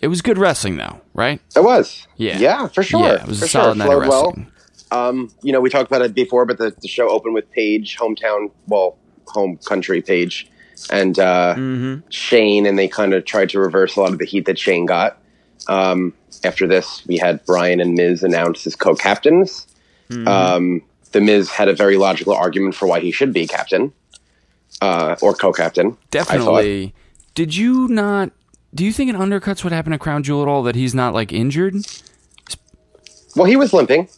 It 0.00 0.08
was 0.08 0.22
good 0.22 0.38
wrestling, 0.38 0.76
though, 0.76 1.00
right? 1.14 1.40
It 1.56 1.64
was. 1.64 2.06
Yeah. 2.16 2.38
Yeah, 2.38 2.68
for 2.68 2.82
sure. 2.82 3.00
Yeah, 3.00 3.22
it 3.22 3.26
was 3.26 3.40
for 3.40 3.44
a 3.46 3.48
solid 3.48 3.76
sure. 3.76 3.86
night 3.86 3.96
of 3.96 4.04
Flowed 4.04 4.36
well. 4.36 4.46
Um, 4.92 5.32
you 5.42 5.52
know, 5.52 5.60
we 5.60 5.70
talked 5.70 5.90
about 5.90 6.02
it 6.02 6.14
before, 6.14 6.44
but 6.44 6.58
the, 6.58 6.74
the 6.80 6.88
show 6.88 7.08
opened 7.08 7.34
with 7.34 7.50
Paige, 7.50 7.96
hometown, 7.98 8.50
well, 8.68 8.98
home 9.26 9.58
country 9.64 10.00
Paige, 10.00 10.48
and 10.90 11.18
uh, 11.18 11.54
Mm-hmm. 11.56 12.08
Shane, 12.10 12.66
and 12.66 12.78
they 12.78 12.88
kind 12.88 13.14
of 13.14 13.24
tried 13.24 13.50
to 13.50 13.60
reverse 13.60 13.96
a 13.96 14.00
lot 14.00 14.12
of 14.12 14.18
the 14.18 14.26
heat 14.26 14.46
that 14.46 14.58
Shane 14.58 14.86
got. 14.86 15.20
Um, 15.68 16.12
after 16.44 16.66
this, 16.66 17.04
we 17.06 17.16
had 17.16 17.44
Bryan 17.44 17.80
and 17.80 17.94
Miz 17.94 18.22
announced 18.22 18.66
as 18.66 18.76
co-captains. 18.76 19.66
Mm-hmm. 20.10 20.28
Um, 20.28 20.82
the 21.12 21.20
Miz 21.20 21.50
had 21.50 21.68
a 21.68 21.74
very 21.74 21.96
logical 21.96 22.34
argument 22.34 22.74
for 22.74 22.86
why 22.86 23.00
he 23.00 23.10
should 23.10 23.32
be 23.32 23.46
captain 23.46 23.92
uh, 24.80 25.16
or 25.22 25.34
co-captain. 25.34 25.96
Definitely. 26.10 26.94
Did 27.34 27.56
you 27.56 27.88
not? 27.88 28.30
Do 28.74 28.84
you 28.84 28.92
think 28.92 29.10
it 29.10 29.16
undercuts 29.16 29.64
what 29.64 29.72
happened 29.72 29.94
to 29.94 29.98
Crown 29.98 30.22
Jewel 30.22 30.42
at 30.42 30.48
all 30.48 30.62
that 30.64 30.74
he's 30.74 30.94
not 30.94 31.14
like 31.14 31.32
injured? 31.32 31.76
Well, 33.34 33.46
he 33.46 33.56
was 33.56 33.72
limping. 33.72 34.08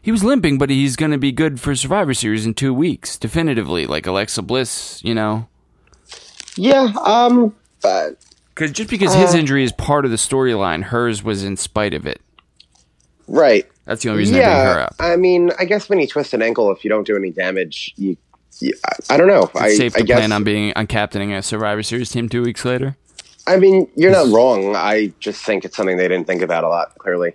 He 0.00 0.10
was 0.10 0.24
limping, 0.24 0.58
but 0.58 0.70
he's 0.70 0.96
going 0.96 1.12
to 1.12 1.18
be 1.18 1.32
good 1.32 1.60
for 1.60 1.74
Survivor 1.74 2.12
Series 2.12 2.44
in 2.44 2.54
two 2.54 2.74
weeks, 2.74 3.16
definitively. 3.16 3.86
Like 3.86 4.06
Alexa 4.06 4.42
Bliss, 4.42 5.00
you 5.04 5.14
know. 5.14 5.48
Yeah. 6.56 6.92
Um. 7.04 7.54
But 7.82 8.18
Because 8.54 8.72
just 8.72 8.90
because 8.90 9.14
Uh. 9.14 9.20
his 9.20 9.34
injury 9.34 9.64
is 9.64 9.72
part 9.72 10.04
of 10.04 10.10
the 10.10 10.16
storyline, 10.16 10.84
hers 10.84 11.22
was 11.22 11.42
in 11.44 11.56
spite 11.56 11.94
of 11.94 12.06
it. 12.06 12.20
right. 13.28 13.66
That's 13.84 14.02
the 14.04 14.10
only 14.10 14.20
reason 14.20 14.36
I 14.36 14.38
bring 14.38 14.74
her 14.74 14.80
up. 14.80 14.94
I 15.00 15.16
mean, 15.16 15.50
I 15.58 15.64
guess 15.64 15.88
when 15.88 15.98
you 15.98 16.06
twist 16.06 16.32
an 16.34 16.40
ankle, 16.42 16.70
if 16.70 16.84
you 16.84 16.88
don't 16.90 17.04
do 17.04 17.16
any 17.16 17.30
damage, 17.30 17.92
you, 17.96 18.16
you 18.60 18.72
I, 18.86 19.14
I 19.14 19.16
don't 19.16 19.26
know. 19.26 19.50
I, 19.56 19.68
It's 19.68 19.76
safe 19.76 19.96
I 19.96 20.00
to 20.00 20.04
guess. 20.04 20.18
plan 20.18 20.30
on 20.30 20.44
being 20.44 20.72
on 20.76 20.86
captaining 20.86 21.32
a 21.32 21.42
Survivor 21.42 21.82
Series 21.82 22.08
team 22.10 22.28
two 22.28 22.42
weeks 22.44 22.64
later. 22.64 22.96
I 23.48 23.56
mean, 23.56 23.88
you're 23.96 24.12
not 24.12 24.28
wrong. 24.28 24.76
I 24.76 25.12
just 25.18 25.44
think 25.44 25.64
it's 25.64 25.76
something 25.76 25.96
they 25.96 26.06
didn't 26.06 26.28
think 26.28 26.42
about 26.42 26.62
a 26.62 26.68
lot. 26.68 26.96
Clearly, 26.98 27.32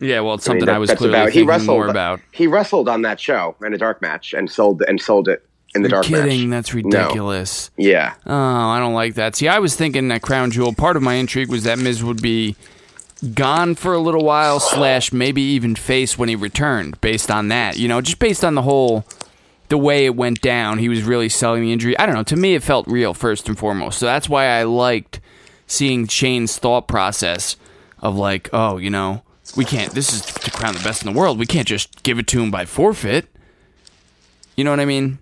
Yeah, 0.00 0.18
well, 0.20 0.34
it's 0.34 0.48
I 0.48 0.54
mean, 0.54 0.60
something 0.62 0.66
that- 0.66 0.74
I 0.74 0.78
was 0.78 0.90
clearly 0.92 1.14
about. 1.16 1.30
He 1.30 1.42
wrestled 1.44 1.68
more 1.78 1.86
about. 1.88 2.20
He 2.32 2.48
wrestled 2.48 2.88
on 2.88 3.02
that 3.02 3.20
show 3.20 3.54
in 3.64 3.72
a 3.72 3.78
dark 3.78 4.02
match 4.02 4.32
and 4.34 4.50
sold 4.50 4.82
and 4.88 5.00
sold 5.00 5.28
it 5.28 5.46
in 5.74 5.82
the 5.82 5.88
You're 5.88 6.02
dark 6.02 6.06
kidding? 6.06 6.48
match. 6.50 6.56
That's 6.66 6.74
No. 6.74 6.82
ridiculous. 6.82 7.70
Yeah, 7.76 8.14
Oh, 8.26 8.34
I 8.34 8.78
don't 8.78 8.94
like 8.94 9.14
that. 9.14 9.36
See, 9.36 9.48
I 9.48 9.58
was 9.58 9.74
thinking 9.76 10.08
that 10.08 10.22
Crown 10.22 10.50
Jewel. 10.50 10.72
Part 10.72 10.96
of 10.96 11.02
my 11.02 11.14
intrigue 11.14 11.48
was 11.50 11.64
that 11.64 11.78
Miz 11.78 12.02
would 12.02 12.22
be 12.22 12.56
gone 13.34 13.74
for 13.74 13.92
a 13.94 13.98
little 13.98 14.24
while, 14.24 14.60
slash 14.60 15.12
maybe 15.12 15.42
even 15.42 15.74
face 15.74 16.16
when 16.18 16.28
he 16.28 16.36
returned. 16.36 17.00
Based 17.00 17.30
on 17.30 17.48
that, 17.48 17.76
you 17.76 17.88
know, 17.88 18.00
just 18.00 18.18
based 18.18 18.44
on 18.44 18.54
the 18.54 18.62
whole, 18.62 19.04
the 19.68 19.78
way 19.78 20.06
it 20.06 20.14
went 20.16 20.40
down, 20.40 20.78
he 20.78 20.88
was 20.88 21.02
really 21.02 21.28
selling 21.28 21.62
the 21.62 21.72
injury. 21.72 21.98
I 21.98 22.06
don't 22.06 22.14
know. 22.14 22.22
To 22.22 22.36
me, 22.36 22.54
it 22.54 22.62
felt 22.62 22.86
real 22.86 23.12
first 23.14 23.48
and 23.48 23.58
foremost. 23.58 23.98
So 23.98 24.06
that's 24.06 24.28
why 24.28 24.46
I 24.46 24.62
liked 24.62 25.20
seeing 25.66 26.06
Shane's 26.06 26.56
thought 26.58 26.88
process 26.88 27.56
of 28.00 28.16
like, 28.16 28.48
oh, 28.52 28.76
you 28.78 28.88
know, 28.88 29.22
we 29.56 29.64
can't. 29.64 29.92
This 29.92 30.12
is 30.12 30.22
to 30.22 30.50
crown 30.50 30.74
the 30.74 30.80
best 30.84 31.04
in 31.04 31.12
the 31.12 31.18
world. 31.18 31.38
We 31.38 31.46
can't 31.46 31.66
just 31.68 32.02
give 32.04 32.18
it 32.18 32.26
to 32.28 32.40
him 32.42 32.50
by 32.50 32.64
forfeit. 32.64 33.26
You 34.56 34.64
know 34.64 34.70
what 34.70 34.80
I 34.80 34.84
mean? 34.84 35.18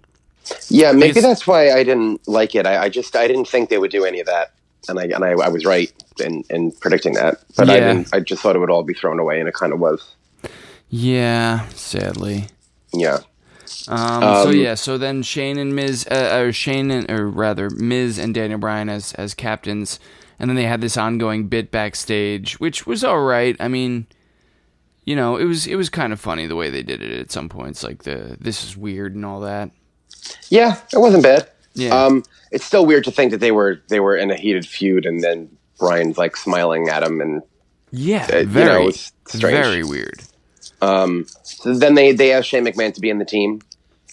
Yeah. 0.69 0.93
Maybe 0.93 1.21
that's 1.21 1.47
why 1.47 1.71
I 1.73 1.83
didn't 1.83 2.27
like 2.29 2.55
it. 2.55 2.67
I, 2.67 2.85
I 2.85 2.89
just 2.89 3.17
I 3.17 3.27
didn't 3.27 3.47
think 3.47 3.69
they 3.69 3.79
would 3.79 3.91
do 3.91 4.05
any 4.05 4.21
of 4.21 4.27
that, 4.27 4.53
and 4.89 4.99
I 4.99 5.05
and 5.05 5.25
I, 5.25 5.31
I 5.33 5.49
was 5.49 5.65
right 5.65 5.93
in, 6.21 6.45
in 6.51 6.73
predicting 6.73 7.15
that. 7.15 7.43
But 7.57 7.71
I 7.71 7.81
didn't. 7.81 8.15
I 8.15 8.21
just 8.21 8.43
thought 8.43 8.57
it 8.57 8.59
would 8.61 8.71
all 8.71 8.83
be 8.83 8.95
thrown 8.95 9.19
away, 9.19 9.41
and 9.41 9.49
it 9.49 9.55
kind 9.55 9.73
of 9.73 9.81
was. 9.81 10.15
Yeah, 10.89 11.69
sadly. 11.71 12.47
Yeah. 12.93 13.19
Um, 13.89 14.23
so 14.23 14.49
Um, 14.49 14.57
yeah, 14.57 14.75
so 14.75 14.99
then 14.99 15.23
Shane 15.23 15.59
and 15.59 15.75
Miz, 15.75 16.07
uh, 16.11 16.43
or 16.45 16.53
Shane 16.53 16.91
and, 16.91 17.11
or 17.11 17.29
rather 17.29 17.71
Miz 17.71 18.19
and 18.19 18.35
Daniel 18.35 18.59
Bryan 18.59 18.89
as 18.89 19.13
as 19.15 19.35
captains, 19.35 19.99
and 20.39 20.49
then 20.49 20.57
they 20.57 20.65
had 20.65 20.81
this 20.81 20.97
ongoing 20.97 21.49
bit 21.49 21.71
backstage, 21.71 22.59
which 22.61 22.87
was 22.87 23.03
all 23.05 23.21
right. 23.21 23.57
I 23.59 23.69
mean, 23.69 24.07
you 25.05 25.17
know, 25.17 25.37
it 25.37 25.45
was 25.45 25.67
it 25.67 25.77
was 25.77 25.89
kind 25.89 26.13
of 26.13 26.21
funny 26.21 26.47
the 26.47 26.57
way 26.57 26.71
they 26.71 26.83
did 26.83 27.03
it 27.03 27.19
at 27.21 27.33
some 27.33 27.49
points, 27.49 27.83
like 27.83 28.05
the 28.05 28.37
this 28.41 28.65
is 28.65 28.77
weird 28.77 29.15
and 29.15 29.25
all 29.25 29.41
that. 29.41 29.71
Yeah, 30.49 30.81
it 30.93 30.99
wasn't 30.99 31.23
bad. 31.23 31.49
Yeah. 31.75 31.95
Um, 31.95 32.25
it's 32.53 32.65
still 32.65 32.87
weird 32.87 33.05
to 33.05 33.11
think 33.11 33.33
that 33.33 33.41
they 33.41 33.51
were 33.53 33.81
they 33.89 34.01
were 34.01 34.17
in 34.17 34.31
a 34.31 34.37
heated 34.37 34.67
feud, 34.67 35.05
and 35.07 35.23
then 35.23 35.49
Bryan's 35.79 36.17
like 36.19 36.37
smiling 36.37 36.89
at 36.89 37.03
him, 37.03 37.21
and 37.21 37.43
Yeah, 37.91 38.27
Uh, 38.33 38.39
you 38.39 38.47
very, 38.47 38.83
know, 38.83 38.89
it's 38.89 39.13
strange. 39.27 39.57
very 39.57 39.85
weird. 39.85 40.23
so 41.43 41.75
then 41.75 41.95
they 41.95 42.13
they 42.13 42.33
asked 42.33 42.49
Shane 42.49 42.65
McMahon 42.65 42.95
to 42.95 43.01
be 43.01 43.11
in 43.11 43.19
the 43.19 43.25
team, 43.25 43.61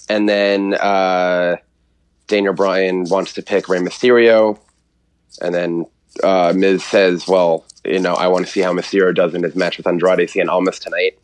and 0.10 0.28
then 0.28 0.73
uh, 0.73 1.58
Daniel 2.28 2.54
Bryan 2.54 3.06
wants 3.06 3.34
to 3.34 3.41
pick 3.41 3.69
Rey 3.69 3.80
Mysterio, 3.80 4.60
and 5.41 5.54
then 5.54 5.86
uh, 6.23 6.54
Miz 6.56 6.84
says, 6.84 7.28
"Well, 7.28 7.65
you 7.86 7.99
know, 7.99 8.13
I 8.15 8.28
want 8.28 8.45
to 8.45 8.52
see 8.52 8.62
how 8.62 8.73
Mysterio 8.73 9.13
does 9.13 9.34
in 9.36 9.43
his 9.43 9.56
match 9.56 9.78
with 9.78 9.88
Andrade 9.88 10.28
Cien 10.30 10.47
Almas 10.49 10.80
tonight." 10.80 11.17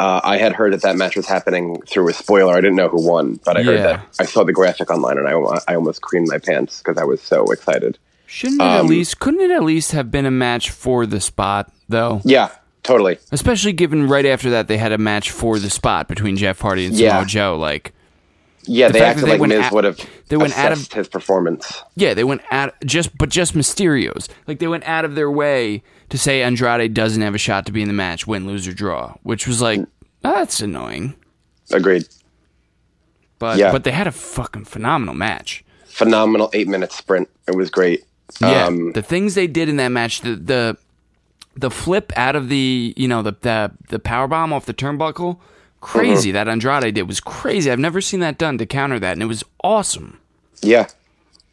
Uh, 0.00 0.20
I 0.24 0.38
had 0.38 0.52
heard 0.52 0.72
that 0.72 0.82
that 0.82 0.96
match 0.96 1.14
was 1.16 1.26
happening 1.26 1.80
through 1.82 2.08
a 2.10 2.12
spoiler. 2.12 2.52
I 2.54 2.60
didn't 2.60 2.76
know 2.76 2.88
who 2.88 3.06
won, 3.06 3.38
but 3.44 3.56
I 3.56 3.62
heard 3.62 3.78
that. 3.78 4.06
I 4.18 4.24
saw 4.24 4.42
the 4.44 4.52
graphic 4.52 4.90
online, 4.90 5.18
and 5.18 5.28
I, 5.28 5.32
I 5.68 5.76
almost 5.76 6.02
creamed 6.02 6.28
my 6.28 6.38
pants 6.38 6.78
because 6.78 6.98
I 6.98 7.04
was 7.04 7.22
so 7.22 7.44
excited. 7.52 7.98
Shouldn't 8.26 8.60
it 8.60 8.64
at 8.64 8.84
least 8.86 9.20
couldn't 9.20 9.40
it 9.40 9.50
at 9.52 9.62
least 9.62 9.92
have 9.92 10.10
been 10.10 10.26
a 10.26 10.30
match 10.30 10.70
for 10.70 11.06
the 11.06 11.20
spot 11.20 11.70
though? 11.88 12.20
Yeah, 12.24 12.50
totally. 12.82 13.18
Especially 13.30 13.72
given 13.72 14.08
right 14.08 14.26
after 14.26 14.50
that 14.50 14.66
they 14.66 14.76
had 14.78 14.90
a 14.90 14.98
match 14.98 15.30
for 15.30 15.58
the 15.60 15.70
spot 15.70 16.08
between 16.08 16.36
Jeff 16.36 16.58
Hardy 16.60 16.86
and 16.86 16.96
Yeah. 16.96 17.10
Samoa 17.10 17.26
Joe. 17.26 17.56
Like, 17.58 17.93
Yeah, 18.66 18.88
The 18.88 18.92
they 18.94 18.98
fact 19.00 19.08
acted 19.10 19.22
that 19.22 19.26
they 19.26 19.32
like 19.32 19.40
went 19.40 19.52
Miz 19.52 19.64
at- 19.66 19.72
would 19.72 19.84
have 19.84 20.00
they 20.28 20.36
went 20.36 20.56
out 20.58 20.72
of- 20.72 20.92
his 20.92 21.08
performance. 21.08 21.82
Yeah, 21.96 22.14
they 22.14 22.24
went 22.24 22.40
out 22.50 22.74
just 22.84 23.16
but 23.18 23.28
just 23.28 23.54
Mysterio's. 23.54 24.28
Like 24.46 24.58
they 24.58 24.68
went 24.68 24.84
out 24.84 25.04
of 25.04 25.14
their 25.14 25.30
way 25.30 25.82
to 26.10 26.18
say 26.18 26.42
Andrade 26.42 26.94
doesn't 26.94 27.22
have 27.22 27.34
a 27.34 27.38
shot 27.38 27.66
to 27.66 27.72
be 27.72 27.82
in 27.82 27.88
the 27.88 27.94
match, 27.94 28.26
win, 28.26 28.46
lose 28.46 28.66
or 28.66 28.72
draw, 28.72 29.14
which 29.22 29.46
was 29.46 29.60
like 29.62 29.80
"Ah, 30.24 30.34
that's 30.34 30.60
annoying. 30.60 31.14
Agreed. 31.70 32.06
But 33.38 33.58
Yeah. 33.58 33.72
but 33.72 33.84
they 33.84 33.90
had 33.90 34.06
a 34.06 34.12
fucking 34.12 34.64
phenomenal 34.64 35.14
match. 35.14 35.64
Phenomenal 35.86 36.50
eight 36.54 36.68
minute 36.68 36.92
sprint. 36.92 37.28
It 37.46 37.54
was 37.56 37.70
great. 37.70 38.04
Yeah, 38.40 38.66
Um, 38.66 38.92
the 38.92 39.02
things 39.02 39.34
they 39.34 39.46
did 39.46 39.68
in 39.68 39.76
that 39.76 39.88
match, 39.90 40.22
the 40.22 40.34
the 40.36 40.76
the 41.56 41.70
flip 41.70 42.12
out 42.16 42.34
of 42.34 42.48
the 42.48 42.94
you 42.96 43.06
know 43.06 43.22
the 43.22 43.34
the 43.42 43.70
the 43.90 43.98
power 43.98 44.26
bomb 44.26 44.52
off 44.52 44.66
the 44.66 44.74
turnbuckle, 44.74 45.38
crazy. 45.84 46.30
Mm-hmm. 46.30 46.34
That 46.34 46.48
Andrade 46.48 46.94
did 46.94 47.02
was 47.08 47.20
crazy. 47.20 47.70
I've 47.70 47.78
never 47.78 48.00
seen 48.00 48.20
that 48.20 48.38
done 48.38 48.58
to 48.58 48.66
counter 48.66 48.98
that, 48.98 49.12
and 49.12 49.22
it 49.22 49.26
was 49.26 49.44
awesome. 49.62 50.18
Yeah, 50.62 50.88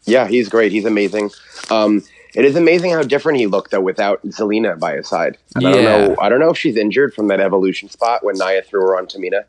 yeah, 0.05 0.27
he's 0.27 0.49
great. 0.49 0.71
He's 0.71 0.85
amazing. 0.85 1.29
Um, 1.69 2.03
it 2.33 2.45
is 2.45 2.55
amazing 2.55 2.91
how 2.91 3.01
different 3.03 3.39
he 3.39 3.47
looked 3.47 3.71
though 3.71 3.81
without 3.81 4.21
Zelina 4.23 4.79
by 4.79 4.95
his 4.95 5.07
side. 5.09 5.37
And 5.55 5.67
I 5.67 5.71
don't 5.71 5.83
know. 5.83 6.15
I 6.19 6.29
don't 6.29 6.39
know 6.39 6.49
if 6.49 6.57
she's 6.57 6.77
injured 6.77 7.13
from 7.13 7.27
that 7.27 7.39
evolution 7.41 7.89
spot 7.89 8.23
when 8.23 8.37
Nia 8.37 8.61
threw 8.61 8.81
her 8.81 8.97
on 8.97 9.05
Tamina, 9.07 9.43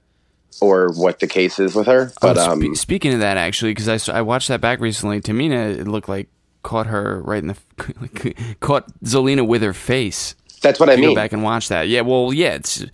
or 0.60 0.92
what 0.94 1.20
the 1.20 1.26
case 1.28 1.58
is 1.60 1.74
with 1.74 1.86
her. 1.86 2.12
But 2.20 2.38
Oh, 2.38 2.50
um, 2.52 2.74
speaking 2.74 3.14
of 3.14 3.20
that, 3.20 3.36
actually, 3.36 3.72
because 3.72 4.08
I, 4.08 4.18
I 4.18 4.22
watched 4.22 4.48
that 4.48 4.60
back 4.60 4.80
recently, 4.80 5.20
Tamina 5.20 5.78
it 5.78 5.86
looked 5.86 6.08
like 6.08 6.28
caught 6.64 6.86
her 6.86 7.20
right 7.22 7.42
in 7.42 7.48
the 7.48 8.54
caught 8.60 8.86
Zelina 9.04 9.46
with 9.46 9.62
her 9.62 9.72
face. 9.72 10.34
that's 10.60 10.78
what 10.80 10.90
I 10.90 10.94
I 10.94 11.00
go 11.00 11.14
back 11.14 11.32
and 11.32 11.42
watch 11.42 11.68
that. 11.68 11.88
Yeah, 11.88 12.00
well, 12.02 12.32
yeah, 12.32 12.54
it's. 12.54 12.84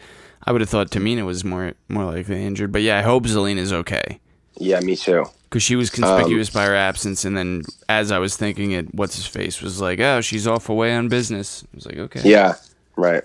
I 0.48 0.52
would 0.52 0.62
have 0.62 0.70
thought 0.70 0.90
Tamina 0.90 1.26
was 1.26 1.44
more 1.44 1.74
more 1.90 2.06
likely 2.06 2.42
injured, 2.42 2.72
but 2.72 2.80
yeah, 2.80 2.98
I 2.98 3.02
hope 3.02 3.24
Zelina's 3.24 3.70
okay 3.72 4.18
Yeah, 4.56 4.80
me 4.80 4.96
too. 4.96 5.26
because 5.50 5.62
she 5.62 5.74
Um, 5.74 5.78
was 5.80 5.90
conspicuous 5.90 6.48
by 6.48 6.64
her 6.64 6.74
absence. 6.74 7.26
And 7.26 7.36
then, 7.36 7.64
as 7.88 8.10
I 8.10 8.18
was 8.18 8.34
thinking 8.34 8.70
it, 8.72 8.94
what's 8.94 9.16
his 9.16 9.26
face 9.26 9.60
was 9.60 9.78
like, 9.82 10.00
"Oh, 10.00 10.22
she's 10.22 10.46
off 10.46 10.70
away 10.70 10.94
on 10.94 11.08
business." 11.08 11.64
I 11.64 11.76
was 11.76 11.86
like, 11.86 11.98
"Okay, 11.98 12.22
Yeah, 12.24 12.54
right. 12.96 13.22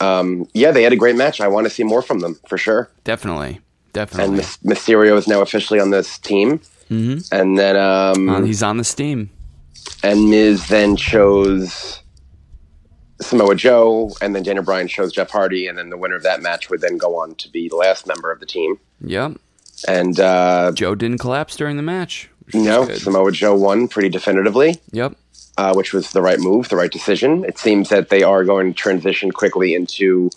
Um, 0.00 0.48
yeah, 0.54 0.72
they 0.72 0.82
had 0.82 0.92
a 0.92 0.96
great 0.96 1.14
match. 1.14 1.40
I 1.40 1.46
want 1.48 1.66
to 1.66 1.70
see 1.70 1.84
more 1.84 2.02
from 2.02 2.18
them 2.20 2.34
for 2.48 2.58
sure. 2.58 2.90
definitely, 3.04 3.52
And 3.54 3.92
definitely." 3.92 4.36
Mys- 4.38 4.58
Mysterio 4.64 5.16
is 5.16 5.28
now 5.28 5.40
officially 5.40 5.78
on 5.78 5.90
this 5.90 6.18
team. 6.18 6.58
Mm-hmm. 6.90 7.18
And 7.32 7.56
then 7.58 7.76
um, 7.76 8.28
Uh, 8.28 8.40
he's 8.42 8.62
on 8.62 8.76
the 8.78 8.84
steam. 8.84 9.30
and 10.02 10.28
Miz 10.30 10.66
then 10.68 10.96
chose 10.96 12.00
Samoa 13.20 13.54
Joe, 13.54 14.10
and 14.20 14.34
then 14.34 14.42
Daniel 14.42 14.64
Bryan 14.64 14.88
chose 14.88 15.12
Jeff 15.12 15.30
Hardy, 15.30 15.66
and 15.66 15.78
then 15.78 15.90
the 15.90 15.96
winner 15.96 16.16
of 16.16 16.22
that 16.24 16.42
match 16.42 16.68
would 16.70 16.80
then 16.80 16.98
go 16.98 17.18
on 17.18 17.34
to 17.36 17.48
be 17.48 17.68
the 17.68 17.76
last 17.76 18.06
member 18.06 18.30
of 18.30 18.40
the 18.40 18.46
team. 18.46 18.78
Yep. 19.00 19.38
And 19.88 20.18
uh, 20.18 20.72
Joe 20.74 20.94
didn't 20.94 21.18
collapse 21.18 21.56
during 21.56 21.76
the 21.76 21.82
match, 21.82 22.28
No, 22.52 22.88
Samoa 22.88 23.32
Joe 23.32 23.54
won 23.54 23.88
pretty 23.88 24.08
definitively. 24.08 24.80
Yep. 24.92 25.16
Uh, 25.56 25.72
which 25.72 25.92
was 25.92 26.10
the 26.10 26.20
right 26.20 26.40
move, 26.40 26.68
the 26.68 26.76
right 26.76 26.90
decision. 26.90 27.44
It 27.44 27.58
seems 27.58 27.88
that 27.88 28.08
they 28.08 28.24
are 28.24 28.44
going 28.44 28.72
to 28.72 28.76
transition 28.76 29.30
quickly 29.30 29.74
into 29.74 30.30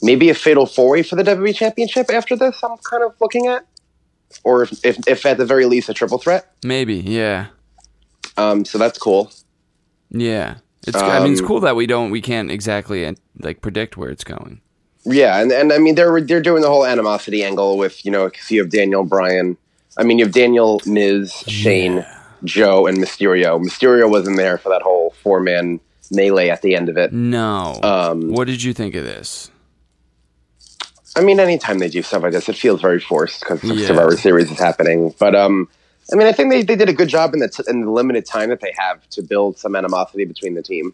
maybe 0.00 0.30
a 0.30 0.34
fatal 0.34 0.66
four 0.66 0.90
way 0.90 1.02
for 1.02 1.16
the 1.16 1.24
WWE 1.24 1.54
Championship 1.54 2.08
after 2.10 2.36
this. 2.36 2.62
I'm 2.62 2.76
kind 2.78 3.02
of 3.02 3.14
looking 3.20 3.48
at, 3.48 3.66
or 4.44 4.62
if, 4.62 4.84
if, 4.84 5.08
if 5.08 5.26
at 5.26 5.38
the 5.38 5.46
very 5.46 5.66
least 5.66 5.88
a 5.88 5.94
triple 5.94 6.18
threat. 6.18 6.52
Maybe, 6.64 6.96
yeah. 6.96 7.46
Um, 8.36 8.64
so 8.64 8.78
that's 8.78 8.98
cool. 8.98 9.32
Yeah, 10.10 10.56
it's. 10.86 10.96
Um, 10.96 11.10
I 11.10 11.20
mean, 11.20 11.32
it's 11.32 11.40
um, 11.40 11.46
cool 11.46 11.60
that 11.60 11.76
we 11.76 11.86
don't, 11.86 12.10
we 12.10 12.20
can't 12.20 12.50
exactly 12.50 13.14
like 13.38 13.60
predict 13.60 13.96
where 13.96 14.10
it's 14.10 14.24
going. 14.24 14.60
Yeah, 15.04 15.40
and, 15.40 15.52
and 15.52 15.72
I 15.72 15.78
mean 15.78 15.94
they're 15.94 16.20
they're 16.20 16.40
doing 16.40 16.62
the 16.62 16.68
whole 16.68 16.86
animosity 16.86 17.44
angle 17.44 17.76
with 17.76 18.04
you 18.04 18.10
know 18.10 18.30
you 18.48 18.60
have 18.60 18.70
Daniel 18.70 19.04
Bryan. 19.04 19.56
I 19.98 20.02
mean 20.02 20.18
you 20.18 20.24
have 20.24 20.34
Daniel, 20.34 20.80
Miz, 20.86 21.32
Shane, 21.46 21.96
yeah. 21.96 22.22
Joe, 22.42 22.86
and 22.86 22.98
Mysterio. 22.98 23.62
Mysterio 23.62 24.10
wasn't 24.10 24.38
there 24.38 24.56
for 24.56 24.70
that 24.70 24.82
whole 24.82 25.10
four 25.22 25.40
man 25.40 25.80
melee 26.10 26.48
at 26.48 26.62
the 26.62 26.74
end 26.74 26.88
of 26.88 26.96
it. 26.96 27.12
No. 27.12 27.78
Um, 27.82 28.32
what 28.32 28.46
did 28.46 28.62
you 28.62 28.72
think 28.72 28.94
of 28.94 29.04
this? 29.04 29.50
I 31.16 31.20
mean, 31.20 31.38
anytime 31.38 31.78
they 31.78 31.88
do 31.88 32.02
stuff 32.02 32.22
like 32.22 32.32
this, 32.32 32.48
it 32.48 32.56
feels 32.56 32.80
very 32.80 32.98
forced 32.98 33.40
because 33.40 33.62
yeah. 33.62 33.86
Survivor 33.86 34.16
Series 34.16 34.50
is 34.50 34.58
happening. 34.58 35.14
But 35.18 35.34
um, 35.34 35.68
I 36.12 36.16
mean, 36.16 36.26
I 36.26 36.32
think 36.32 36.50
they, 36.50 36.62
they 36.62 36.76
did 36.76 36.88
a 36.88 36.92
good 36.92 37.08
job 37.08 37.32
in 37.34 37.40
the, 37.40 37.48
t- 37.48 37.62
in 37.66 37.80
the 37.80 37.90
limited 37.90 38.26
time 38.26 38.50
that 38.50 38.60
they 38.60 38.72
have 38.76 39.08
to 39.10 39.22
build 39.22 39.58
some 39.58 39.74
animosity 39.74 40.24
between 40.24 40.54
the 40.54 40.62
team. 40.62 40.92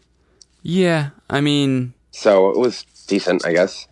Yeah, 0.62 1.10
I 1.28 1.40
mean, 1.40 1.94
so 2.10 2.50
it 2.50 2.58
was 2.58 2.84
decent, 3.06 3.46
I 3.46 3.52
guess. 3.52 3.88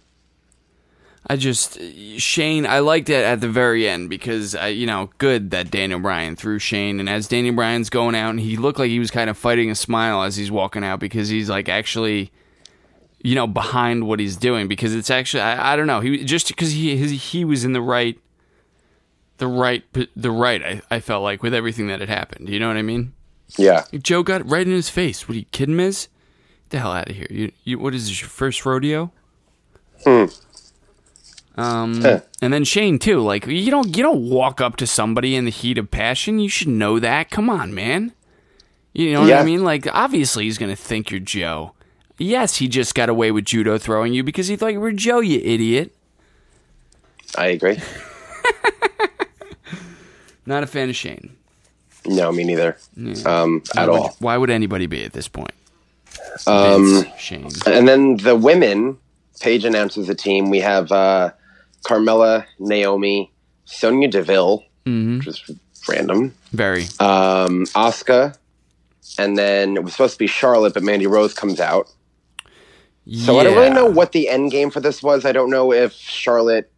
I 1.26 1.36
just 1.36 1.78
Shane. 2.16 2.66
I 2.66 2.78
liked 2.78 3.10
it 3.10 3.24
at 3.24 3.40
the 3.40 3.48
very 3.48 3.88
end 3.88 4.08
because 4.08 4.54
I, 4.54 4.68
you 4.68 4.86
know, 4.86 5.10
good 5.18 5.50
that 5.50 5.70
Daniel 5.70 6.00
Bryan 6.00 6.36
threw 6.36 6.58
Shane, 6.58 7.00
and 7.00 7.08
as 7.08 7.28
Daniel 7.28 7.54
Bryan's 7.54 7.90
going 7.90 8.14
out, 8.14 8.30
and 8.30 8.40
he 8.40 8.56
looked 8.56 8.78
like 8.78 8.88
he 8.88 8.98
was 8.98 9.10
kind 9.10 9.28
of 9.28 9.36
fighting 9.36 9.70
a 9.70 9.74
smile 9.74 10.22
as 10.22 10.36
he's 10.36 10.50
walking 10.50 10.84
out 10.84 11.00
because 11.00 11.28
he's 11.28 11.50
like 11.50 11.68
actually, 11.68 12.30
you 13.22 13.34
know, 13.34 13.46
behind 13.46 14.06
what 14.06 14.20
he's 14.20 14.36
doing 14.36 14.68
because 14.68 14.94
it's 14.94 15.10
actually 15.10 15.42
I, 15.42 15.74
I 15.74 15.76
don't 15.76 15.86
know 15.86 16.00
he 16.00 16.24
just 16.24 16.48
because 16.48 16.72
he 16.72 16.96
his, 16.96 17.10
he 17.32 17.44
was 17.44 17.64
in 17.64 17.72
the 17.72 17.82
right, 17.82 18.18
the 19.38 19.46
right 19.46 19.84
the 20.14 20.30
right 20.30 20.62
I, 20.62 20.82
I 20.90 21.00
felt 21.00 21.22
like 21.22 21.42
with 21.42 21.54
everything 21.54 21.88
that 21.88 22.00
had 22.00 22.08
happened. 22.08 22.48
You 22.48 22.60
know 22.60 22.68
what 22.68 22.76
I 22.76 22.82
mean? 22.82 23.14
Yeah. 23.56 23.84
Joe 23.92 24.22
got 24.22 24.48
right 24.48 24.66
in 24.66 24.72
his 24.72 24.90
face. 24.90 25.28
What 25.28 25.36
are 25.36 25.38
you 25.38 25.46
kidding, 25.46 25.76
Miz? 25.76 26.08
Get 26.64 26.70
the 26.70 26.78
hell 26.80 26.92
out 26.92 27.08
of 27.08 27.16
here! 27.16 27.26
You, 27.30 27.52
you 27.64 27.78
what 27.78 27.94
is 27.94 28.08
this 28.08 28.20
your 28.20 28.28
first 28.28 28.66
rodeo? 28.66 29.10
Hmm. 30.04 30.24
Um, 31.56 32.04
and 32.40 32.52
then 32.52 32.62
Shane 32.62 32.98
too. 32.98 33.20
Like 33.20 33.46
you 33.46 33.70
don't 33.70 33.96
you 33.96 34.02
don't 34.02 34.28
walk 34.28 34.60
up 34.60 34.76
to 34.76 34.86
somebody 34.86 35.34
in 35.34 35.44
the 35.44 35.50
heat 35.50 35.78
of 35.78 35.90
passion. 35.90 36.38
You 36.38 36.48
should 36.48 36.68
know 36.68 37.00
that. 37.00 37.30
Come 37.30 37.50
on, 37.50 37.74
man. 37.74 38.12
You 38.92 39.12
know 39.12 39.20
what 39.22 39.28
yeah. 39.28 39.40
I 39.40 39.44
mean? 39.44 39.64
Like 39.64 39.86
obviously 39.92 40.44
he's 40.44 40.58
gonna 40.58 40.76
think 40.76 41.10
you're 41.10 41.20
Joe. 41.20 41.72
Yes, 42.16 42.56
he 42.56 42.68
just 42.68 42.94
got 42.94 43.08
away 43.08 43.30
with 43.30 43.44
judo 43.44 43.78
throwing 43.78 44.12
you 44.12 44.22
because 44.22 44.48
he 44.48 44.56
thought 44.56 44.72
you 44.72 44.80
were 44.80 44.92
Joe. 44.92 45.20
You 45.20 45.40
idiot. 45.42 45.94
I 47.36 47.48
agree. 47.48 47.80
Not 50.48 50.62
a 50.62 50.66
fan 50.66 50.88
of 50.88 50.96
Shane. 50.96 51.36
No, 52.06 52.32
me 52.32 52.42
neither. 52.42 52.78
Yeah. 52.96 53.14
Um, 53.26 53.62
at 53.76 53.88
would, 53.88 53.98
all. 53.98 54.16
Why 54.18 54.38
would 54.38 54.48
anybody 54.48 54.86
be 54.86 55.04
at 55.04 55.12
this 55.12 55.28
point? 55.28 55.52
Um, 56.46 57.02
Vince, 57.02 57.20
Shane. 57.20 57.48
And 57.66 57.86
then 57.86 58.16
the 58.16 58.34
women. 58.34 58.96
Paige 59.40 59.64
announces 59.64 60.08
the 60.08 60.16
team. 60.16 60.50
We 60.50 60.58
have 60.58 60.90
uh, 60.90 61.30
Carmella, 61.86 62.44
Naomi, 62.58 63.30
Sonya 63.66 64.08
Deville, 64.08 64.64
mm-hmm. 64.84 65.18
which 65.18 65.28
is 65.28 65.50
random. 65.88 66.34
Very. 66.52 66.84
Um, 66.98 67.66
Asuka, 67.66 68.36
and 69.16 69.38
then 69.38 69.76
it 69.76 69.84
was 69.84 69.92
supposed 69.92 70.14
to 70.14 70.18
be 70.18 70.26
Charlotte, 70.26 70.74
but 70.74 70.82
Mandy 70.82 71.06
Rose 71.06 71.34
comes 71.34 71.60
out. 71.60 71.86
So 73.12 73.34
yeah. 73.34 73.40
I 73.40 73.44
don't 73.44 73.54
really 73.54 73.70
know 73.70 73.86
what 73.86 74.10
the 74.10 74.28
end 74.28 74.50
game 74.50 74.70
for 74.70 74.80
this 74.80 75.04
was. 75.04 75.24
I 75.24 75.30
don't 75.30 75.50
know 75.50 75.72
if 75.72 75.92
Charlotte 75.92 76.72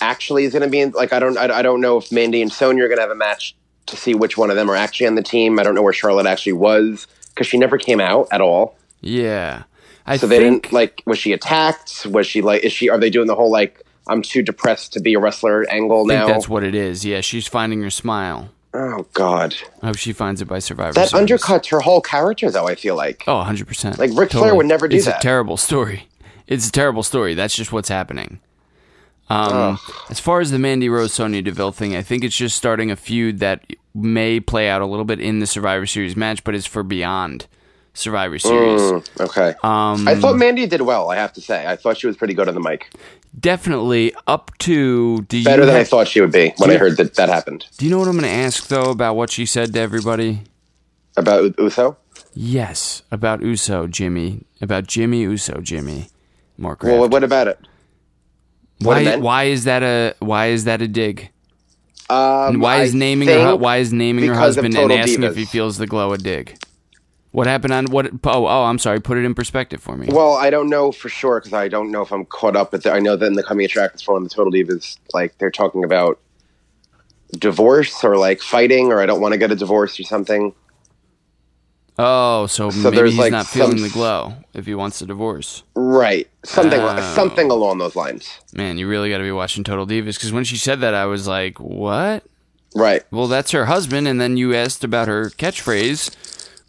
actually 0.00 0.44
is 0.44 0.52
going 0.52 0.62
to 0.62 0.68
be 0.68 0.80
in. 0.80 0.90
Like 0.92 1.12
I 1.12 1.18
don't. 1.18 1.36
I, 1.36 1.58
I 1.58 1.62
don't 1.62 1.80
know 1.80 1.96
if 1.98 2.10
Mandy 2.12 2.42
and 2.42 2.52
Sonya 2.52 2.84
are 2.84 2.88
going 2.88 2.98
to 2.98 3.02
have 3.02 3.10
a 3.10 3.16
match 3.16 3.54
to 3.86 3.96
see 3.96 4.14
which 4.14 4.36
one 4.36 4.50
of 4.50 4.56
them 4.56 4.70
are 4.70 4.76
actually 4.76 5.06
on 5.06 5.14
the 5.14 5.22
team. 5.22 5.58
I 5.58 5.62
don't 5.62 5.74
know 5.74 5.82
where 5.82 5.92
Charlotte 5.92 6.26
actually 6.26 6.54
was 6.54 7.06
because 7.30 7.46
she 7.46 7.58
never 7.58 7.78
came 7.78 8.00
out 8.00 8.28
at 8.32 8.40
all. 8.40 8.76
Yeah. 9.00 9.64
I 10.06 10.16
so 10.16 10.26
they 10.26 10.38
didn't 10.38 10.72
like. 10.72 11.02
Was 11.06 11.18
she 11.18 11.32
attacked? 11.32 12.06
Was 12.06 12.26
she 12.26 12.40
like? 12.42 12.62
Is 12.64 12.72
she? 12.72 12.88
Are 12.88 12.98
they 12.98 13.10
doing 13.10 13.26
the 13.26 13.34
whole 13.34 13.50
like? 13.50 13.82
I'm 14.08 14.22
too 14.22 14.42
depressed 14.42 14.92
to 14.92 15.00
be 15.00 15.14
a 15.14 15.18
wrestler 15.18 15.68
angle 15.68 16.06
now. 16.06 16.26
that's 16.28 16.48
what 16.48 16.62
it 16.62 16.76
is. 16.76 17.04
Yeah, 17.04 17.20
she's 17.20 17.48
finding 17.48 17.82
her 17.82 17.90
smile. 17.90 18.50
Oh 18.72 19.06
God! 19.14 19.56
I 19.82 19.86
hope 19.86 19.96
she 19.96 20.12
finds 20.12 20.40
it 20.40 20.44
by 20.44 20.60
Survivor. 20.60 20.92
That 20.92 21.08
Series. 21.08 21.28
undercuts 21.30 21.70
her 21.70 21.80
whole 21.80 22.00
character, 22.00 22.50
though. 22.50 22.68
I 22.68 22.74
feel 22.76 22.94
like. 22.94 23.24
Oh, 23.26 23.38
100 23.38 23.66
percent. 23.66 23.98
Like 23.98 24.10
Ric 24.10 24.30
totally. 24.30 24.42
Flair 24.42 24.54
would 24.54 24.66
never 24.66 24.86
do 24.86 24.96
it's 24.96 25.06
that. 25.06 25.16
It's 25.16 25.24
a 25.24 25.26
terrible 25.26 25.56
story. 25.56 26.08
It's 26.46 26.68
a 26.68 26.72
terrible 26.72 27.02
story. 27.02 27.34
That's 27.34 27.56
just 27.56 27.72
what's 27.72 27.88
happening. 27.88 28.40
Um, 29.28 29.78
as 30.08 30.20
far 30.20 30.40
as 30.40 30.50
the 30.50 30.58
Mandy 30.58 30.88
Rose 30.88 31.12
Sonya 31.12 31.42
Deville 31.42 31.72
thing, 31.72 31.96
I 31.96 32.02
think 32.02 32.22
it's 32.22 32.36
just 32.36 32.56
starting 32.56 32.90
a 32.90 32.96
feud 32.96 33.40
that 33.40 33.64
may 33.94 34.40
play 34.40 34.68
out 34.68 34.82
a 34.82 34.86
little 34.86 35.04
bit 35.04 35.20
in 35.20 35.40
the 35.40 35.46
Survivor 35.46 35.86
Series 35.86 36.16
match, 36.16 36.44
but 36.44 36.54
it's 36.54 36.66
for 36.66 36.82
beyond 36.82 37.46
Survivor 37.92 38.38
Series. 38.38 38.80
Mm, 38.80 39.20
okay. 39.20 39.48
Um, 39.64 40.06
I 40.06 40.14
thought 40.14 40.36
Mandy 40.36 40.66
did 40.66 40.82
well. 40.82 41.10
I 41.10 41.16
have 41.16 41.32
to 41.32 41.40
say, 41.40 41.66
I 41.66 41.76
thought 41.76 41.96
she 41.96 42.06
was 42.06 42.16
pretty 42.16 42.34
good 42.34 42.48
on 42.48 42.54
the 42.54 42.60
mic 42.60 42.86
definitely 43.38 44.14
up 44.26 44.56
to 44.58 45.22
better 45.22 45.66
than 45.66 45.74
have, 45.74 45.82
I 45.82 45.84
thought 45.84 46.08
she 46.08 46.20
would 46.20 46.32
be 46.32 46.54
when 46.56 46.70
I 46.70 46.76
heard 46.76 46.96
that 46.96 47.14
that 47.14 47.28
happened. 47.28 47.66
Do 47.76 47.84
you 47.84 47.90
know 47.90 47.98
what 47.98 48.08
I'm 48.08 48.18
going 48.18 48.24
to 48.24 48.30
ask 48.30 48.68
though 48.68 48.90
about 48.90 49.16
what 49.16 49.30
she 49.30 49.46
said 49.46 49.72
to 49.74 49.80
everybody 49.80 50.42
about 51.16 51.58
Uso? 51.58 51.96
Yes, 52.34 53.02
about 53.10 53.42
Uso, 53.42 53.86
Jimmy, 53.86 54.44
about 54.60 54.86
Jimmy 54.86 55.20
Uso, 55.22 55.60
Jimmy. 55.60 56.08
More 56.58 56.76
Well, 56.82 57.08
what 57.08 57.22
about 57.22 57.48
it? 57.48 57.58
What 58.80 59.04
why? 59.04 59.16
Why 59.16 59.44
is 59.44 59.64
that 59.64 59.82
a? 59.82 60.14
Why 60.18 60.46
is 60.46 60.64
that 60.64 60.82
a 60.82 60.88
dig? 60.88 61.30
Um, 62.08 62.60
why 62.60 62.82
is 62.82 62.94
naming 62.94 63.28
her? 63.28 63.56
Why 63.56 63.78
is 63.78 63.92
naming 63.92 64.26
her 64.26 64.34
husband 64.34 64.76
and 64.76 64.92
asking 64.92 65.20
divas. 65.20 65.30
if 65.30 65.36
he 65.36 65.44
feels 65.44 65.78
the 65.78 65.86
glow 65.86 66.12
a 66.12 66.18
dig? 66.18 66.56
What 67.32 67.46
happened 67.46 67.72
on 67.72 67.86
what? 67.86 68.06
Oh, 68.24 68.46
oh, 68.46 68.64
I'm 68.64 68.78
sorry. 68.78 69.00
Put 69.00 69.18
it 69.18 69.24
in 69.24 69.34
perspective 69.34 69.82
for 69.82 69.96
me. 69.96 70.08
Well, 70.10 70.34
I 70.34 70.50
don't 70.50 70.70
know 70.70 70.92
for 70.92 71.08
sure 71.08 71.40
because 71.40 71.52
I 71.52 71.68
don't 71.68 71.90
know 71.90 72.02
if 72.02 72.12
I'm 72.12 72.24
caught 72.26 72.56
up. 72.56 72.70
But 72.70 72.86
I 72.86 72.98
know 72.98 73.16
that 73.16 73.26
in 73.26 73.34
the 73.34 73.42
coming 73.42 73.66
attractions 73.66 74.02
for 74.02 74.18
the 74.20 74.28
Total 74.28 74.52
Divas, 74.52 74.96
like 75.12 75.36
they're 75.38 75.50
talking 75.50 75.84
about 75.84 76.18
divorce 77.32 78.04
or 78.04 78.16
like 78.16 78.40
fighting, 78.40 78.92
or 78.92 79.00
I 79.00 79.06
don't 79.06 79.20
want 79.20 79.32
to 79.32 79.38
get 79.38 79.50
a 79.50 79.56
divorce 79.56 79.98
or 79.98 80.04
something. 80.04 80.54
Oh, 81.98 82.46
so, 82.46 82.68
so 82.68 82.90
maybe 82.90 83.08
he's 83.08 83.18
like 83.18 83.32
not 83.32 83.46
feeling 83.46 83.80
the 83.80 83.88
glow 83.88 84.34
if 84.52 84.66
he 84.66 84.74
wants 84.74 85.00
a 85.00 85.06
divorce. 85.06 85.62
Right, 85.74 86.28
something 86.44 86.78
oh. 86.78 87.14
something 87.14 87.50
along 87.50 87.78
those 87.78 87.96
lines. 87.96 88.38
Man, 88.52 88.76
you 88.76 88.86
really 88.86 89.08
got 89.08 89.18
to 89.18 89.24
be 89.24 89.32
watching 89.32 89.64
Total 89.64 89.86
Divas 89.86 90.16
because 90.16 90.32
when 90.32 90.44
she 90.44 90.56
said 90.56 90.80
that, 90.80 90.92
I 90.92 91.06
was 91.06 91.26
like, 91.26 91.58
"What?" 91.58 92.24
Right. 92.74 93.02
Well, 93.10 93.28
that's 93.28 93.52
her 93.52 93.64
husband, 93.64 94.06
and 94.06 94.20
then 94.20 94.36
you 94.36 94.54
asked 94.54 94.84
about 94.84 95.08
her 95.08 95.30
catchphrase, 95.30 96.14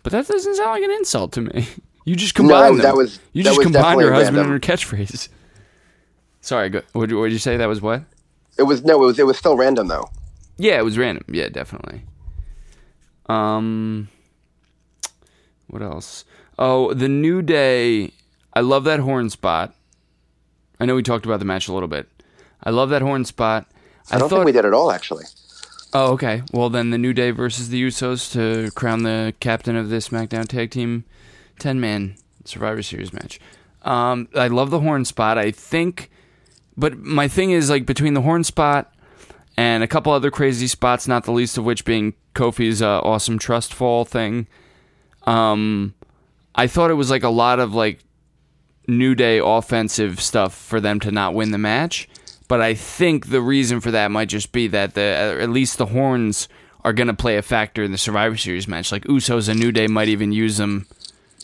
but 0.02 0.14
that 0.14 0.28
doesn't 0.28 0.56
sound 0.56 0.72
like 0.72 0.84
an 0.84 0.92
insult 0.92 1.34
to 1.34 1.42
me. 1.42 1.68
You 2.08 2.16
just 2.16 2.36
combined 2.36 2.78
no, 2.78 2.84
them. 2.84 2.84
that 2.84 2.96
was 2.96 3.20
you 3.34 3.44
that 3.44 3.50
just 3.50 3.62
combined 3.62 4.00
her 4.00 4.14
husband 4.14 4.38
random. 4.38 4.54
and 4.54 4.64
her 4.64 4.76
catchphrase. 4.76 5.28
Sorry, 6.40 6.70
go, 6.70 6.82
what 6.94 7.10
did 7.10 7.34
you 7.34 7.38
say? 7.38 7.58
That 7.58 7.68
was 7.68 7.82
what? 7.82 8.04
It 8.58 8.64
was 8.64 8.86
no, 8.86 9.04
it 9.04 9.06
was 9.06 9.20
it 9.20 9.26
was 9.26 9.38
still 9.38 9.58
random 9.58 9.90
though. 9.90 10.10
Yeah, 10.58 10.78
it 10.78 10.86
was 10.86 10.98
random. 10.98 11.26
Yeah, 11.28 11.50
definitely. 11.50 12.04
Um, 13.28 14.08
what 15.68 15.82
else? 15.82 16.26
Oh, 16.58 16.94
the 16.94 17.08
New 17.10 17.42
Day. 17.42 18.12
I 18.54 18.62
love 18.62 18.86
that 18.86 19.00
horn 19.00 19.30
spot. 19.30 19.74
I 20.80 20.86
know 20.86 20.96
we 20.96 21.04
talked 21.04 21.26
about 21.26 21.40
the 21.40 21.46
match 21.46 21.68
a 21.68 21.74
little 21.74 21.88
bit. 21.88 22.08
I 22.64 22.72
love 22.72 22.90
that 22.90 23.02
horn 23.02 23.26
spot. 23.26 23.68
I, 24.10 24.16
I 24.16 24.20
don't 24.20 24.30
thought, 24.30 24.38
think 24.38 24.46
we 24.46 24.52
did 24.52 24.66
at 24.66 24.74
all, 24.74 24.92
actually. 24.92 25.26
Oh, 25.94 26.14
okay. 26.14 26.42
Well, 26.52 26.70
then 26.70 26.90
the 26.90 26.98
New 26.98 27.14
Day 27.14 27.32
versus 27.32 27.70
the 27.70 27.82
Usos 27.82 28.32
to 28.34 28.72
crown 28.72 29.04
the 29.04 29.34
captain 29.40 29.76
of 29.76 29.90
this 29.90 30.10
SmackDown 30.10 30.48
Tag 30.48 30.72
Team 30.72 31.06
10 31.60 31.80
man 31.80 32.16
Survivor 32.46 32.82
Series 32.82 33.14
match. 33.14 33.40
Um, 33.84 34.28
I 34.36 34.48
love 34.48 34.70
the 34.70 34.80
horn 34.80 35.06
spot. 35.06 35.38
I 35.38 35.52
think, 35.52 36.10
but 36.76 36.98
my 36.98 37.28
thing 37.28 37.52
is 37.52 37.70
like 37.70 37.86
between 37.86 38.14
the 38.16 38.22
horn 38.22 38.44
spot 38.44 38.94
and 39.56 39.84
a 39.84 39.88
couple 39.88 40.12
other 40.12 40.32
crazy 40.32 40.68
spots, 40.68 41.08
not 41.08 41.24
the 41.24 41.32
least 41.32 41.58
of 41.58 41.66
which 41.66 41.86
being 41.86 42.14
Kofi's 42.36 42.82
uh, 42.82 43.00
awesome 43.00 43.40
trust 43.40 43.74
fall 43.74 44.06
thing. 44.06 44.48
Um, 45.28 45.94
I 46.56 46.66
thought 46.66 46.90
it 46.90 46.96
was 46.96 47.12
like 47.12 47.24
a 47.24 47.30
lot 47.30 47.60
of 47.60 47.76
like 47.76 48.00
New 48.88 49.14
Day 49.14 49.40
offensive 49.44 50.20
stuff 50.20 50.56
for 50.56 50.80
them 50.80 51.00
to 51.02 51.12
not 51.12 51.36
win 51.36 51.52
the 51.52 51.58
match. 51.58 52.10
But 52.48 52.62
I 52.62 52.74
think 52.74 53.30
the 53.30 53.42
reason 53.42 53.82
for 53.82 53.92
that 53.92 54.10
might 54.10 54.30
just 54.30 54.54
be 54.54 54.68
that 54.70 54.96
the 54.96 55.38
at 55.42 55.50
least 55.50 55.78
the 55.78 55.88
horns 55.88 56.48
are 56.84 56.94
going 56.94 57.08
to 57.08 57.14
play 57.14 57.36
a 57.36 57.42
factor 57.42 57.84
in 57.84 57.92
the 57.92 57.98
Survivor 57.98 58.38
Series 58.38 58.68
match. 58.68 58.92
Like 58.92 59.04
Usos 59.04 59.50
and 59.50 59.60
New 59.60 59.74
Day 59.74 59.88
might 59.88 60.08
even 60.08 60.32
use 60.32 60.58
them. 60.58 60.88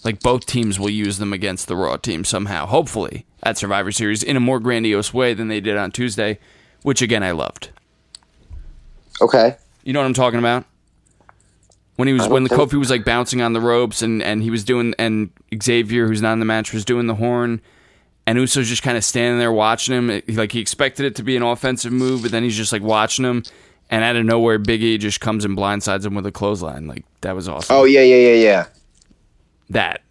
Like 0.05 0.21
both 0.21 0.45
teams 0.45 0.79
will 0.79 0.89
use 0.89 1.17
them 1.17 1.33
against 1.33 1.67
the 1.67 1.75
Raw 1.75 1.97
team 1.97 2.23
somehow. 2.23 2.65
Hopefully 2.65 3.25
at 3.43 3.57
Survivor 3.57 3.91
Series 3.91 4.23
in 4.23 4.37
a 4.37 4.39
more 4.39 4.59
grandiose 4.59 5.13
way 5.13 5.33
than 5.33 5.49
they 5.49 5.59
did 5.59 5.75
on 5.75 5.91
Tuesday, 5.91 6.39
which 6.81 7.01
again 7.01 7.23
I 7.23 7.31
loved. 7.31 7.69
Okay. 9.21 9.57
You 9.83 9.91
know 9.91 9.99
what 9.99 10.05
I'm 10.05 10.13
talking 10.13 10.39
about? 10.39 10.65
When 11.95 12.07
he 12.07 12.13
was 12.13 12.27
when 12.27 12.43
the 12.43 12.49
Kofi 12.49 12.73
was 12.73 12.89
like 12.89 13.05
bouncing 13.05 13.41
on 13.41 13.53
the 13.53 13.61
ropes 13.61 14.01
and 14.01 14.21
and 14.21 14.41
he 14.41 14.49
was 14.49 14.63
doing 14.63 14.93
and 14.97 15.29
Xavier 15.61 16.07
who's 16.07 16.21
not 16.21 16.33
in 16.33 16.39
the 16.39 16.45
match 16.45 16.73
was 16.73 16.85
doing 16.85 17.07
the 17.07 17.15
horn 17.15 17.61
and 18.25 18.37
Uso's 18.37 18.69
just 18.69 18.83
kind 18.83 18.97
of 18.97 19.03
standing 19.03 19.39
there 19.39 19.51
watching 19.51 19.95
him 19.95 20.21
like 20.29 20.51
he 20.51 20.59
expected 20.59 21.05
it 21.05 21.15
to 21.15 21.23
be 21.23 21.35
an 21.35 21.43
offensive 21.43 21.91
move 21.91 22.23
but 22.23 22.31
then 22.31 22.43
he's 22.43 22.57
just 22.57 22.71
like 22.71 22.81
watching 22.81 23.25
him 23.25 23.43
and 23.89 24.03
out 24.03 24.15
of 24.15 24.25
nowhere 24.25 24.57
Big 24.57 24.81
E 24.81 24.97
just 24.97 25.21
comes 25.21 25.45
and 25.45 25.57
blindsides 25.57 26.05
him 26.05 26.15
with 26.15 26.25
a 26.25 26.31
clothesline 26.31 26.87
like 26.87 27.05
that 27.21 27.35
was 27.35 27.47
awesome. 27.47 27.75
Oh 27.75 27.83
yeah 27.83 28.01
yeah 28.01 28.15
yeah 28.15 28.35
yeah. 28.35 28.65
That 29.69 30.01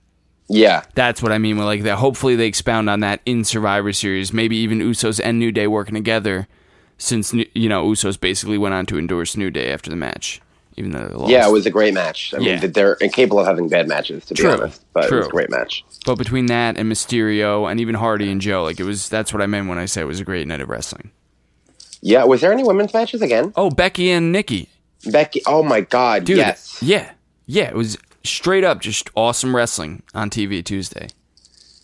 yeah. 0.48 0.84
That's 0.94 1.22
what 1.22 1.32
I 1.32 1.38
mean 1.38 1.56
with 1.56 1.66
like 1.66 1.82
that. 1.82 1.96
Hopefully 1.96 2.36
they 2.36 2.46
expound 2.46 2.90
on 2.90 3.00
that 3.00 3.20
in 3.24 3.44
Survivor 3.44 3.92
Series. 3.92 4.32
Maybe 4.32 4.56
even 4.56 4.80
Usos 4.80 5.20
and 5.22 5.38
New 5.38 5.50
Day 5.50 5.66
working 5.66 5.94
together, 5.94 6.46
since 6.98 7.32
you 7.32 7.68
know 7.68 7.86
Usos 7.86 8.20
basically 8.20 8.58
went 8.58 8.74
on 8.74 8.86
to 8.86 8.98
endorse 8.98 9.36
New 9.36 9.50
Day 9.50 9.72
after 9.72 9.88
the 9.90 9.96
match 9.96 10.40
even 10.76 10.92
though 10.92 11.26
Yeah, 11.28 11.46
it 11.48 11.52
was 11.52 11.66
a 11.66 11.70
great 11.70 11.94
match. 11.94 12.32
I 12.34 12.38
yeah. 12.38 12.60
mean, 12.60 12.72
they're 12.72 12.94
incapable 12.94 13.40
of 13.40 13.46
having 13.46 13.68
bad 13.68 13.88
matches, 13.88 14.24
to 14.26 14.34
True. 14.34 14.56
be 14.56 14.62
honest. 14.62 14.84
But 14.92 15.08
True. 15.08 15.18
it 15.18 15.20
was 15.20 15.28
a 15.28 15.30
great 15.30 15.50
match. 15.50 15.84
But 16.06 16.16
between 16.16 16.46
that 16.46 16.76
and 16.76 16.90
Mysterio 16.90 17.70
and 17.70 17.80
even 17.80 17.94
Hardy 17.94 18.30
and 18.30 18.40
Joe, 18.40 18.62
like 18.64 18.80
it 18.80 18.84
was 18.84 19.08
that's 19.08 19.32
what 19.32 19.42
I 19.42 19.46
meant 19.46 19.68
when 19.68 19.78
I 19.78 19.84
said 19.86 20.02
it 20.02 20.06
was 20.06 20.20
a 20.20 20.24
great 20.24 20.46
night 20.48 20.60
of 20.60 20.68
wrestling. 20.68 21.10
Yeah, 22.00 22.24
was 22.24 22.40
there 22.40 22.52
any 22.52 22.64
women's 22.64 22.92
matches 22.92 23.22
again? 23.22 23.52
Oh, 23.56 23.70
Becky 23.70 24.10
and 24.10 24.32
Nikki. 24.32 24.68
Becky, 25.10 25.42
oh 25.46 25.62
my 25.62 25.80
god, 25.82 26.24
Dude, 26.24 26.36
yes. 26.36 26.78
Yeah. 26.82 27.10
Yeah, 27.46 27.64
it 27.68 27.74
was 27.74 27.98
straight 28.24 28.64
up 28.64 28.80
just 28.80 29.10
awesome 29.14 29.54
wrestling 29.54 30.02
on 30.14 30.30
TV 30.30 30.64
Tuesday. 30.64 31.08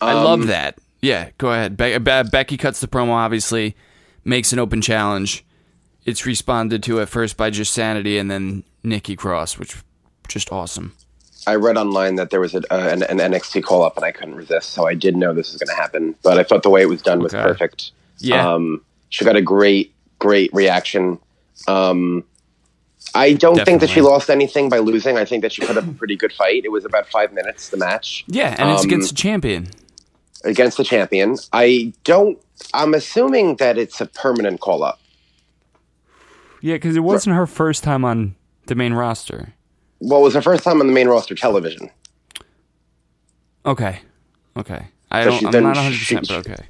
Um, 0.01 0.09
I 0.09 0.13
love 0.15 0.47
that. 0.47 0.79
Yeah, 1.03 1.31
go 1.39 1.53
ahead. 1.53 1.77
Be- 1.77 1.99
Be- 1.99 2.23
Becky 2.31 2.57
cuts 2.57 2.81
the 2.81 2.87
promo 2.89 3.11
obviously, 3.11 3.77
makes 4.25 4.53
an 4.53 4.59
open 4.59 4.81
challenge. 4.81 5.45
It's 6.05 6.25
responded 6.25 6.83
to 6.85 7.01
at 7.01 7.09
first 7.09 7.37
by 7.37 7.51
just 7.51 7.73
Sanity 7.73 8.19
and 8.19 8.31
then 8.31 8.65
Nikki 8.83 9.17
Cross, 9.17 9.59
which 9.59 9.77
just 10.29 10.53
awesome. 10.53 10.95
I 11.47 11.55
read 11.55 11.77
online 11.77 12.17
that 12.17 12.31
there 12.31 12.41
was 12.41 12.55
a, 12.55 12.59
uh, 12.73 12.89
an, 12.91 13.03
an, 13.05 13.19
NXT 13.33 13.63
call 13.63 13.83
up, 13.83 13.97
and 13.97 14.05
I 14.05 14.13
couldn't 14.13 14.35
resist. 14.35 14.71
So 14.71 14.87
I 14.87 14.95
did 14.95 15.17
know 15.17 15.33
this 15.33 15.53
was 15.53 15.63
going 15.63 15.75
to 15.75 15.81
happen, 15.81 16.15
but 16.23 16.39
I 16.39 16.43
thought 16.43 16.63
the 16.63 16.71
way 16.71 16.83
it 16.83 16.89
was 16.89 17.01
done 17.01 17.21
was 17.23 17.33
okay. 17.33 17.43
perfect. 17.43 17.93
Yeah, 18.19 18.53
um, 18.53 18.85
she 19.09 19.25
got 19.25 19.37
a 19.37 19.43
great, 19.43 19.95
great 20.19 20.53
reaction. 20.53 21.19
Um, 21.67 22.25
I 23.15 23.33
don't 23.33 23.57
Definitely. 23.57 23.65
think 23.65 23.81
that 23.81 23.91
she 23.91 24.01
lost 24.01 24.29
anything 24.29 24.69
by 24.69 24.79
losing. 24.79 25.17
I 25.17 25.25
think 25.25 25.43
that 25.43 25.53
she 25.53 25.65
put 25.65 25.77
up 25.77 25.87
a 25.87 25.93
pretty 25.93 26.17
good 26.17 26.33
fight. 26.33 26.65
It 26.65 26.73
was 26.73 26.85
about 26.85 27.09
five 27.09 27.33
minutes 27.33 27.71
the 27.71 27.79
match. 27.79 28.25
Yeah, 28.27 28.55
and 28.59 28.71
it's 28.71 28.83
um, 28.83 28.89
against 28.89 29.11
the 29.11 29.17
champion. 29.17 29.69
Against 30.45 30.77
the 30.77 30.85
champion. 30.85 31.37
I 31.53 31.93
don't. 32.05 32.39
I'm 32.75 32.93
assuming 32.93 33.57
that 33.57 33.79
it's 33.79 34.01
a 34.01 34.07
permanent 34.07 34.61
call 34.61 34.83
up. 34.83 35.01
Yeah, 36.61 36.75
because 36.75 36.97
it 36.97 37.01
wasn't 37.01 37.37
her 37.37 37.47
first 37.47 37.85
time 37.85 38.05
on 38.05 38.35
the 38.67 38.75
main 38.75 38.95
roster. 38.95 39.55
Well, 40.01 40.21
it 40.21 40.25
was 40.25 40.35
her 40.35 40.43
first 40.43 40.65
time 40.65 40.81
on 40.81 40.87
the 40.87 40.93
main 40.93 41.09
roster 41.09 41.35
television. 41.35 41.91
Okay. 43.67 44.01
Okay. 44.57 44.87
I 45.11 45.25
don't, 45.25 45.45
I'm 45.45 45.53
been, 45.53 45.65
not 45.65 45.77
100%, 45.77 45.93
she, 45.93 46.15
but 46.15 46.31
okay. 46.31 46.67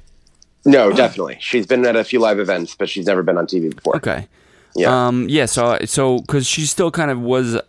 No, 0.65 0.91
definitely. 0.91 1.37
She's 1.39 1.65
been 1.65 1.85
at 1.85 1.95
a 1.95 2.03
few 2.03 2.19
live 2.19 2.39
events, 2.39 2.75
but 2.75 2.89
she's 2.89 3.05
never 3.05 3.23
been 3.23 3.37
on 3.37 3.47
TV 3.47 3.73
before. 3.73 3.95
Okay. 3.97 4.27
Yeah. 4.75 5.07
Um, 5.07 5.27
yeah, 5.29 5.45
so, 5.45 5.77
so, 5.85 6.19
because 6.19 6.47
she 6.47 6.65
still 6.65 6.91
kind 6.91 7.11
of 7.11 7.19
was 7.19 7.59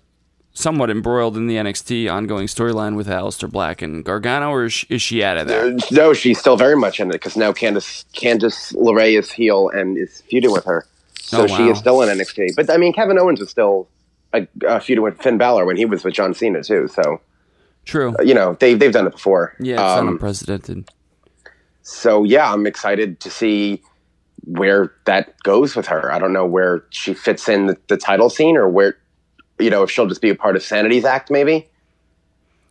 somewhat 0.52 0.90
embroiled 0.90 1.36
in 1.36 1.46
the 1.46 1.56
NXT 1.56 2.12
ongoing 2.12 2.46
storyline 2.46 2.96
with 2.96 3.06
Aleister 3.06 3.50
Black 3.50 3.82
and 3.82 4.04
Gargano, 4.04 4.50
or 4.50 4.64
is 4.64 4.72
she, 4.72 4.86
is 4.90 5.02
she 5.02 5.24
out 5.24 5.36
of 5.36 5.48
there? 5.48 5.66
Uh, 5.66 5.78
no, 5.90 6.12
she's 6.12 6.38
still 6.38 6.56
very 6.56 6.76
much 6.76 7.00
in 7.00 7.08
it 7.08 7.14
because 7.14 7.36
now 7.36 7.52
Candice, 7.52 8.04
Candice 8.12 8.74
LeRae 8.74 9.18
is 9.18 9.30
heel 9.30 9.68
and 9.70 9.96
is 9.96 10.22
feuding 10.22 10.52
with 10.52 10.64
her. 10.64 10.86
So 11.30 11.42
oh, 11.42 11.46
wow. 11.46 11.56
she 11.56 11.68
is 11.68 11.78
still 11.78 12.02
in 12.02 12.08
NXT. 12.18 12.56
But 12.56 12.68
I 12.70 12.76
mean, 12.76 12.92
Kevin 12.92 13.16
Owens 13.16 13.40
is 13.40 13.48
still 13.48 13.86
a, 14.32 14.48
a 14.66 14.80
feud 14.80 14.98
with 14.98 15.22
Finn 15.22 15.38
Balor 15.38 15.64
when 15.64 15.76
he 15.76 15.84
was 15.84 16.02
with 16.02 16.12
John 16.12 16.34
Cena 16.34 16.60
too. 16.60 16.88
So 16.88 17.20
true. 17.84 18.16
You 18.24 18.34
know 18.34 18.56
they 18.58 18.74
they've 18.74 18.92
done 18.92 19.06
it 19.06 19.12
before. 19.12 19.54
Yeah, 19.60 19.74
it's 19.74 20.00
um, 20.00 20.08
unprecedented. 20.08 20.90
So 21.82 22.24
yeah, 22.24 22.52
I'm 22.52 22.66
excited 22.66 23.20
to 23.20 23.30
see 23.30 23.80
where 24.44 24.92
that 25.04 25.40
goes 25.44 25.76
with 25.76 25.86
her. 25.86 26.12
I 26.12 26.18
don't 26.18 26.32
know 26.32 26.46
where 26.46 26.84
she 26.90 27.14
fits 27.14 27.48
in 27.48 27.66
the, 27.66 27.76
the 27.86 27.96
title 27.96 28.28
scene 28.28 28.56
or 28.56 28.68
where 28.68 28.96
you 29.60 29.70
know 29.70 29.84
if 29.84 29.90
she'll 29.90 30.08
just 30.08 30.20
be 30.20 30.30
a 30.30 30.34
part 30.34 30.56
of 30.56 30.64
Sanity's 30.64 31.04
act 31.04 31.30
maybe. 31.30 31.68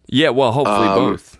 Yeah, 0.07 0.31
well, 0.31 0.51
hopefully 0.51 0.87
um, 0.89 1.11
both. 1.11 1.37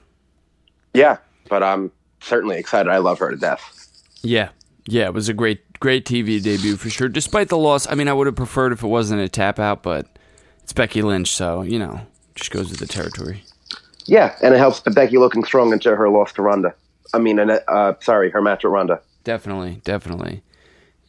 Yeah, 0.94 1.18
but 1.50 1.64
I'm 1.64 1.92
certainly 2.22 2.58
excited. 2.58 2.90
I 2.90 3.00
love 3.00 3.20
her 3.20 3.30
to 3.30 3.36
death. 3.36 3.76
Yeah, 4.22 4.52
yeah, 4.86 5.08
it 5.08 5.14
was 5.14 5.28
a 5.28 5.34
great 5.34 5.60
great 5.80 6.06
TV 6.06 6.42
debut 6.42 6.76
for 6.78 6.90
sure. 6.90 7.10
Despite 7.10 7.50
the 7.50 7.58
loss, 7.58 7.90
I 7.90 7.96
mean, 7.96 8.08
I 8.08 8.14
would 8.14 8.28
have 8.28 8.36
preferred 8.36 8.72
if 8.72 8.84
it 8.84 8.88
wasn't 8.88 9.22
a 9.22 9.30
tap 9.30 9.60
out, 9.60 9.84
but 9.84 10.08
it's 10.64 10.74
Becky 10.74 11.02
Lynch, 11.02 11.30
so 11.30 11.62
you 11.62 11.80
know, 11.80 12.02
just 12.36 12.52
goes 12.52 12.70
with 12.70 12.80
the 12.80 12.88
territory. 12.88 13.44
Yeah, 14.06 14.36
and 14.42 14.54
it 14.54 14.58
helps 14.58 14.80
Becky 14.80 15.18
looking 15.18 15.44
strong 15.44 15.72
into 15.72 15.96
her 15.96 16.10
loss 16.10 16.34
to 16.34 16.42
Ronda. 16.42 16.74
I 17.14 17.20
mean, 17.20 17.40
uh, 17.40 17.94
sorry, 18.02 18.32
her 18.32 18.42
match 18.42 18.64
with 18.64 18.74
Ronda. 18.74 19.02
Definitely, 19.24 19.82
definitely. 19.84 20.42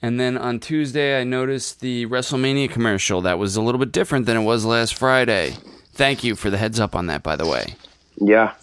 And 0.03 0.19
then 0.19 0.39
on 0.39 0.61
Tuesday, 0.61 1.21
I 1.21 1.25
noticed 1.25 1.81
the 1.81 2.07
WrestleMania 2.07 2.71
commercial 2.71 3.21
that 3.23 3.39
was 3.39 3.57
a 3.57 3.63
little 3.63 3.79
bit 3.79 3.93
different 3.93 4.27
than 4.27 4.37
it 4.37 4.43
was 4.43 4.65
last 4.65 4.95
Friday. 4.95 5.57
Thank 5.93 6.25
you 6.25 6.37
for 6.37 6.49
the 6.49 6.57
heads 6.57 6.81
up 6.81 6.95
on 6.97 7.07
that, 7.07 7.23
by 7.23 7.37
the 7.37 7.47
way. 7.47 7.75
Yeah, 8.17 8.55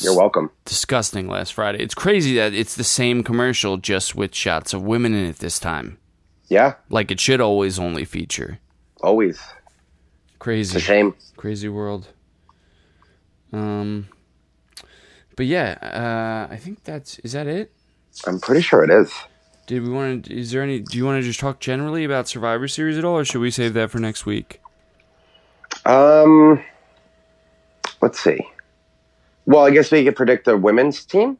you're 0.00 0.16
welcome. 0.16 0.50
Disgusting 0.64 1.28
last 1.28 1.52
Friday. 1.52 1.82
It's 1.82 1.94
crazy 1.94 2.36
that 2.36 2.54
it's 2.54 2.74
the 2.74 2.84
same 2.84 3.22
commercial 3.22 3.76
just 3.76 4.14
with 4.14 4.34
shots 4.34 4.72
of 4.72 4.82
women 4.82 5.14
in 5.14 5.26
it 5.26 5.36
this 5.38 5.58
time. 5.58 5.98
Yeah. 6.48 6.74
Like 6.88 7.10
it 7.10 7.20
should 7.20 7.40
always 7.40 7.78
only 7.78 8.04
feature. 8.04 8.58
Always. 9.02 9.40
Crazy. 10.38 10.76
It's 10.76 10.84
a 10.84 10.86
shame. 10.86 11.14
Crazy 11.36 11.68
world. 11.68 12.08
Um 13.52 14.08
but 15.36 15.46
yeah, 15.46 16.48
uh 16.48 16.52
I 16.52 16.56
think 16.56 16.84
that's 16.84 17.18
is 17.20 17.32
that 17.32 17.46
it? 17.46 17.72
I'm 18.26 18.40
pretty 18.40 18.62
sure 18.62 18.82
it 18.84 18.90
is. 18.90 19.12
Did 19.66 19.82
we 19.82 19.90
want 19.90 20.26
to 20.26 20.34
is 20.38 20.52
there 20.52 20.62
any 20.62 20.80
do 20.80 20.96
you 20.96 21.04
want 21.04 21.20
to 21.20 21.26
just 21.26 21.40
talk 21.40 21.60
generally 21.60 22.04
about 22.04 22.28
Survivor 22.28 22.68
Series 22.68 22.96
at 22.98 23.04
all 23.04 23.18
or 23.18 23.24
should 23.24 23.40
we 23.40 23.50
save 23.50 23.74
that 23.74 23.90
for 23.90 23.98
next 23.98 24.24
week? 24.26 24.60
Um 25.84 26.62
let's 28.00 28.20
see. 28.20 28.38
Well, 29.46 29.64
I 29.64 29.70
guess 29.70 29.90
we 29.90 30.04
could 30.04 30.16
predict 30.16 30.44
the 30.44 30.56
women's 30.56 31.04
team. 31.04 31.38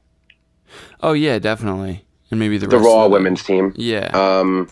Oh 1.00 1.12
yeah, 1.12 1.38
definitely, 1.38 2.04
and 2.30 2.40
maybe 2.40 2.58
the 2.58 2.66
the 2.66 2.78
Raw 2.78 3.06
women's 3.08 3.42
team. 3.42 3.72
Yeah. 3.76 4.10
Um, 4.12 4.68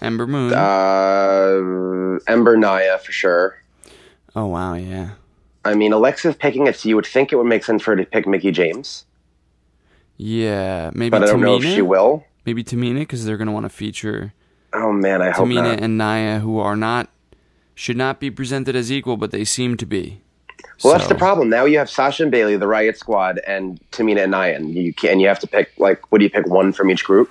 Ember 0.00 0.26
Moon. 0.26 0.52
Uh, 0.52 2.18
Ember 2.26 2.56
Nia 2.56 2.98
for 2.98 3.12
sure. 3.12 3.62
Oh 4.34 4.46
wow, 4.46 4.74
yeah. 4.74 5.10
I 5.64 5.74
mean, 5.74 5.92
Alexa's 5.92 6.36
picking 6.36 6.66
it, 6.66 6.76
so 6.76 6.88
you 6.88 6.96
would 6.96 7.06
think 7.06 7.32
it 7.32 7.36
would 7.36 7.46
make 7.46 7.64
sense 7.64 7.82
for 7.82 7.92
her 7.92 7.96
to 7.96 8.04
pick 8.04 8.26
Mickie 8.26 8.52
James. 8.52 9.04
Yeah, 10.16 10.90
maybe. 10.94 11.10
But 11.10 11.24
I 11.24 11.26
don't 11.26 11.40
Tamina? 11.40 11.42
know 11.42 11.56
if 11.56 11.64
she 11.64 11.82
will. 11.82 12.24
Maybe 12.46 12.64
Tamina 12.64 13.00
because 13.00 13.24
they're 13.24 13.36
going 13.36 13.46
to 13.46 13.52
want 13.52 13.64
to 13.64 13.70
feature. 13.70 14.32
Oh 14.72 14.92
man, 14.92 15.22
I 15.22 15.30
hope 15.30 15.46
Tamina 15.48 15.80
and 15.80 15.98
Nia, 15.98 16.40
who 16.40 16.58
are 16.58 16.76
not, 16.76 17.10
should 17.74 17.96
not 17.96 18.20
be 18.20 18.30
presented 18.30 18.74
as 18.76 18.90
equal, 18.90 19.16
but 19.16 19.30
they 19.30 19.44
seem 19.44 19.76
to 19.76 19.86
be. 19.86 20.22
Well, 20.82 20.92
so. 20.92 20.98
that's 20.98 21.08
the 21.08 21.14
problem. 21.14 21.48
Now 21.48 21.64
you 21.64 21.78
have 21.78 21.90
Sasha 21.90 22.24
and 22.24 22.32
Bayley, 22.32 22.56
the 22.56 22.68
Riot 22.68 22.96
Squad, 22.96 23.40
and 23.46 23.80
Tamina 23.90 24.24
and 24.24 24.32
Nia. 24.32 24.82
You 24.82 24.94
can 24.94 25.20
you 25.20 25.28
have 25.28 25.38
to 25.40 25.46
pick 25.46 25.72
like 25.78 26.10
what 26.10 26.18
do 26.18 26.24
you 26.24 26.30
pick 26.30 26.46
one 26.46 26.72
from 26.72 26.90
each 26.90 27.04
group? 27.04 27.30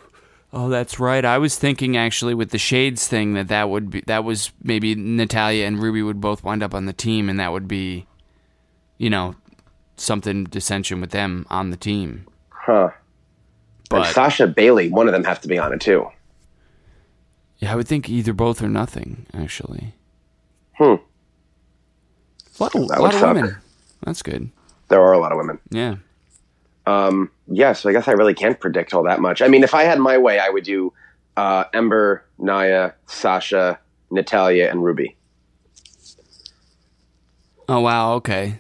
Oh, 0.53 0.69
that's 0.69 0.99
right. 0.99 1.23
I 1.25 1.37
was 1.37 1.57
thinking 1.57 1.97
actually 1.97 2.33
with 2.33 2.51
the 2.51 2.57
Shades 2.57 3.07
thing 3.07 3.33
that 3.33 3.49
that 3.49 3.69
would 3.69 3.89
be 3.89 4.01
that 4.07 4.23
was 4.23 4.51
maybe 4.63 4.95
Natalya 4.95 5.65
and 5.65 5.81
Ruby 5.81 6.01
would 6.01 6.21
both 6.21 6.43
wind 6.43 6.63
up 6.63 6.73
on 6.73 6.85
the 6.85 6.93
team, 6.93 7.29
and 7.29 7.39
that 7.39 7.51
would 7.51 7.67
be, 7.67 8.07
you 8.97 9.09
know, 9.09 9.35
something 9.97 10.45
dissension 10.45 11.01
with 11.01 11.11
them 11.11 11.45
on 11.49 11.69
the 11.69 11.77
team. 11.77 12.25
Huh. 12.49 12.91
But 13.89 14.07
and 14.07 14.15
Sasha 14.15 14.47
Bayley, 14.47 14.89
one 14.89 15.07
of 15.07 15.13
them 15.13 15.23
have 15.23 15.41
to 15.41 15.47
be 15.47 15.57
on 15.57 15.73
it 15.73 15.81
too. 15.81 16.09
Yeah, 17.59 17.73
I 17.73 17.75
would 17.75 17.87
think 17.87 18.09
either 18.09 18.33
both 18.33 18.61
or 18.61 18.69
nothing. 18.69 19.25
Actually. 19.33 19.93
A 22.59 22.63
lot, 22.63 22.75
of, 22.75 22.87
that 22.87 23.01
lot 23.01 23.15
of 23.15 23.21
women. 23.21 23.57
That's 24.03 24.21
good. 24.21 24.49
There 24.89 25.01
are 25.01 25.13
a 25.13 25.19
lot 25.19 25.31
of 25.31 25.37
women. 25.37 25.59
Yeah. 25.69 25.97
Um, 26.85 27.29
yeah, 27.47 27.73
so 27.73 27.89
I 27.89 27.93
guess 27.93 28.07
I 28.07 28.13
really 28.13 28.33
can't 28.33 28.59
predict 28.59 28.93
all 28.93 29.03
that 29.03 29.19
much. 29.19 29.41
I 29.41 29.47
mean, 29.47 29.63
if 29.63 29.73
I 29.73 29.83
had 29.83 29.99
my 29.99 30.17
way, 30.17 30.39
I 30.39 30.49
would 30.49 30.63
do 30.63 30.93
uh, 31.35 31.65
Ember, 31.73 32.25
Nia, 32.37 32.95
Sasha, 33.05 33.79
Natalya, 34.09 34.69
and 34.69 34.83
Ruby. 34.83 35.15
Oh 37.69 37.81
wow, 37.81 38.13
okay. 38.13 38.59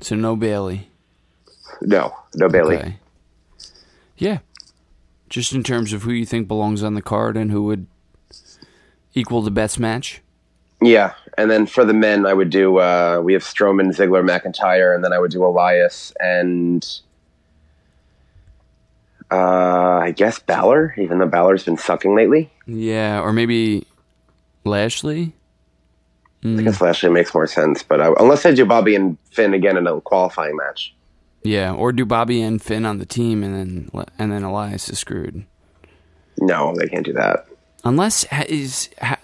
So 0.00 0.14
no 0.14 0.36
Bayley. 0.36 0.88
No, 1.80 2.14
no 2.34 2.48
Bayley. 2.48 2.76
Okay. 2.76 2.96
Yeah. 4.18 4.38
Just 5.28 5.52
in 5.52 5.62
terms 5.62 5.92
of 5.92 6.02
who 6.02 6.12
you 6.12 6.26
think 6.26 6.48
belongs 6.48 6.82
on 6.82 6.94
the 6.94 7.02
card 7.02 7.36
and 7.36 7.50
who 7.50 7.62
would 7.64 7.86
equal 9.14 9.42
the 9.42 9.50
best 9.50 9.78
match. 9.78 10.20
Yeah, 10.80 11.14
and 11.36 11.50
then 11.50 11.66
for 11.66 11.84
the 11.84 11.94
men, 11.94 12.24
I 12.26 12.34
would 12.34 12.50
do 12.50 12.78
uh, 12.78 13.20
we 13.22 13.32
have 13.32 13.42
Strowman, 13.42 13.94
Ziggler, 13.96 14.22
McIntyre, 14.24 14.94
and 14.94 15.02
then 15.04 15.12
I 15.12 15.18
would 15.18 15.30
do 15.32 15.44
Elias 15.44 16.12
and 16.20 16.86
uh, 19.30 19.98
I 20.02 20.12
guess 20.12 20.38
Balor, 20.38 20.94
even 20.98 21.18
though 21.18 21.26
Balor's 21.26 21.64
been 21.64 21.76
sucking 21.76 22.14
lately. 22.14 22.50
Yeah, 22.66 23.20
or 23.20 23.32
maybe 23.32 23.86
Lashley. 24.64 25.34
I 26.44 26.62
guess 26.62 26.80
Lashley 26.80 27.10
makes 27.10 27.34
more 27.34 27.48
sense, 27.48 27.82
but 27.82 28.00
I, 28.00 28.12
unless 28.20 28.44
they 28.44 28.54
do 28.54 28.64
Bobby 28.64 28.94
and 28.94 29.18
Finn 29.32 29.54
again 29.54 29.76
in 29.76 29.86
a 29.88 30.00
qualifying 30.00 30.56
match. 30.56 30.94
Yeah, 31.42 31.72
or 31.72 31.92
do 31.92 32.04
Bobby 32.04 32.40
and 32.40 32.62
Finn 32.62 32.86
on 32.86 32.98
the 32.98 33.06
team, 33.06 33.42
and 33.42 33.54
then 33.92 34.06
and 34.18 34.30
then 34.30 34.44
Elias 34.44 34.88
is 34.88 34.98
screwed. 34.98 35.44
No, 36.38 36.74
they 36.76 36.86
can't 36.86 37.04
do 37.04 37.12
that. 37.14 37.46
Unless 37.84 38.24
is 38.48 38.90
ha- 39.00 39.18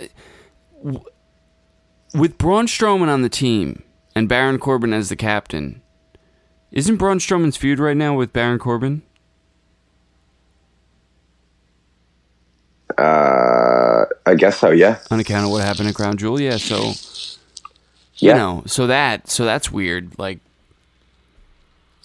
w- 0.83 1.05
with 2.15 2.39
Braun 2.39 2.67
Strowman 2.67 3.09
on 3.09 3.23
the 3.23 3.29
team 3.29 3.83
and 4.15 4.29
Baron 4.29 4.59
Corbin 4.59 4.93
as 4.93 5.09
the 5.09 5.17
captain. 5.17 5.83
Isn't 6.73 6.97
Braun 6.97 7.19
Strowman's 7.19 7.57
feud 7.57 7.79
right 7.79 7.97
now 7.97 8.17
with 8.17 8.33
Baron 8.33 8.59
Corbin? 8.59 9.03
Uh, 12.97 14.05
I 14.27 14.35
guess 14.37 14.59
so. 14.59 14.71
Yeah. 14.71 14.99
On 15.11 15.19
account 15.19 15.45
of 15.47 15.51
what 15.51 15.65
happened 15.65 15.89
at 15.89 15.95
Crown 15.95 16.17
Jewel, 16.17 16.41
yeah. 16.41 16.57
So 16.57 16.93
Yeah. 18.17 18.33
you 18.33 18.35
know, 18.35 18.63
so 18.67 18.87
that 18.87 19.29
so 19.29 19.45
that's 19.45 19.71
weird. 19.73 20.17
Like, 20.19 20.39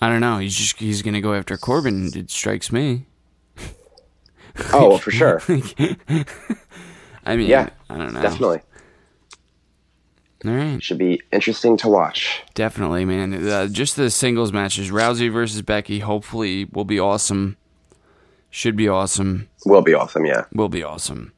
I 0.02 0.10
don't 0.10 0.22
know. 0.22 0.38
He's 0.40 0.56
just 0.56 0.80
he's 0.80 1.02
gonna 1.02 1.22
go 1.22 1.34
after 1.34 1.58
Corbin. 1.58 2.12
It 2.16 2.32
strikes 2.32 2.72
me. 2.72 3.06
Oh, 4.74 4.98
for 5.00 5.12
sure. 5.12 5.42
I 7.26 7.36
mean, 7.36 7.48
Yeah, 7.50 7.70
I 7.90 7.98
don't 7.98 8.14
know. 8.14 8.22
Definitely. 8.22 8.62
All 10.46 10.52
right, 10.52 10.82
Should 10.82 10.98
be 11.00 11.22
interesting 11.34 11.76
to 11.78 11.90
watch. 11.90 12.42
definitely, 12.54 13.04
man. 13.04 13.46
Uh, 13.48 13.68
just 13.68 13.96
the 13.98 14.10
singles 14.10 14.54
matches: 14.54 14.90
Rousey 14.90 15.30
versus 15.32 15.62
Becky. 15.62 16.00
Hopefully, 16.00 16.66
will 16.72 16.86
be 16.86 16.98
awesome. 17.00 17.58
Should 18.50 18.76
be 18.78 18.88
awesome. 18.88 19.50
Will 19.66 19.82
be 19.82 19.94
awesome. 19.94 20.26
Yeah. 20.26 20.46
Will 20.54 20.70
be 20.70 20.82
awesome. 20.84 21.34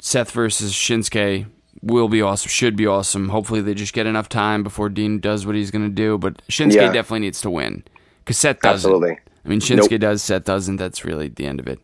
Seth 0.00 0.30
versus 0.30 0.72
Shinsuke 0.72 1.46
will 1.82 2.08
be 2.08 2.22
awesome. 2.22 2.48
Should 2.48 2.76
be 2.76 2.86
awesome. 2.86 3.28
Hopefully, 3.28 3.60
they 3.60 3.74
just 3.74 3.92
get 3.92 4.06
enough 4.06 4.28
time 4.28 4.62
before 4.62 4.88
Dean 4.88 5.20
does 5.20 5.44
what 5.46 5.54
he's 5.54 5.70
gonna 5.70 5.88
do. 5.88 6.16
But 6.18 6.40
Shinsuke 6.48 6.74
Yeah. 6.74 6.92
definitely 6.92 7.20
needs 7.20 7.40
to 7.42 7.50
win 7.50 7.84
because 8.24 8.38
Seth 8.38 8.60
doesn't. 8.60 8.90
Absolutely. 8.90 9.18
I 9.44 9.48
mean, 9.48 9.60
Shinsuke 9.60 9.92
Nope. 9.92 10.00
does, 10.00 10.22
Seth 10.22 10.44
doesn't. 10.44 10.76
That's 10.76 11.04
really 11.04 11.28
the 11.28 11.46
end 11.46 11.60
of 11.60 11.68
it. 11.68 11.78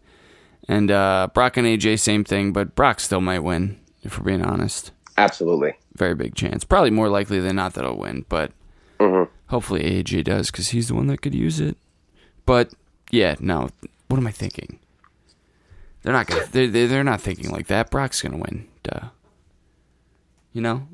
And 0.69 0.91
uh, 0.91 1.29
Brock 1.35 1.57
and 1.57 1.67
AJ, 1.67 1.99
same 2.01 2.25
thing, 2.25 2.53
but 2.53 2.75
Brock 2.75 2.99
still 3.01 3.21
might 3.21 3.41
win, 3.41 3.79
if 4.03 4.19
we're 4.19 4.25
being 4.25 4.43
honest. 4.43 4.91
Absolutely. 5.23 5.75
Very 5.95 6.15
big 6.15 6.35
chance. 6.35 6.65
Probably 6.65 6.91
more 6.91 7.09
likely 7.09 7.39
than 7.39 7.57
not 7.57 7.75
that 7.75 7.85
he'll 7.85 7.97
win, 7.97 8.25
but 8.29 8.51
mm-hmm. 8.99 9.31
hopefully 9.49 9.83
AJ 9.83 10.25
does 10.25 10.51
because 10.51 10.69
he's 10.69 10.89
the 10.89 10.95
one 10.95 11.07
that 11.07 11.23
could 11.23 11.35
use 11.35 11.61
it. 11.61 11.77
But 12.45 12.73
yeah, 13.11 13.37
no. 13.39 13.69
What 14.09 14.17
am 14.19 14.27
I 14.27 14.33
thinking? 14.33 14.79
They're 16.03 16.13
not 16.13 16.27
gonna. 16.27 16.47
They're, 16.51 16.89
they're 16.89 17.05
not 17.05 17.21
thinking 17.21 17.51
like 17.51 17.69
that. 17.69 17.91
Brock's 17.91 18.21
gonna 18.21 18.39
win. 18.39 18.69
Duh. 18.83 19.11
You 20.53 20.61
know, 20.61 20.89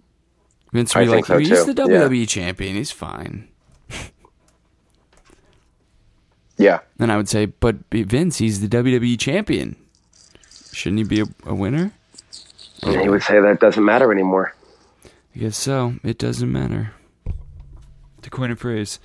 Vince 0.73 0.95
I 0.95 1.05
be 1.05 1.07
think 1.07 1.17
like, 1.17 1.27
so, 1.27 1.35
oh, 1.35 1.39
he's 1.39 1.65
too. 1.65 1.73
the 1.73 1.83
Yeah. 1.89 2.03
WWE 2.03 2.29
champion. 2.29 2.77
He's 2.77 2.91
fine. 2.91 3.49
Yeah. 6.61 6.81
Then 6.97 7.09
I 7.09 7.17
would 7.17 7.29
say, 7.29 7.47
but 7.47 7.77
Vince, 7.93 8.39
he's 8.39 8.61
the 8.61 8.67
WWE 8.67 9.17
champion. 9.17 9.77
Shouldn't 10.73 10.99
he 10.99 11.05
be 11.05 11.21
a, 11.21 11.27
a 11.47 11.55
winner? 11.55 11.93
And 12.83 13.01
he 13.01 13.09
would 13.09 13.23
say 13.23 13.41
that 13.41 13.61
doesn't 13.61 13.85
matter 13.85 14.13
anymore. 14.13 14.55
I 15.35 15.39
guess 15.39 15.57
so. 15.57 15.95
It 16.03 16.19
doesn't 16.19 16.51
matter. 16.51 16.93
To 18.23 18.31
coin 18.31 18.51
a 18.51 18.57
phrase. 18.57 18.99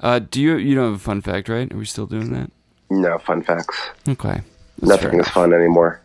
Uh, 0.00 0.18
do 0.18 0.40
you 0.40 0.56
you 0.56 0.74
don't 0.74 0.84
have 0.92 0.94
a 1.00 1.02
fun 1.02 1.20
fact, 1.20 1.48
right? 1.48 1.72
Are 1.72 1.76
we 1.76 1.84
still 1.84 2.06
doing 2.06 2.32
that? 2.32 2.50
No 2.90 3.18
fun 3.18 3.42
facts. 3.42 3.78
Okay. 4.08 4.40
That's 4.78 5.02
Nothing 5.02 5.20
is 5.20 5.28
fun 5.28 5.52
anymore. 5.52 6.00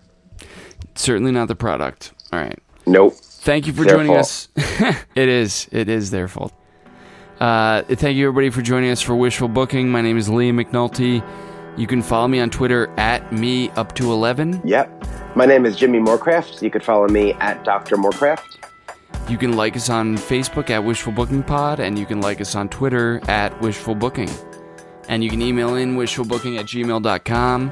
Certainly 0.95 1.31
not 1.31 1.47
the 1.47 1.55
product. 1.55 2.13
All 2.31 2.39
right. 2.39 2.59
Nope. 2.85 3.13
Thank 3.15 3.67
you 3.67 3.73
for 3.73 3.83
Their 3.83 3.95
joining 3.95 4.11
fault. 4.11 4.19
us. 4.19 4.47
it 5.15 5.29
is. 5.29 5.67
It 5.71 5.89
is 5.89 6.11
their 6.11 6.27
fault. 6.27 6.53
Uh, 7.39 7.83
thank 7.83 8.17
you 8.17 8.27
everybody 8.27 8.49
for 8.49 8.61
joining 8.61 8.91
us 8.91 9.01
for 9.01 9.15
Wishful 9.15 9.47
Booking. 9.47 9.89
My 9.89 10.01
name 10.01 10.17
is 10.17 10.27
Liam 10.29 10.61
McNulty. 10.61 11.23
You 11.77 11.87
can 11.87 12.01
follow 12.01 12.27
me 12.27 12.39
on 12.41 12.49
Twitter 12.49 12.89
at 12.97 13.31
me 13.31 13.69
up 13.71 13.95
to 13.95 14.11
eleven. 14.11 14.61
Yep. 14.65 15.05
My 15.39 15.45
name 15.45 15.65
is 15.65 15.77
Jimmy 15.77 15.99
Morecraft. 15.99 16.61
You 16.61 16.69
could 16.69 16.83
follow 16.83 17.07
me 17.07 17.31
at 17.35 17.63
Dr. 17.63 17.95
Morecraft. 17.95 18.57
You 19.29 19.37
can 19.37 19.55
like 19.55 19.77
us 19.77 19.89
on 19.89 20.17
Facebook 20.17 20.69
at 20.69 20.83
Wishful 20.83 21.13
Booking 21.13 21.43
Pod, 21.43 21.79
and 21.79 21.97
you 21.97 22.05
can 22.05 22.19
like 22.19 22.41
us 22.41 22.55
on 22.55 22.67
Twitter 22.67 23.21
at 23.29 23.57
Wishful 23.61 23.95
Booking. 23.95 24.29
And 25.07 25.23
you 25.23 25.29
can 25.29 25.41
email 25.41 25.75
in 25.75 25.95
wishfulbooking 25.95 26.59
at 26.59 26.65
gmail.com. 26.65 27.71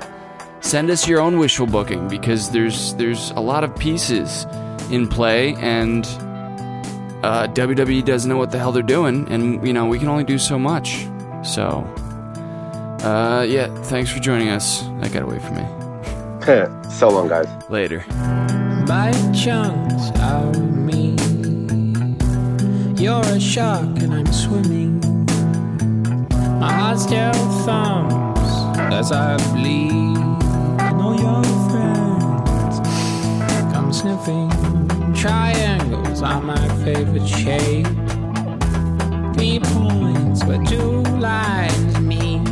Send 0.62 0.90
us 0.90 1.10
your 1.10 1.20
own 1.20 1.40
wishful 1.40 1.68
booking 1.68 2.08
because 2.08 2.50
there's 2.52 2.94
there's 2.94 3.32
a 3.32 3.42
lot 3.42 3.66
of 3.66 3.76
pieces 3.76 4.46
in 4.90 5.06
play, 5.06 5.54
and 5.56 6.06
uh, 7.26 7.50
WWE 7.50 8.06
doesn't 8.06 8.30
know 8.30 8.38
what 8.38 8.52
the 8.52 8.60
hell 8.60 8.72
they're 8.72 8.82
doing, 8.82 9.28
and 9.30 9.68
you 9.68 9.74
know 9.74 9.88
we 9.88 10.00
can 10.00 10.08
only 10.08 10.24
do 10.24 10.38
so 10.38 10.58
much. 10.58 11.06
So, 11.44 11.84
uh, 13.04 13.46
yeah, 13.46 13.68
thanks 13.84 14.10
for 14.10 14.20
joining 14.20 14.48
us. 14.48 14.84
That 15.02 15.12
got 15.12 15.24
away 15.24 15.40
from 15.40 15.58
me. 15.58 15.77
So 16.48 17.10
long, 17.10 17.28
guys. 17.28 17.46
Later. 17.70 18.06
by 18.88 19.12
chunks 19.36 20.18
of 20.22 20.58
me. 20.72 21.18
You're 22.96 23.20
a 23.20 23.38
shark 23.38 24.00
and 24.00 24.14
I'm 24.14 24.32
swimming. 24.32 25.02
My 26.58 26.72
heart 26.72 27.00
still 27.00 27.34
thumps 27.66 28.40
as 28.94 29.12
I 29.12 29.36
bleed. 29.52 30.18
And 30.88 31.02
all 31.02 31.20
your 31.20 31.44
friends 31.68 32.80
come 33.74 33.92
sniffing. 33.92 34.50
Triangles 35.14 36.22
are 36.22 36.42
my 36.42 36.68
favorite 36.86 37.28
shape. 37.28 37.88
Three 39.36 39.60
points 39.60 40.46
where 40.46 40.64
two 40.64 41.02
lines 41.20 42.00
meet. 42.00 42.46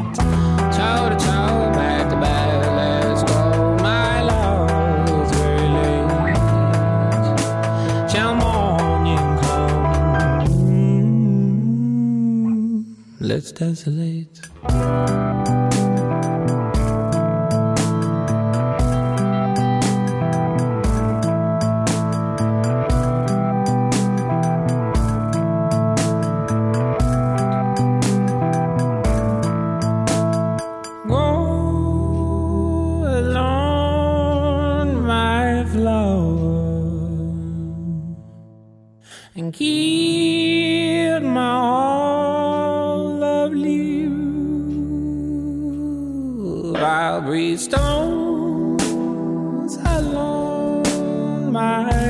Toe 0.75 1.07
to 1.11 1.17
toe, 1.17 1.71
back 1.71 1.94
back, 1.94 1.94
desolate. 13.51 15.44
I'll 46.83 47.21
breathe 47.21 47.59
stones 47.59 48.83
along, 49.85 51.51
my 51.51 52.04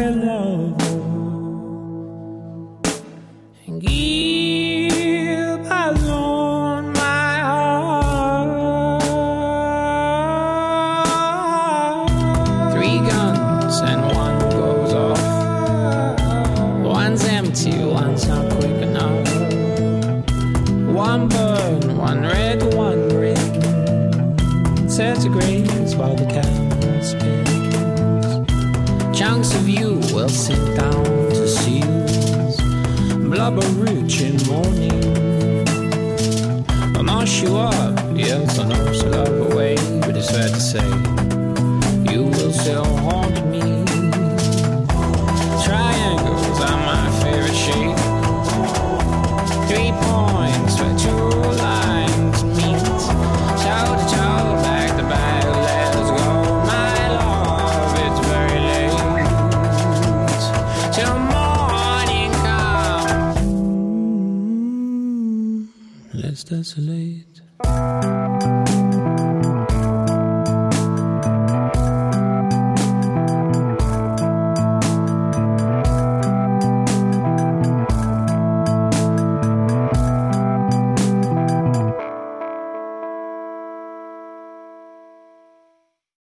desolate. 66.46 67.35